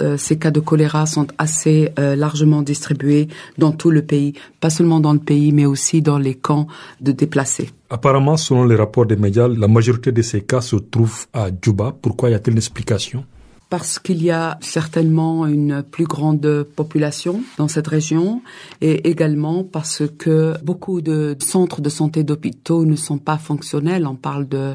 Euh, 0.00 0.16
ces 0.16 0.38
cas 0.38 0.52
de 0.52 0.60
choléra 0.60 1.04
sont 1.04 1.26
assez 1.36 1.90
largement 1.96 2.62
distribués 2.62 3.26
dans 3.58 3.72
tout 3.72 3.90
le 3.90 4.02
pays, 4.02 4.34
pas 4.60 4.70
seulement 4.70 5.00
dans 5.00 5.14
le 5.14 5.18
pays, 5.18 5.50
mais 5.50 5.66
aussi 5.66 6.00
dans 6.00 6.18
les 6.18 6.36
camps 6.36 6.68
de 7.00 7.10
déplacés. 7.10 7.70
Apparemment, 7.90 8.36
selon 8.36 8.66
les 8.66 8.76
rapports 8.76 9.06
des 9.06 9.16
médias, 9.16 9.48
la 9.48 9.66
majorité 9.66 10.12
de 10.12 10.22
ces 10.22 10.42
cas 10.42 10.60
se 10.60 10.76
trouvent 10.76 11.26
à 11.32 11.48
Djouba. 11.50 11.92
Pourquoi 12.00 12.30
y 12.30 12.34
a-t-il 12.34 12.52
une 12.52 12.58
explication? 12.58 13.24
Parce 13.72 13.98
qu'il 13.98 14.22
y 14.22 14.30
a 14.30 14.58
certainement 14.60 15.46
une 15.46 15.82
plus 15.82 16.04
grande 16.04 16.62
population 16.76 17.40
dans 17.56 17.68
cette 17.68 17.86
région 17.86 18.42
et 18.82 19.08
également 19.08 19.64
parce 19.64 20.02
que 20.18 20.52
beaucoup 20.62 21.00
de 21.00 21.34
centres 21.40 21.80
de 21.80 21.88
santé 21.88 22.22
d'hôpitaux 22.22 22.84
ne 22.84 22.96
sont 22.96 23.16
pas 23.16 23.38
fonctionnels. 23.38 24.06
On 24.06 24.14
parle 24.14 24.46
de 24.46 24.74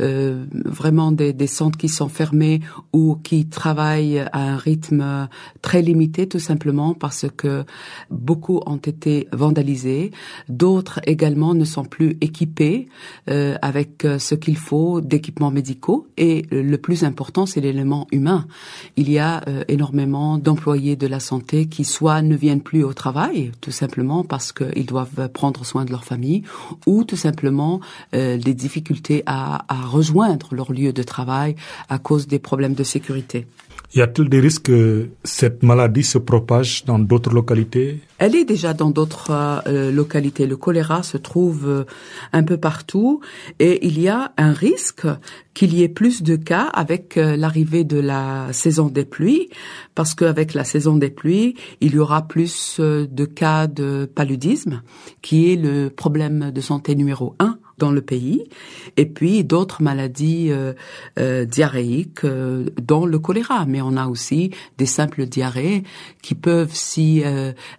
euh, 0.00 0.44
vraiment 0.64 1.12
des, 1.12 1.32
des, 1.32 1.46
centres 1.46 1.78
qui 1.78 1.88
sont 1.88 2.08
fermés 2.08 2.58
ou 2.92 3.14
qui 3.14 3.46
travaillent 3.46 4.18
à 4.32 4.40
un 4.54 4.56
rythme 4.56 5.28
très 5.60 5.80
limité 5.80 6.26
tout 6.26 6.40
simplement 6.40 6.94
parce 6.94 7.26
que 7.36 7.64
beaucoup 8.10 8.60
ont 8.66 8.82
été 8.84 9.28
vandalisés. 9.32 10.10
D'autres 10.48 10.98
également 11.04 11.54
ne 11.54 11.64
sont 11.64 11.84
plus 11.84 12.16
équipés 12.20 12.88
euh, 13.30 13.54
avec 13.62 14.04
ce 14.18 14.34
qu'il 14.34 14.56
faut 14.56 15.00
d'équipements 15.00 15.52
médicaux 15.52 16.08
et 16.16 16.44
le 16.50 16.76
plus 16.76 17.04
important 17.04 17.46
c'est 17.46 17.60
l'élément 17.60 18.08
humain 18.10 18.31
il 18.96 19.10
y 19.10 19.18
a 19.18 19.42
euh, 19.48 19.64
énormément 19.68 20.38
d'employés 20.38 20.96
de 20.96 21.06
la 21.06 21.20
santé 21.20 21.66
qui 21.66 21.84
soit 21.84 22.22
ne 22.22 22.36
viennent 22.36 22.60
plus 22.60 22.84
au 22.84 22.92
travail, 22.92 23.52
tout 23.60 23.70
simplement 23.70 24.24
parce 24.24 24.52
qu'ils 24.52 24.86
doivent 24.86 25.28
prendre 25.28 25.64
soin 25.64 25.84
de 25.84 25.90
leur 25.90 26.04
famille, 26.04 26.42
ou 26.86 27.04
tout 27.04 27.16
simplement 27.16 27.80
euh, 28.14 28.36
des 28.38 28.54
difficultés 28.54 29.22
à, 29.26 29.64
à 29.68 29.86
rejoindre 29.86 30.54
leur 30.54 30.72
lieu 30.72 30.92
de 30.92 31.02
travail 31.02 31.56
à 31.88 31.98
cause 31.98 32.26
des 32.26 32.38
problèmes 32.38 32.74
de 32.74 32.84
sécurité. 32.84 33.46
Y 33.94 34.00
a-t-il 34.00 34.30
des 34.30 34.40
risques 34.40 34.62
que 34.62 35.10
cette 35.22 35.62
maladie 35.62 36.02
se 36.02 36.16
propage 36.16 36.86
dans 36.86 36.98
d'autres 36.98 37.34
localités? 37.34 38.00
Elle 38.16 38.34
est 38.34 38.46
déjà 38.46 38.72
dans 38.72 38.88
d'autres 38.88 39.30
euh, 39.66 39.92
localités. 39.92 40.46
Le 40.46 40.56
choléra 40.56 41.02
se 41.02 41.18
trouve 41.18 41.68
euh, 41.68 41.84
un 42.32 42.42
peu 42.42 42.56
partout 42.56 43.20
et 43.58 43.86
il 43.86 44.00
y 44.00 44.08
a 44.08 44.32
un 44.38 44.52
risque 44.52 45.06
qu'il 45.52 45.74
y 45.74 45.82
ait 45.82 45.90
plus 45.90 46.22
de 46.22 46.36
cas 46.36 46.70
avec 46.72 47.18
euh, 47.18 47.36
l'arrivée 47.36 47.84
de 47.84 47.98
la 47.98 48.50
saison 48.52 48.86
des 48.86 49.04
pluies 49.04 49.50
parce 49.94 50.14
qu'avec 50.14 50.54
la 50.54 50.64
saison 50.64 50.96
des 50.96 51.10
pluies, 51.10 51.54
il 51.82 51.94
y 51.94 51.98
aura 51.98 52.26
plus 52.26 52.80
de 52.80 53.24
cas 53.26 53.66
de 53.66 54.10
paludisme 54.14 54.80
qui 55.20 55.52
est 55.52 55.56
le 55.56 55.90
problème 55.90 56.50
de 56.50 56.60
santé 56.62 56.94
numéro 56.94 57.36
un 57.40 57.58
dans 57.78 57.90
le 57.90 58.00
pays, 58.00 58.44
et 58.96 59.06
puis 59.06 59.44
d'autres 59.44 59.82
maladies 59.82 60.48
euh, 60.50 60.72
euh, 61.18 61.44
diarrhéiques, 61.44 62.24
euh, 62.24 62.66
dont 62.80 63.06
le 63.06 63.18
choléra. 63.18 63.66
Mais 63.66 63.80
on 63.80 63.96
a 63.96 64.06
aussi 64.06 64.50
des 64.78 64.86
simples 64.86 65.26
diarrhées 65.26 65.82
qui 66.22 66.34
peuvent, 66.34 66.74
si 66.74 67.22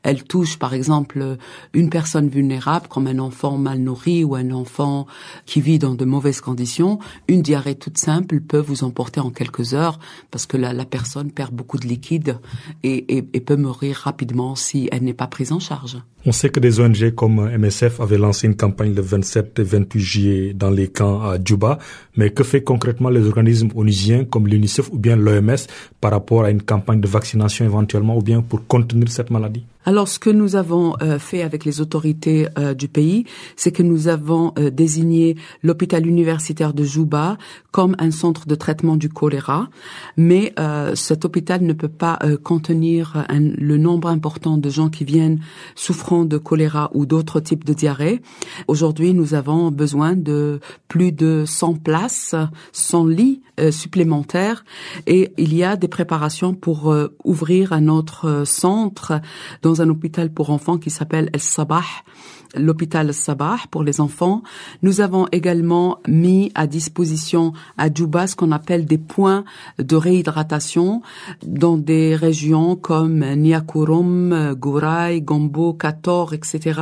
elles 0.04 0.24
touchent 0.24 0.60
par 0.60 0.74
exemple 0.74 1.38
une 1.74 1.90
personne 1.90 2.30
vulnérable, 2.30 2.88
comme 2.88 3.08
un 3.08 3.20
enfant 3.20 3.58
mal 3.58 3.80
nourri 3.80 4.24
ou 4.24 4.36
un 4.36 4.52
enfant 4.52 5.08
qui 5.46 5.62
vit 5.62 5.80
dans 5.80 5.96
de 5.96 6.06
mauvaises 6.06 6.42
conditions, 6.42 7.00
une 7.28 7.42
diarrhée 7.42 7.76
toute 7.76 7.98
simple 7.98 8.42
peut 8.42 8.60
vous 8.60 8.84
emporter 8.84 9.20
en 9.20 9.30
quelques 9.30 9.74
heures 9.74 10.00
parce 10.32 10.46
que 10.46 10.58
la, 10.58 10.74
la 10.74 10.86
personne 10.86 11.32
perd 11.32 11.54
beaucoup 11.54 11.78
de 11.78 11.88
liquide 11.88 12.38
et, 12.84 13.18
et, 13.18 13.26
et 13.34 13.40
peut 13.40 13.56
mourir 13.56 13.98
rapidement 13.98 14.56
si 14.56 14.90
elle 14.92 15.04
n'est 15.04 15.14
pas 15.14 15.28
prise 15.28 15.52
en 15.52 15.60
charge. 15.60 15.98
On 16.26 16.32
sait 16.32 16.50
que 16.50 16.62
des 16.62 16.80
ONG 16.80 17.12
comme 17.16 17.50
MSF 17.50 18.00
avaient 18.00 18.18
lancé 18.18 18.48
une 18.48 18.56
campagne 18.56 18.94
le 18.94 19.02
27 19.02 19.60
et 19.60 19.64
28 19.64 19.83
juillet 19.96 20.54
dans 20.54 20.70
les 20.70 20.88
camps 20.88 21.22
à 21.22 21.38
Djouba, 21.44 21.80
mais 22.16 22.30
que 22.30 22.44
fait 22.44 22.64
concrètement 22.64 23.10
les 23.10 23.26
organismes 23.28 23.70
onusiens 23.76 24.26
comme 24.26 24.48
l'UNICEF 24.48 24.90
ou 24.92 24.98
bien 24.98 25.16
l'OMS 25.16 25.56
par 26.02 26.12
rapport 26.12 26.44
à 26.44 26.52
une 26.52 26.62
campagne 26.62 27.02
de 27.02 27.08
vaccination 27.08 27.66
éventuellement 27.66 28.18
ou 28.18 28.22
bien 28.22 28.42
pour 28.42 28.66
contenir 28.68 29.10
cette 29.10 29.30
maladie? 29.30 29.66
Alors, 29.86 30.08
ce 30.08 30.20
que 30.20 30.30
nous 30.30 30.56
avons 30.56 30.96
euh, 31.02 31.20
fait 31.20 31.42
avec 31.42 31.66
les 31.66 31.82
autorités 31.82 32.48
euh, 32.58 32.74
du 32.74 32.88
pays, 32.88 33.26
c'est 33.56 33.72
que 33.72 33.84
nous 33.84 34.08
avons 34.08 34.54
euh, 34.58 34.70
désigné 34.70 35.36
l'hôpital 35.62 36.08
universitaire 36.08 36.74
de 36.74 36.84
Juba 36.84 37.38
comme 37.72 37.96
un 38.00 38.12
centre 38.12 38.48
de 38.48 38.56
traitement 38.56 38.96
du 38.96 39.10
choléra, 39.10 39.68
mais 40.16 40.54
cet 40.94 41.26
hôpital 41.26 41.64
ne 41.64 41.74
peut 41.74 41.88
pas 41.88 42.20
contenir 42.44 43.26
le 43.30 43.78
nombre 43.78 44.10
important 44.10 44.58
de 44.58 44.70
gens 44.70 44.90
qui 44.90 45.06
viennent 45.06 45.40
souffrant 45.74 46.24
de 46.24 46.38
choléra 46.38 46.92
ou 46.94 47.08
d'autres 47.08 47.40
types 47.40 47.66
de 47.66 47.74
diarrhée. 47.74 48.22
Aujourd'hui, 48.68 49.16
nous 49.16 49.34
avons 49.34 49.72
besoin 49.72 50.16
de 50.16 50.60
plus 50.88 51.12
de 51.12 51.46
100 51.48 51.76
places, 51.76 52.36
100 52.74 53.08
lits 53.08 53.42
supplémentaires, 53.72 54.66
et 55.08 55.32
il 55.38 55.56
y 55.56 55.64
a 55.64 55.76
des 55.76 55.88
préparations 55.88 56.54
pour 56.54 56.96
ouvrir 57.24 57.74
un 57.74 57.88
autre 57.88 58.44
centre 58.46 59.20
un 59.82 59.90
hôpital 59.90 60.32
pour 60.32 60.50
enfants 60.50 60.78
qui 60.78 60.90
s'appelle 60.90 61.30
El 61.34 61.40
Sabah 61.40 61.84
l'hôpital 62.56 63.14
Sabah 63.14 63.58
pour 63.72 63.84
les 63.84 64.02
enfants. 64.02 64.44
Nous 64.82 65.02
avons 65.02 65.28
également 65.32 66.00
mis 66.08 66.52
à 66.56 66.68
disposition 66.68 67.54
à 67.78 67.92
Djouba 67.92 68.28
ce 68.28 68.36
qu'on 68.36 68.52
appelle 68.52 68.86
des 68.86 68.98
points 68.98 69.44
de 69.80 69.96
réhydratation 69.96 71.02
dans 71.46 71.78
des 71.78 72.16
régions 72.16 72.76
comme 72.76 73.20
Niakurum, 73.20 74.56
Gouray, 74.56 75.22
Gombo, 75.22 75.74
Kator, 75.74 76.34
etc., 76.34 76.80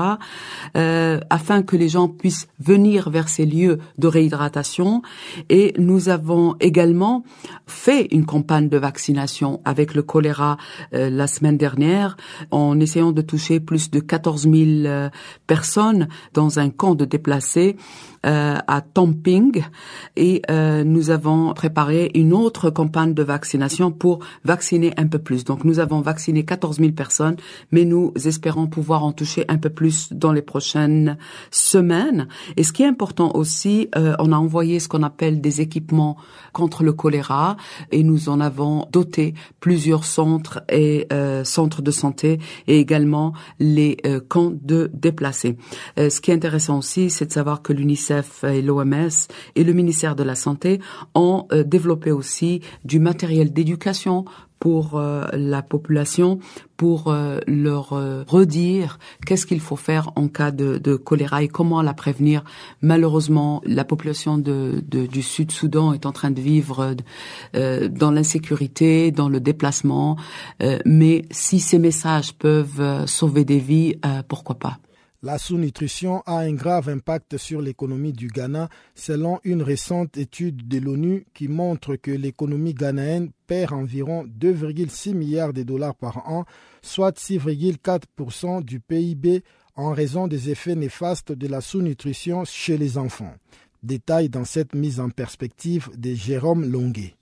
euh, 0.76 1.20
afin 1.30 1.64
que 1.64 1.76
les 1.76 1.90
gens 1.90 2.08
puissent 2.08 2.48
venir 2.60 3.10
vers 3.10 3.30
ces 3.30 3.46
lieux 3.46 3.80
de 3.98 4.08
réhydratation. 4.08 5.02
Et 5.50 5.74
nous 5.78 6.10
avons 6.10 6.56
également 6.60 7.24
fait 7.68 8.08
une 8.12 8.26
campagne 8.26 8.70
de 8.70 8.78
vaccination 8.78 9.62
avec 9.66 9.96
le 9.96 10.04
choléra 10.04 10.58
euh, 10.94 11.10
la 11.10 11.28
semaine 11.28 11.58
dernière 11.58 12.18
en 12.52 12.80
essayant 12.80 13.12
de 13.12 13.22
toucher 13.22 13.60
plus 13.60 13.90
de 13.90 14.00
14 14.00 14.44
000 14.44 14.56
euh, 14.86 15.10
personnes 15.48 15.61
dans 16.34 16.60
un 16.60 16.70
camp 16.70 16.96
de 16.96 17.06
déplacés 17.06 17.76
euh, 18.24 18.60
à 18.68 18.82
Tomping 18.82 19.64
et 20.16 20.44
euh, 20.52 20.84
nous 20.84 21.10
avons 21.10 21.56
préparé 21.56 22.12
une 22.14 22.34
autre 22.34 22.70
campagne 22.70 23.16
de 23.16 23.24
vaccination 23.24 23.92
pour 23.92 24.20
vacciner 24.46 24.94
un 24.98 25.08
peu 25.08 25.18
plus. 25.18 25.44
Donc 25.44 25.64
nous 25.64 25.80
avons 25.80 26.02
vacciné 26.02 26.46
14 26.46 26.78
000 26.78 26.92
personnes, 26.92 27.38
mais 27.72 27.84
nous 27.84 28.14
espérons 28.26 28.68
pouvoir 28.68 29.04
en 29.04 29.12
toucher 29.12 29.46
un 29.48 29.58
peu 29.58 29.72
plus 29.72 30.14
dans 30.14 30.34
les 30.34 30.44
prochaines 30.44 31.18
semaines. 31.50 32.28
Et 32.58 32.64
ce 32.64 32.74
qui 32.74 32.84
est 32.84 32.88
important 32.88 33.32
aussi, 33.34 33.90
euh, 33.96 34.16
on 34.20 34.32
a 34.32 34.38
envoyé 34.38 34.80
ce 34.80 34.88
qu'on 34.88 35.02
appelle 35.02 35.42
des 35.42 35.62
équipements 35.62 36.16
contre 36.54 36.84
le 36.84 36.94
choléra 36.94 37.58
et 37.92 38.04
nous 38.04 38.30
en 38.30 38.40
avons 38.40 38.88
doté 38.92 39.34
plusieurs 39.60 40.04
centres 40.04 40.62
et 40.70 41.08
centres 41.44 41.82
de 41.82 41.92
santé 41.92 42.40
et 42.68 42.80
également 42.80 43.34
les 43.60 43.98
camps 44.28 44.52
de 44.52 44.92
déplacés. 44.94 45.51
Euh, 45.98 46.10
ce 46.10 46.22
qui 46.22 46.32
est 46.32 46.34
intéressant 46.34 46.78
aussi, 46.78 47.10
c'est 47.10 47.26
de 47.26 47.32
savoir 47.32 47.62
que 47.62 47.74
l'UNICEF 47.74 48.44
et 48.44 48.62
l'OMS 48.62 49.10
et 49.56 49.64
le 49.64 49.74
ministère 49.74 50.16
de 50.16 50.24
la 50.24 50.36
Santé 50.36 50.80
ont 51.16 51.48
euh, 51.52 51.64
développé 51.64 52.12
aussi 52.12 52.62
du 52.86 53.00
matériel 53.00 53.54
d'éducation 53.54 54.26
pour 54.60 55.00
euh, 55.00 55.26
la 55.34 55.64
population, 55.64 56.38
pour 56.78 57.16
leur 57.48 57.90
redire 58.28 58.98
qu'est-ce 59.26 59.46
qu'il 59.46 59.60
faut 59.60 59.76
faire 59.76 60.12
en 60.16 60.28
cas 60.28 60.50
de, 60.50 60.80
de, 60.80 60.96
choléra 60.96 61.44
et 61.44 61.48
comment 61.48 61.84
la 61.84 61.94
prévenir. 61.94 62.44
Malheureusement, 62.82 63.62
la 63.66 63.86
population 63.86 64.40
de, 64.40 64.84
de, 64.88 65.06
du 65.06 65.22
Sud-Soudan 65.22 65.94
est 65.94 66.08
en 66.08 66.12
train 66.12 66.32
de 66.32 66.42
vivre 66.42 66.96
dans 67.54 68.10
l'insécurité, 68.10 69.12
dans 69.12 69.30
le 69.30 69.40
déplacement, 69.40 70.18
mais 70.84 71.26
si 71.30 71.60
ces 71.60 71.78
messages 71.78 72.34
peuvent 72.34 73.06
sauver 73.06 73.46
des 73.46 73.60
vies, 73.60 74.00
pourquoi 74.28 74.56
pas. 74.56 74.80
La 75.24 75.38
sous-nutrition 75.38 76.24
a 76.26 76.40
un 76.40 76.54
grave 76.54 76.90
impact 76.90 77.38
sur 77.38 77.62
l'économie 77.62 78.12
du 78.12 78.26
Ghana, 78.26 78.70
selon 78.96 79.40
une 79.44 79.62
récente 79.62 80.18
étude 80.18 80.68
de 80.68 80.80
l'ONU 80.80 81.28
qui 81.36 81.48
montre 81.48 81.96
que 81.96 82.10
l'économie 82.10 82.74
ghanéenne 82.74 83.30
perd 83.46 83.74
environ 83.74 84.26
2,6 84.26 85.14
milliards 85.14 85.54
de 85.54 85.62
dollars 85.62 85.94
par 85.94 86.28
an, 86.28 86.46
soit 86.82 87.16
6,4% 87.16 88.64
du 88.64 88.80
PIB 88.80 89.44
en 89.76 89.92
raison 89.92 90.28
des 90.28 90.50
effets 90.50 90.74
néfastes 90.74 91.32
de 91.32 91.48
la 91.48 91.62
sous-nutrition 91.62 92.44
chez 92.44 92.80
les 92.80 92.98
enfants. 92.98 93.36
Détail 93.84 94.28
dans 94.28 94.46
cette 94.46 94.74
mise 94.74 95.00
en 95.00 95.12
perspective 95.12 95.92
de 95.96 96.16
Jérôme 96.16 96.66
Longuet. 96.66 97.14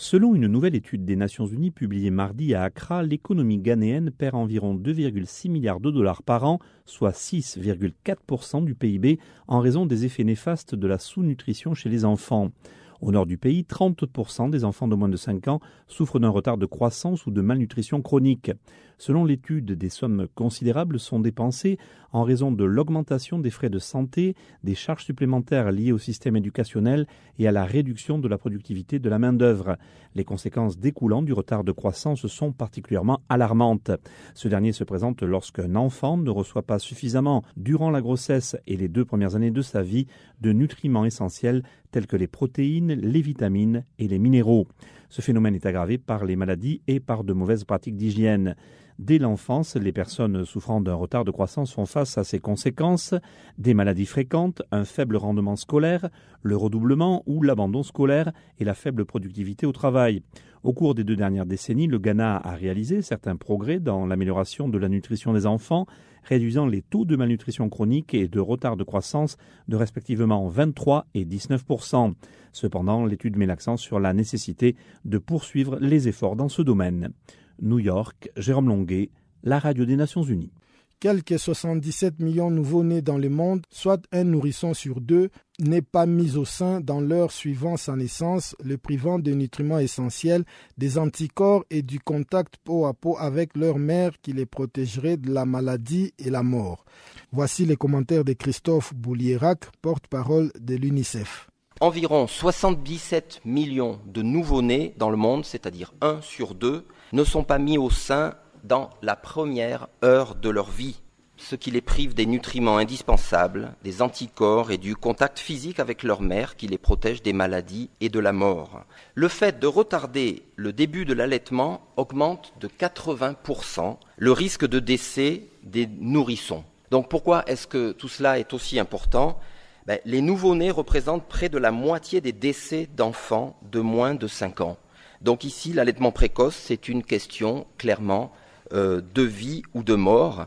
Selon 0.00 0.36
une 0.36 0.46
nouvelle 0.46 0.76
étude 0.76 1.04
des 1.04 1.16
Nations 1.16 1.46
Unies 1.46 1.72
publiée 1.72 2.12
mardi 2.12 2.54
à 2.54 2.62
Accra, 2.62 3.02
l'économie 3.02 3.58
ghanéenne 3.58 4.12
perd 4.12 4.36
environ 4.36 4.76
2,6 4.76 5.50
milliards 5.50 5.80
de 5.80 5.90
dollars 5.90 6.22
par 6.22 6.44
an, 6.44 6.60
soit 6.84 7.10
6,4% 7.10 8.64
du 8.64 8.76
PIB, 8.76 9.18
en 9.48 9.58
raison 9.58 9.86
des 9.86 10.04
effets 10.04 10.22
néfastes 10.22 10.76
de 10.76 10.86
la 10.86 10.98
sous-nutrition 10.98 11.74
chez 11.74 11.88
les 11.88 12.04
enfants. 12.04 12.52
Au 13.00 13.10
nord 13.10 13.26
du 13.26 13.38
pays, 13.38 13.66
30% 13.68 14.50
des 14.50 14.62
enfants 14.62 14.86
de 14.86 14.94
moins 14.94 15.08
de 15.08 15.16
5 15.16 15.48
ans 15.48 15.60
souffrent 15.88 16.20
d'un 16.20 16.28
retard 16.28 16.58
de 16.58 16.66
croissance 16.66 17.26
ou 17.26 17.32
de 17.32 17.40
malnutrition 17.40 18.00
chronique. 18.00 18.52
Selon 18.98 19.24
l'étude, 19.24 19.72
des 19.72 19.88
sommes 19.88 20.26
considérables 20.34 20.98
sont 20.98 21.20
dépensées 21.20 21.78
en 22.12 22.24
raison 22.24 22.50
de 22.50 22.64
l'augmentation 22.64 23.38
des 23.38 23.50
frais 23.50 23.70
de 23.70 23.78
santé, 23.78 24.34
des 24.64 24.74
charges 24.74 25.04
supplémentaires 25.04 25.70
liées 25.70 25.92
au 25.92 25.98
système 25.98 26.36
éducationnel 26.36 27.06
et 27.38 27.46
à 27.46 27.52
la 27.52 27.64
réduction 27.64 28.18
de 28.18 28.26
la 28.26 28.38
productivité 28.38 28.98
de 28.98 29.08
la 29.08 29.20
main-d'œuvre. 29.20 29.76
Les 30.16 30.24
conséquences 30.24 30.78
découlant 30.78 31.22
du 31.22 31.32
retard 31.32 31.62
de 31.62 31.70
croissance 31.70 32.26
sont 32.26 32.50
particulièrement 32.50 33.20
alarmantes. 33.28 33.92
Ce 34.34 34.48
dernier 34.48 34.72
se 34.72 34.84
présente 34.84 35.22
lorsqu'un 35.22 35.76
enfant 35.76 36.16
ne 36.16 36.30
reçoit 36.30 36.62
pas 36.62 36.80
suffisamment, 36.80 37.44
durant 37.56 37.90
la 37.90 38.00
grossesse 38.00 38.56
et 38.66 38.76
les 38.76 38.88
deux 38.88 39.04
premières 39.04 39.36
années 39.36 39.52
de 39.52 39.62
sa 39.62 39.82
vie, 39.82 40.06
de 40.40 40.52
nutriments 40.52 41.04
essentiels 41.04 41.62
tels 41.92 42.06
que 42.06 42.16
les 42.16 42.26
protéines, 42.26 42.92
les 42.94 43.22
vitamines 43.22 43.84
et 43.98 44.08
les 44.08 44.18
minéraux. 44.18 44.66
Ce 45.08 45.22
phénomène 45.22 45.54
est 45.54 45.66
aggravé 45.66 45.96
par 45.96 46.24
les 46.24 46.36
maladies 46.36 46.82
et 46.86 47.00
par 47.00 47.24
de 47.24 47.32
mauvaises 47.32 47.64
pratiques 47.64 47.96
d'hygiène. 47.96 48.56
Dès 48.98 49.18
l'enfance, 49.18 49.76
les 49.76 49.92
personnes 49.92 50.44
souffrant 50.44 50.80
d'un 50.80 50.94
retard 50.94 51.24
de 51.24 51.30
croissance 51.30 51.72
font 51.72 51.86
face 51.86 52.18
à 52.18 52.24
ces 52.24 52.40
conséquences, 52.40 53.14
des 53.56 53.72
maladies 53.72 54.06
fréquentes, 54.06 54.60
un 54.72 54.84
faible 54.84 55.16
rendement 55.16 55.54
scolaire, 55.54 56.10
le 56.42 56.56
redoublement 56.56 57.22
ou 57.26 57.42
l'abandon 57.42 57.82
scolaire 57.84 58.32
et 58.58 58.64
la 58.64 58.74
faible 58.74 59.04
productivité 59.04 59.66
au 59.66 59.72
travail. 59.72 60.22
Au 60.64 60.72
cours 60.72 60.96
des 60.96 61.04
deux 61.04 61.14
dernières 61.14 61.46
décennies, 61.46 61.86
le 61.86 61.98
Ghana 61.98 62.36
a 62.36 62.54
réalisé 62.54 63.00
certains 63.00 63.36
progrès 63.36 63.78
dans 63.78 64.04
l'amélioration 64.04 64.68
de 64.68 64.78
la 64.78 64.88
nutrition 64.88 65.32
des 65.32 65.46
enfants, 65.46 65.86
réduisant 66.28 66.66
les 66.66 66.82
taux 66.82 67.04
de 67.04 67.16
malnutrition 67.16 67.68
chronique 67.68 68.14
et 68.14 68.28
de 68.28 68.40
retard 68.40 68.76
de 68.76 68.84
croissance 68.84 69.36
de 69.66 69.76
respectivement 69.76 70.46
23 70.48 71.06
et 71.14 71.24
19% 71.24 72.14
Cependant, 72.52 73.04
l'étude 73.04 73.36
met 73.36 73.46
l'accent 73.46 73.76
sur 73.76 74.00
la 74.00 74.12
nécessité 74.12 74.76
de 75.04 75.18
poursuivre 75.18 75.78
les 75.80 76.08
efforts 76.08 76.36
dans 76.36 76.48
ce 76.48 76.62
domaine. 76.62 77.12
New 77.60 77.78
York, 77.78 78.30
Jérôme 78.36 78.68
Longuet, 78.68 79.10
la 79.42 79.58
radio 79.58 79.84
des 79.84 79.96
Nations 79.96 80.22
Unies. 80.22 80.52
Quelques 81.00 81.38
77 81.38 82.20
millions 82.20 82.50
nouveaux-nés 82.50 83.02
dans 83.02 83.18
le 83.18 83.28
monde, 83.28 83.62
soit 83.70 84.02
un 84.12 84.24
nourrisson 84.24 84.74
sur 84.74 85.00
deux, 85.00 85.30
n'est 85.58 85.82
pas 85.82 86.06
mis 86.06 86.36
au 86.36 86.44
sein 86.44 86.80
dans 86.80 87.00
l'heure 87.00 87.32
suivant 87.32 87.76
sa 87.76 87.96
naissance, 87.96 88.56
le 88.62 88.78
privant 88.78 89.18
de 89.18 89.32
nutriments 89.32 89.78
essentiels, 89.78 90.44
des 90.76 90.98
anticorps 90.98 91.64
et 91.70 91.82
du 91.82 92.00
contact 92.00 92.56
peau 92.62 92.86
à 92.86 92.94
peau 92.94 93.16
avec 93.18 93.56
leur 93.56 93.78
mère 93.78 94.12
qui 94.22 94.32
les 94.32 94.46
protégerait 94.46 95.16
de 95.16 95.32
la 95.32 95.44
maladie 95.44 96.12
et 96.18 96.30
la 96.30 96.42
mort. 96.42 96.84
Voici 97.32 97.64
les 97.64 97.76
commentaires 97.76 98.24
de 98.24 98.32
Christophe 98.32 98.94
Boulierac, 98.94 99.66
porte-parole 99.82 100.50
de 100.58 100.74
l'UNICEF. 100.76 101.48
Environ 101.80 102.26
77 102.26 103.42
millions 103.44 104.00
de 104.06 104.22
nouveau-nés 104.22 104.94
dans 104.96 105.10
le 105.10 105.16
monde, 105.16 105.44
c'est-à-dire 105.44 105.94
un 106.00 106.20
sur 106.22 106.54
deux, 106.56 106.84
ne 107.12 107.22
sont 107.22 107.44
pas 107.44 107.58
mis 107.58 107.78
au 107.78 107.88
sein 107.88 108.34
dans 108.64 108.90
la 109.02 109.16
première 109.16 109.88
heure 110.04 110.34
de 110.34 110.48
leur 110.48 110.70
vie, 110.70 111.00
ce 111.36 111.56
qui 111.56 111.70
les 111.70 111.80
prive 111.80 112.14
des 112.14 112.26
nutriments 112.26 112.78
indispensables, 112.78 113.74
des 113.84 114.02
anticorps 114.02 114.70
et 114.70 114.78
du 114.78 114.96
contact 114.96 115.38
physique 115.38 115.80
avec 115.80 116.02
leur 116.02 116.20
mère 116.20 116.56
qui 116.56 116.66
les 116.66 116.78
protège 116.78 117.22
des 117.22 117.32
maladies 117.32 117.90
et 118.00 118.08
de 118.08 118.18
la 118.18 118.32
mort. 118.32 118.84
Le 119.14 119.28
fait 119.28 119.58
de 119.58 119.66
retarder 119.66 120.42
le 120.56 120.72
début 120.72 121.04
de 121.04 121.14
l'allaitement 121.14 121.80
augmente 121.96 122.52
de 122.60 122.68
80% 122.68 123.96
le 124.16 124.32
risque 124.32 124.66
de 124.66 124.80
décès 124.80 125.44
des 125.62 125.86
nourrissons. 125.86 126.64
Donc 126.90 127.08
pourquoi 127.08 127.44
est-ce 127.46 127.66
que 127.66 127.92
tout 127.92 128.08
cela 128.08 128.38
est 128.38 128.52
aussi 128.52 128.78
important? 128.78 129.38
Ben, 129.86 130.00
Les 130.04 130.20
nouveau-nés 130.20 130.70
représentent 130.70 131.28
près 131.28 131.48
de 131.48 131.58
la 131.58 131.70
moitié 131.70 132.20
des 132.20 132.32
décès 132.32 132.88
d'enfants 132.96 133.56
de 133.62 133.80
moins 133.80 134.14
de 134.14 134.26
5 134.26 134.60
ans. 134.60 134.76
Donc 135.20 135.44
ici, 135.44 135.72
l'allaitement 135.72 136.12
précoce, 136.12 136.54
c'est 136.56 136.88
une 136.88 137.02
question 137.02 137.66
clairement 137.76 138.32
euh, 138.72 139.00
de 139.14 139.22
vie 139.22 139.62
ou 139.74 139.82
de 139.82 139.94
mort. 139.94 140.46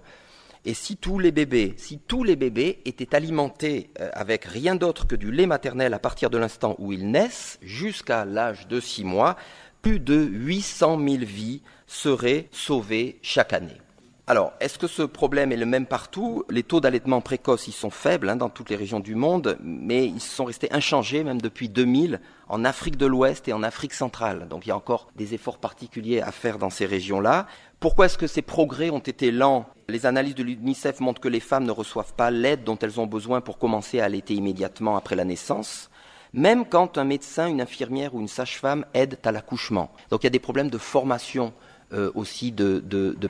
Et 0.64 0.74
si 0.76 0.96
tous 0.96 1.18
les 1.18 1.32
bébés, 1.32 1.74
si 1.78 1.98
tous 1.98 2.24
les 2.24 2.36
bébés 2.36 2.80
étaient 2.86 3.16
alimentés 3.16 3.90
euh, 4.00 4.10
avec 4.14 4.46
rien 4.46 4.76
d'autre 4.76 5.08
que 5.08 5.16
du 5.16 5.32
lait 5.32 5.48
maternel 5.48 5.94
à 5.94 6.00
partir 6.00 6.30
de 6.30 6.38
l'instant 6.38 6.76
où 6.78 6.94
ils 6.94 7.10
naissent 7.10 7.58
jusqu'à 7.64 8.26
l'âge 8.26 8.68
de 8.68 8.80
six 8.80 9.04
mois, 9.04 9.38
plus 9.82 10.00
de 10.00 10.16
800 10.16 11.00
000 11.00 11.18
vies 11.26 11.62
seraient 11.88 12.48
sauvées 12.52 13.18
chaque 13.24 13.54
année. 13.54 13.82
Alors, 14.28 14.54
est-ce 14.62 14.78
que 14.78 14.88
ce 14.88 15.02
problème 15.02 15.52
est 15.52 15.58
le 15.58 15.66
même 15.66 15.88
partout? 15.88 16.46
Les 16.50 16.64
taux 16.64 16.80
d'allaitement 16.80 17.20
précoce, 17.22 17.68
ils 17.68 17.74
sont 17.74 17.90
faibles 17.90 18.30
hein, 18.30 18.36
dans 18.36 18.50
toutes 18.50 18.70
les 18.70 18.76
régions 18.76 19.00
du 19.00 19.16
monde, 19.16 19.58
mais 19.62 20.06
ils 20.06 20.22
sont 20.22 20.46
restés 20.46 20.72
inchangés 20.72 21.24
même 21.24 21.42
depuis 21.42 21.68
2000 21.68 22.22
en 22.48 22.64
Afrique 22.64 22.98
de 22.98 23.08
l'Ouest 23.08 23.48
et 23.48 23.54
en 23.54 23.64
Afrique 23.64 23.94
centrale. 23.94 24.48
Donc 24.48 24.66
il 24.66 24.70
y 24.70 24.72
a 24.72 24.78
encore 24.78 25.08
des 25.16 25.34
efforts 25.34 25.58
particuliers 25.58 26.22
à 26.22 26.32
faire 26.32 26.60
dans 26.60 26.70
ces 26.70 26.86
régions-là. 26.86 27.48
Pourquoi 27.82 28.06
est-ce 28.06 28.18
que 28.18 28.28
ces 28.28 28.42
progrès 28.42 28.92
ont 28.92 29.00
été 29.00 29.32
lents? 29.32 29.66
Les 29.90 30.06
analyses 30.06 30.36
de 30.36 30.44
l'UNICEF 30.44 31.02
montrent 31.02 31.20
que 31.20 31.28
les 31.28 31.42
femmes 31.42 31.66
ne 31.66 31.72
reçoivent 31.72 32.14
pas 32.14 32.32
l'aide 32.32 32.64
dont 32.64 32.78
elles 32.80 33.02
ont 33.02 33.08
besoin 33.08 33.42
pour 33.42 33.58
commencer 33.58 34.00
à 34.00 34.06
allaiter 34.06 34.34
immédiatement 34.34 34.96
après 34.96 35.18
la 35.18 35.26
naissance 35.26 35.92
même 36.34 36.66
quand 36.66 36.98
un 36.98 37.04
médecin, 37.04 37.48
une 37.48 37.62
infirmière 37.62 38.16
ou 38.16 38.22
une 38.22 38.28
sage-femme 38.28 38.86
aident 38.94 39.18
à 39.24 39.32
l'accouchement. 39.32 39.92
Donc 40.10 40.24
il 40.24 40.26
y 40.26 40.28
a 40.28 40.32
des 40.32 40.40
problèmes 40.40 40.70
de 40.70 40.78
formation 40.78 41.54
euh, 41.94 42.12
aussi 42.16 42.52
de, 42.52 42.80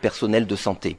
personnel 0.01 0.45
de 0.45 0.55
santé. 0.55 0.97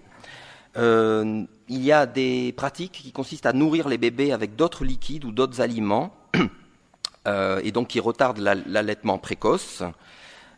Euh, 0.76 1.44
il 1.68 1.82
y 1.82 1.92
a 1.92 2.06
des 2.06 2.52
pratiques 2.56 2.92
qui 2.92 3.12
consistent 3.12 3.46
à 3.46 3.52
nourrir 3.52 3.88
les 3.88 3.98
bébés 3.98 4.32
avec 4.32 4.56
d'autres 4.56 4.84
liquides 4.84 5.24
ou 5.24 5.32
d'autres 5.32 5.60
aliments, 5.60 6.14
euh, 7.28 7.60
et 7.62 7.72
donc 7.72 7.88
qui 7.88 8.00
retardent 8.00 8.40
l'allaitement 8.66 9.18
précoce. 9.18 9.82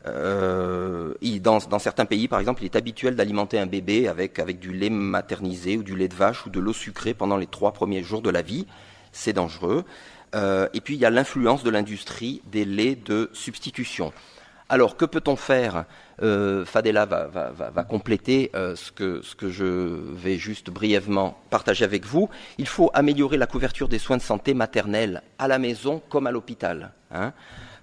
Dans, 0.05 1.79
certains 1.79 2.05
pays, 2.05 2.29
par 2.29 2.41
exemple, 2.41 2.63
il 2.63 2.67
est 2.67 2.77
habituel 2.77 3.17
d'alimenter 3.17 3.59
un 3.59 3.67
bébé 3.67 4.09
avec, 4.09 4.39
avec 4.39 4.59
du 4.59 4.73
lait 4.73 4.91
maternisé 4.91 5.77
ou 5.77 5.83
du 5.83 5.97
lait 5.97 6.09
de 6.09 6.15
vache 6.15 6.47
ou 6.47 6.51
de 6.51 6.61
l'eau 6.61 6.73
sucrée 6.73 7.15
pendant 7.15 7.37
les 7.37 7.47
trois 7.47 7.73
premiers 7.73 8.03
jours 8.03 8.23
de 8.23 8.31
la 8.31 8.43
vie. 8.43 8.67
C'est 9.13 9.33
dangereux. 9.33 9.85
et 10.35 10.81
puis, 10.81 10.95
il 10.95 11.01
y 11.01 11.07
a 11.07 11.11
l'influence 11.11 11.63
de 11.63 11.71
l'industrie 11.71 12.43
des 12.51 12.65
laits 12.65 13.03
de 13.05 13.31
substitution. 13.33 14.13
Alors, 14.69 14.97
que 14.97 15.05
peut-on 15.05 15.37
faire? 15.37 15.85
Euh, 16.23 16.65
Fadela 16.65 17.07
va, 17.07 17.85
compléter 17.85 18.51
euh, 18.55 18.77
ce, 18.77 18.93
que, 18.93 19.21
je 19.51 19.65
vais 20.15 20.37
juste 20.37 20.71
brièvement 20.71 21.39
partager 21.51 21.85
avec 21.85 22.07
vous. 22.07 22.29
Il 22.59 22.67
faut 22.67 22.91
améliorer 22.95 23.37
la 23.37 23.47
couverture 23.47 23.89
des 23.89 23.99
soins 23.99 24.17
de 24.17 24.23
santé 24.23 24.55
maternels 24.55 25.23
à 25.39 25.49
la 25.49 25.59
maison 25.59 26.01
comme 26.09 26.27
à 26.27 26.31
l'hôpital. 26.31 26.93
Hein, 27.11 27.33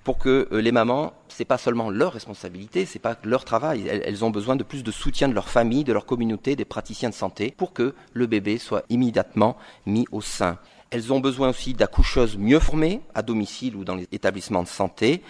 pour 0.04 0.18
que 0.18 0.48
euh, 0.52 0.62
les 0.62 0.72
mamans, 0.72 1.14
ce 1.28 1.42
n'est 1.42 1.46
pas 1.46 1.58
seulement 1.58 1.90
leur 1.90 2.14
responsabilité, 2.14 2.86
ce 2.86 2.98
n'est 2.98 3.02
pas 3.02 3.18
leur 3.24 3.46
travail. 3.46 3.88
Elles, 3.88 4.26
ont 4.26 4.30
besoin 4.30 4.56
de 4.56 4.64
plus 4.64 4.84
de 4.84 4.92
soutien 4.92 5.28
de 5.28 5.34
leur 5.34 5.50
famille, 5.50 5.84
de 5.84 5.94
leur 5.94 6.06
communauté, 6.06 6.56
des 6.56 6.66
praticiens 6.66 7.10
de 7.10 7.16
santé, 7.16 7.54
pour 7.56 7.74
que 7.74 7.94
le 8.14 8.28
bébé 8.28 8.58
soit 8.58 8.84
immédiatement 8.90 9.58
mis 9.86 10.06
au 10.12 10.22
sein. 10.22 10.58
Elles 10.90 11.14
ont 11.14 11.20
besoin 11.20 11.50
aussi 11.50 11.74
d'accoucheuses 11.74 12.38
mieux 12.38 12.60
formées, 12.60 13.02
à 13.16 13.22
domicile 13.22 13.76
ou 13.76 13.86
dans 13.86 13.96
les 13.96 14.08
établissements 14.12 14.64
de 14.64 14.68
santé, 14.68 15.22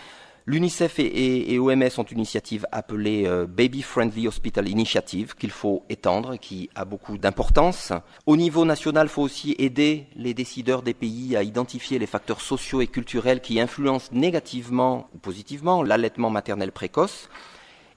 L'UNICEF 0.47 0.97
et, 0.97 1.59
OMS 1.59 1.89
ont 1.97 2.03
une 2.03 2.17
initiative 2.17 2.65
appelée 2.71 3.25
euh, 3.27 3.45
Baby 3.45 3.83
Friendly 3.83 4.27
Hospital 4.27 4.67
Initiative 4.67 5.35
qu'il 5.35 5.51
faut 5.51 5.83
étendre, 5.89 6.37
qui 6.37 6.69
a 6.73 6.83
beaucoup 6.83 7.17
d'importance. 7.17 7.93
Au 8.25 8.35
niveau 8.35 8.65
national, 8.65 9.07
il 9.07 9.09
faut 9.09 9.21
aussi 9.21 9.55
aider 9.59 10.07
les 10.15 10.33
décideurs 10.33 10.81
des 10.81 10.95
pays 10.95 11.35
à 11.35 11.43
identifier 11.43 11.99
les 11.99 12.07
facteurs 12.07 12.41
sociaux 12.41 12.81
et 12.81 12.87
culturels 12.87 13.41
qui 13.41 13.59
influencent 13.59 14.09
négativement 14.11 15.09
ou 15.13 15.19
positivement 15.19 15.83
l'allaitement 15.83 16.31
maternel 16.31 16.71
précoce. 16.71 17.29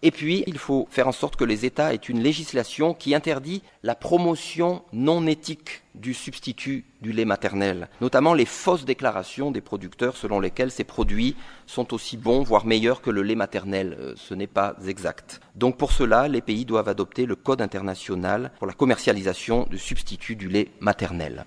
Et 0.06 0.10
puis, 0.10 0.44
il 0.46 0.58
faut 0.58 0.86
faire 0.90 1.08
en 1.08 1.12
sorte 1.12 1.34
que 1.34 1.44
les 1.44 1.64
États 1.64 1.94
aient 1.94 1.96
une 1.96 2.22
législation 2.22 2.92
qui 2.92 3.14
interdit 3.14 3.62
la 3.82 3.94
promotion 3.94 4.82
non 4.92 5.26
éthique 5.26 5.82
du 5.94 6.12
substitut 6.12 6.84
du 7.00 7.10
lait 7.10 7.24
maternel, 7.24 7.88
notamment 8.02 8.34
les 8.34 8.44
fausses 8.44 8.84
déclarations 8.84 9.50
des 9.50 9.62
producteurs 9.62 10.18
selon 10.18 10.40
lesquelles 10.40 10.70
ces 10.70 10.84
produits 10.84 11.36
sont 11.66 11.94
aussi 11.94 12.18
bons, 12.18 12.42
voire 12.42 12.66
meilleurs 12.66 13.00
que 13.00 13.08
le 13.08 13.22
lait 13.22 13.34
maternel. 13.34 13.96
Euh, 13.98 14.12
ce 14.16 14.34
n'est 14.34 14.46
pas 14.46 14.76
exact. 14.86 15.40
Donc 15.54 15.78
pour 15.78 15.90
cela, 15.90 16.28
les 16.28 16.42
pays 16.42 16.66
doivent 16.66 16.90
adopter 16.90 17.24
le 17.24 17.34
Code 17.34 17.62
international 17.62 18.52
pour 18.58 18.66
la 18.66 18.74
commercialisation 18.74 19.66
du 19.70 19.78
substitut 19.78 20.36
du 20.36 20.48
lait 20.48 20.68
maternel. 20.80 21.46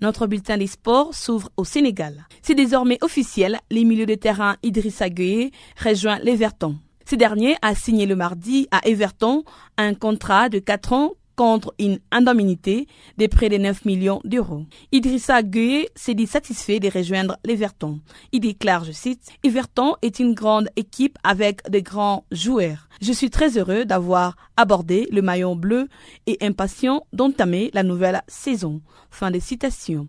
Notre 0.00 0.26
bulletin 0.26 0.56
des 0.56 0.66
sports 0.66 1.14
s'ouvre 1.14 1.50
au 1.56 1.64
Sénégal. 1.64 2.26
C'est 2.42 2.54
désormais 2.54 2.98
officiel, 3.02 3.58
les 3.70 3.84
milieux 3.84 4.06
de 4.06 4.14
terrain 4.14 4.56
Idrissa 4.62 5.10
Gueye 5.10 5.50
rejoint 5.76 6.18
l'Everton. 6.20 6.78
Ce 7.08 7.16
dernier 7.16 7.56
a 7.60 7.74
signé 7.74 8.06
le 8.06 8.16
mardi 8.16 8.66
à 8.70 8.86
Everton 8.88 9.42
un 9.76 9.94
contrat 9.94 10.48
de 10.48 10.58
4 10.58 10.92
ans 10.92 11.12
contre 11.36 11.74
une 11.78 11.98
indemnité 12.10 12.86
de 13.18 13.26
près 13.26 13.48
de 13.48 13.56
9 13.56 13.84
millions 13.84 14.20
d'euros. 14.24 14.66
Idrissa 14.92 15.42
Gueye 15.42 15.88
s'est 15.94 16.14
dit 16.14 16.26
satisfait 16.26 16.80
de 16.80 16.90
rejoindre 16.90 17.36
l'Everton. 17.44 18.00
Il 18.32 18.40
déclare, 18.40 18.84
je 18.84 18.92
cite, 18.92 19.30
Everton 19.42 19.94
est 20.02 20.20
une 20.20 20.34
grande 20.34 20.68
équipe 20.76 21.18
avec 21.24 21.68
de 21.70 21.80
grands 21.80 22.24
joueurs. 22.30 22.88
Je 23.00 23.12
suis 23.12 23.30
très 23.30 23.56
heureux 23.56 23.84
d'avoir 23.84 24.36
abordé 24.56 25.08
le 25.10 25.22
maillon 25.22 25.56
bleu 25.56 25.88
et 26.26 26.38
impatient 26.42 27.06
d'entamer 27.12 27.70
la 27.72 27.82
nouvelle 27.82 28.22
saison. 28.28 28.80
Fin 29.10 29.30
de 29.30 29.38
citation. 29.38 30.08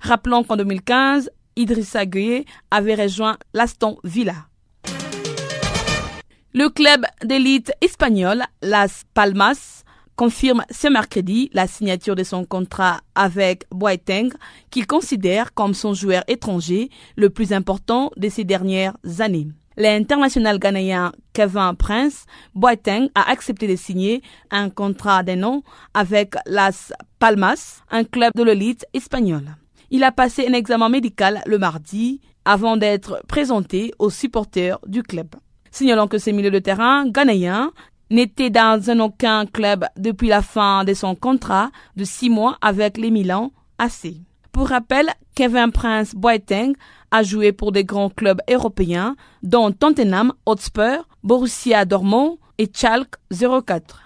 Rappelons 0.00 0.44
qu'en 0.44 0.56
2015, 0.56 1.30
Idrissa 1.56 2.06
Gueye 2.06 2.44
avait 2.70 2.94
rejoint 2.94 3.36
l'Aston 3.52 3.98
Villa. 4.04 4.46
Le 6.54 6.68
club 6.68 7.06
d'élite 7.24 7.72
espagnol, 7.80 8.42
Las 8.60 9.04
Palmas, 9.14 9.84
confirme 10.22 10.62
ce 10.70 10.86
mercredi 10.86 11.50
la 11.52 11.66
signature 11.66 12.14
de 12.14 12.22
son 12.22 12.44
contrat 12.44 13.00
avec 13.16 13.64
Boateng, 13.72 14.28
qu'il 14.70 14.86
considère 14.86 15.52
comme 15.52 15.74
son 15.74 15.94
joueur 15.94 16.22
étranger 16.28 16.90
le 17.16 17.28
plus 17.28 17.52
important 17.52 18.12
de 18.16 18.28
ces 18.28 18.44
dernières 18.44 18.94
années. 19.18 19.48
L'international 19.76 20.60
ghanéen 20.60 21.10
Kevin 21.32 21.74
Prince 21.76 22.26
Boateng 22.54 23.08
a 23.16 23.28
accepté 23.32 23.66
de 23.66 23.74
signer 23.74 24.22
un 24.52 24.70
contrat 24.70 25.24
d'un 25.24 25.42
an 25.42 25.64
avec 25.92 26.36
Las 26.46 26.92
Palmas, 27.18 27.82
un 27.90 28.04
club 28.04 28.30
de 28.36 28.44
l'élite 28.44 28.86
espagnole. 28.94 29.56
Il 29.90 30.04
a 30.04 30.12
passé 30.12 30.46
un 30.46 30.52
examen 30.52 30.88
médical 30.88 31.42
le 31.46 31.58
mardi 31.58 32.20
avant 32.44 32.76
d'être 32.76 33.24
présenté 33.26 33.92
aux 33.98 34.10
supporters 34.10 34.78
du 34.86 35.02
club. 35.02 35.34
Signalons 35.72 36.06
que 36.06 36.18
ce 36.18 36.28
milieu 36.28 36.50
de 36.50 36.58
terrain 36.58 37.08
ghanéen 37.08 37.72
n'était 38.12 38.50
dans 38.50 38.90
un 38.90 39.00
aucun 39.00 39.46
club 39.46 39.86
depuis 39.96 40.28
la 40.28 40.42
fin 40.42 40.84
de 40.84 40.94
son 40.94 41.14
contrat 41.14 41.70
de 41.96 42.04
six 42.04 42.30
mois 42.30 42.58
avec 42.60 42.98
les 42.98 43.10
Milan 43.10 43.50
AC. 43.78 44.14
Pour 44.52 44.68
rappel, 44.68 45.10
Kevin 45.34 45.72
Prince 45.72 46.14
Boateng 46.14 46.74
a 47.10 47.22
joué 47.22 47.52
pour 47.52 47.72
des 47.72 47.84
grands 47.84 48.10
clubs 48.10 48.40
européens, 48.50 49.16
dont 49.42 49.72
Tottenham 49.72 50.32
Hotspur, 50.44 51.08
Borussia 51.24 51.86
Dortmund 51.86 52.36
et 52.58 52.70
Schalke 52.72 53.16
04. 53.30 54.02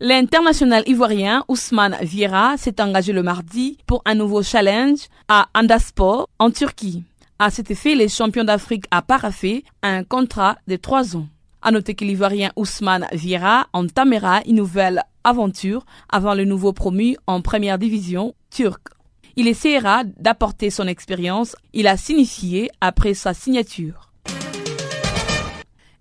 L'international 0.00 0.82
ivoirien 0.86 1.44
Ousmane 1.46 1.96
Vieira 2.02 2.56
s'est 2.56 2.80
engagé 2.80 3.12
le 3.12 3.22
mardi 3.22 3.78
pour 3.86 4.02
un 4.04 4.14
nouveau 4.14 4.42
challenge 4.42 5.00
à 5.28 5.48
Andaspor 5.54 6.28
en 6.38 6.50
Turquie. 6.50 7.04
À 7.38 7.50
cet 7.50 7.70
effet, 7.70 7.94
les 7.94 8.08
champions 8.08 8.44
d'Afrique 8.44 8.86
a 8.90 9.02
paraffé 9.02 9.64
un 9.82 10.02
contrat 10.02 10.56
de 10.66 10.76
trois 10.76 11.16
ans. 11.16 11.28
À 11.62 11.70
noter 11.72 11.94
que 11.94 12.04
l'Ivoirien 12.04 12.52
Ousmane 12.56 13.06
Vieira 13.12 13.66
entamera 13.74 14.40
une 14.46 14.56
nouvelle 14.56 15.02
aventure 15.24 15.84
avant 16.08 16.32
le 16.32 16.46
nouveau 16.46 16.72
promu 16.72 17.16
en 17.26 17.42
première 17.42 17.78
division 17.78 18.34
turque. 18.50 18.88
Il 19.36 19.46
essaiera 19.46 20.04
d'apporter 20.04 20.70
son 20.70 20.86
expérience, 20.86 21.54
il 21.74 21.86
a 21.86 21.98
signifié 21.98 22.70
après 22.80 23.12
sa 23.12 23.34
signature. 23.34 24.10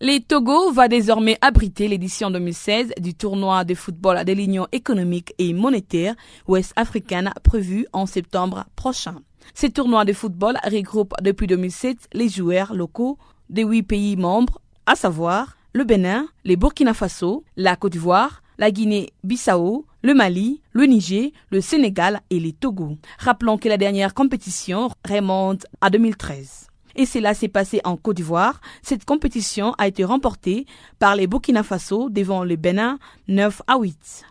Les 0.02 0.22
Togo 0.22 0.72
va 0.72 0.88
désormais 0.88 1.38
abriter 1.42 1.90
l'édition 1.90 2.32
2016 2.32 2.94
du 3.02 3.14
tournoi 3.14 3.66
de 3.66 3.76
football 3.76 4.24
de 4.24 4.32
l'Union 4.32 4.66
économique 4.72 5.34
et 5.40 5.52
monétaire 5.52 6.16
ouest-africaine 6.48 7.34
prévu 7.44 7.86
en 7.92 8.06
septembre 8.06 8.64
prochain. 8.78 9.16
Ce 9.54 9.68
tournoi 9.68 10.06
de 10.06 10.14
football 10.14 10.58
regroupe 10.64 11.14
depuis 11.22 11.48
2007 11.48 11.98
les 12.14 12.30
joueurs 12.30 12.74
locaux 12.74 13.18
des 13.50 13.64
huit 13.64 13.84
pays 13.84 14.16
membres 14.16 14.62
à 14.90 14.96
savoir 14.96 15.56
le 15.74 15.84
Bénin, 15.84 16.28
les 16.46 16.56
Burkina 16.56 16.96
Faso, 16.96 17.44
la 17.56 17.76
Côte 17.76 17.92
d'Ivoire, 17.92 18.42
la 18.58 18.72
Guinée-Bissau, 18.72 19.86
le 20.02 20.14
Mali, 20.16 20.62
le 20.74 20.86
Niger, 20.86 21.30
le 21.52 21.62
Sénégal 21.62 22.22
et 22.32 22.40
les 22.40 22.54
Togo. 22.54 22.98
Rappelons 23.20 23.60
que 23.60 23.70
la 23.70 23.78
dernière 23.78 24.16
compétition 24.16 24.90
remonte 25.08 25.68
à 25.80 25.92
2013. 25.92 26.70
Et 26.96 27.06
cela 27.06 27.36
s'est 27.36 27.50
passé 27.50 27.82
en 27.84 27.98
Côte 27.98 28.16
d'Ivoire. 28.16 28.62
Cette 28.82 29.06
compétition 29.06 29.76
a 29.78 29.88
été 29.88 30.04
remportée 30.04 30.66
par 30.98 31.16
les 31.16 31.28
Burkina 31.28 31.62
Faso 31.62 32.10
devant 32.10 32.44
le 32.44 32.56
Bénin 32.56 32.98
9 33.28 33.62
à 33.68 33.78
8. 33.78 34.26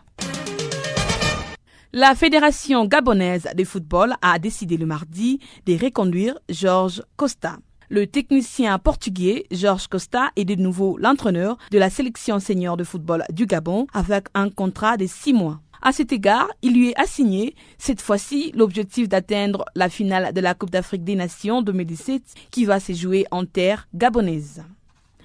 La 1.93 2.15
Fédération 2.15 2.83
gabonaise 2.83 3.47
de 3.55 3.63
football 3.63 4.13
a 4.21 4.37
décidé 4.39 4.75
le 4.75 4.85
mardi 4.85 5.39
de 5.65 5.73
reconduire 5.81 6.37
Georges 6.49 7.01
Costa. 7.15 7.59
Le 7.91 8.05
technicien 8.05 8.77
portugais 8.77 9.47
Georges 9.49 9.87
Costa 9.87 10.29
est 10.35 10.45
de 10.45 10.53
nouveau 10.53 10.95
l'entraîneur 10.99 11.57
de 11.71 11.79
la 11.79 11.89
sélection 11.89 12.39
senior 12.39 12.77
de 12.77 12.83
football 12.83 13.23
du 13.31 13.47
Gabon 13.47 13.87
avec 13.95 14.27
un 14.35 14.51
contrat 14.51 14.95
de 14.95 15.07
six 15.07 15.33
mois. 15.33 15.59
À 15.81 15.91
cet 15.91 16.11
égard, 16.11 16.47
il 16.61 16.75
lui 16.75 16.89
est 16.89 16.99
assigné 16.99 17.55
cette 17.79 17.99
fois-ci 17.99 18.51
l'objectif 18.53 19.09
d'atteindre 19.09 19.65
la 19.73 19.89
finale 19.89 20.33
de 20.33 20.39
la 20.39 20.53
Coupe 20.53 20.69
d'Afrique 20.69 21.03
des 21.03 21.15
Nations 21.15 21.63
2017 21.63 22.21
qui 22.51 22.65
va 22.65 22.79
se 22.79 22.93
jouer 22.93 23.25
en 23.31 23.45
terre 23.45 23.87
gabonaise. 23.95 24.63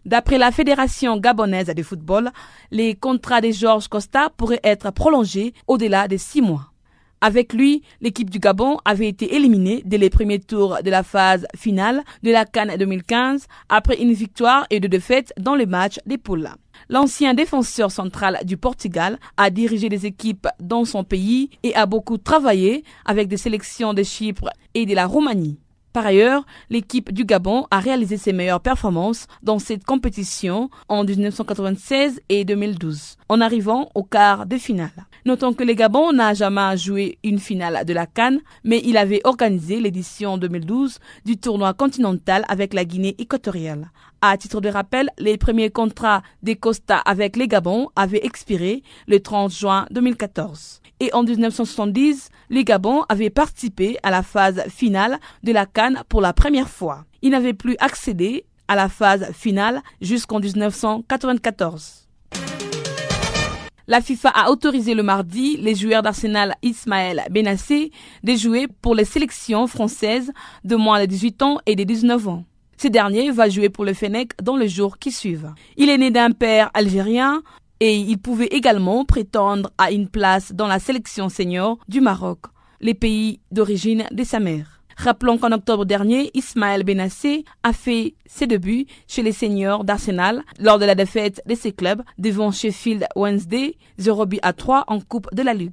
D'après 0.06 0.38
la 0.38 0.50
Fédération 0.50 1.18
gabonaise 1.18 1.66
de 1.66 1.82
football, 1.82 2.30
les 2.70 2.94
contrats 2.94 3.42
de 3.42 3.50
Georges 3.50 3.88
Costa 3.88 4.30
pourraient 4.34 4.60
être 4.64 4.90
prolongés 4.90 5.52
au-delà 5.66 6.08
de 6.08 6.16
six 6.16 6.40
mois. 6.40 6.70
Avec 7.20 7.52
lui, 7.52 7.82
l'équipe 8.00 8.28
du 8.30 8.38
Gabon 8.38 8.78
avait 8.84 9.08
été 9.08 9.34
éliminée 9.34 9.82
dès 9.86 9.98
les 9.98 10.10
premiers 10.10 10.40
tours 10.40 10.78
de 10.84 10.90
la 10.90 11.02
phase 11.02 11.46
finale 11.56 12.02
de 12.22 12.30
la 12.30 12.44
Cannes 12.44 12.76
2015 12.76 13.46
après 13.68 14.00
une 14.00 14.12
victoire 14.12 14.66
et 14.70 14.80
deux 14.80 14.88
défaites 14.88 15.32
dans 15.38 15.54
les 15.54 15.66
matchs 15.66 16.00
des 16.06 16.18
poules. 16.18 16.50
L'ancien 16.88 17.34
défenseur 17.34 17.90
central 17.90 18.40
du 18.44 18.56
Portugal 18.56 19.18
a 19.36 19.50
dirigé 19.50 19.88
des 19.88 20.06
équipes 20.06 20.48
dans 20.60 20.84
son 20.84 21.04
pays 21.04 21.50
et 21.62 21.74
a 21.74 21.86
beaucoup 21.86 22.18
travaillé 22.18 22.84
avec 23.04 23.28
des 23.28 23.38
sélections 23.38 23.94
de 23.94 24.02
Chypre 24.02 24.50
et 24.74 24.84
de 24.84 24.94
la 24.94 25.06
Roumanie. 25.06 25.58
Par 25.94 26.06
ailleurs, 26.06 26.44
l'équipe 26.70 27.12
du 27.12 27.24
Gabon 27.24 27.68
a 27.70 27.78
réalisé 27.78 28.16
ses 28.16 28.32
meilleures 28.32 28.60
performances 28.60 29.28
dans 29.44 29.60
cette 29.60 29.84
compétition 29.84 30.68
en 30.88 31.04
1996 31.04 32.20
et 32.28 32.44
2012, 32.44 33.16
en 33.28 33.40
arrivant 33.40 33.92
au 33.94 34.02
quart 34.02 34.44
de 34.44 34.56
finale. 34.56 35.06
Notons 35.24 35.52
que 35.52 35.62
le 35.62 35.74
Gabon 35.74 36.12
n'a 36.12 36.34
jamais 36.34 36.76
joué 36.76 37.18
une 37.22 37.38
finale 37.38 37.84
de 37.84 37.92
la 37.92 38.06
Cannes, 38.06 38.40
mais 38.64 38.82
il 38.84 38.96
avait 38.96 39.20
organisé 39.22 39.78
l'édition 39.78 40.36
2012 40.36 40.98
du 41.26 41.36
tournoi 41.36 41.74
continental 41.74 42.44
avec 42.48 42.74
la 42.74 42.84
Guinée 42.84 43.14
équatoriale. 43.18 43.92
À 44.20 44.36
titre 44.36 44.60
de 44.60 44.70
rappel, 44.70 45.10
les 45.18 45.38
premiers 45.38 45.70
contrats 45.70 46.24
des 46.42 46.56
Costa 46.56 46.98
avec 46.98 47.36
les 47.36 47.46
Gabon 47.46 47.90
avaient 47.94 48.26
expiré 48.26 48.82
le 49.06 49.20
30 49.20 49.52
juin 49.52 49.86
2014 49.92 50.80
et 51.04 51.12
en 51.12 51.22
1970, 51.22 52.30
les 52.48 52.64
Gabon 52.64 53.02
avaient 53.10 53.28
participé 53.28 53.98
à 54.02 54.10
la 54.10 54.22
phase 54.22 54.62
finale 54.68 55.18
de 55.42 55.52
la 55.52 55.66
Cannes 55.66 56.02
pour 56.08 56.22
la 56.22 56.32
première 56.32 56.70
fois. 56.70 57.04
Ils 57.20 57.30
n'avaient 57.30 57.52
plus 57.52 57.76
accédé 57.78 58.46
à 58.68 58.74
la 58.74 58.88
phase 58.88 59.30
finale 59.32 59.82
jusqu'en 60.00 60.40
1994. 60.40 62.08
La 63.86 64.00
FIFA 64.00 64.30
a 64.30 64.50
autorisé 64.50 64.94
le 64.94 65.02
mardi 65.02 65.58
les 65.58 65.74
joueurs 65.74 66.00
d'Arsenal 66.00 66.54
Ismaël 66.62 67.22
Benassé 67.30 67.92
de 68.22 68.34
jouer 68.34 68.66
pour 68.80 68.94
les 68.94 69.04
sélections 69.04 69.66
françaises 69.66 70.32
de 70.64 70.74
moins 70.74 71.00
de 71.00 71.06
18 71.06 71.42
ans 71.42 71.58
et 71.66 71.76
de 71.76 71.84
19 71.84 72.28
ans. 72.28 72.44
Ce 72.78 72.88
dernier 72.88 73.30
va 73.30 73.50
jouer 73.50 73.68
pour 73.68 73.84
le 73.84 73.92
Fennec 73.92 74.32
dans 74.42 74.56
les 74.56 74.70
jours 74.70 74.98
qui 74.98 75.12
suivent. 75.12 75.52
Il 75.76 75.90
est 75.90 75.98
né 75.98 76.10
d'un 76.10 76.30
père 76.30 76.70
algérien 76.72 77.42
et 77.80 77.96
il 77.96 78.18
pouvait 78.18 78.46
également 78.46 79.04
prétendre 79.04 79.70
à 79.78 79.90
une 79.90 80.08
place 80.08 80.52
dans 80.52 80.66
la 80.66 80.78
sélection 80.78 81.28
senior 81.28 81.78
du 81.88 82.00
Maroc, 82.00 82.40
les 82.80 82.94
pays 82.94 83.40
d'origine 83.50 84.06
de 84.10 84.24
sa 84.24 84.40
mère. 84.40 84.80
Rappelons 84.96 85.38
qu'en 85.38 85.52
octobre 85.52 85.84
dernier, 85.84 86.30
Ismaël 86.34 86.84
Benassé 86.84 87.44
a 87.62 87.72
fait 87.72 88.14
ses 88.26 88.46
débuts 88.46 88.86
chez 89.08 89.22
les 89.22 89.32
seniors 89.32 89.84
d'Arsenal 89.84 90.42
lors 90.60 90.78
de 90.78 90.84
la 90.84 90.94
défaite 90.94 91.42
de 91.46 91.54
ses 91.54 91.72
clubs 91.72 92.02
devant 92.18 92.52
Sheffield 92.52 93.06
Wednesday 93.16 93.76
0 93.98 94.26
à 94.42 94.52
3 94.52 94.84
en 94.86 95.00
Coupe 95.00 95.34
de 95.34 95.42
la 95.42 95.54
Ligue. 95.54 95.72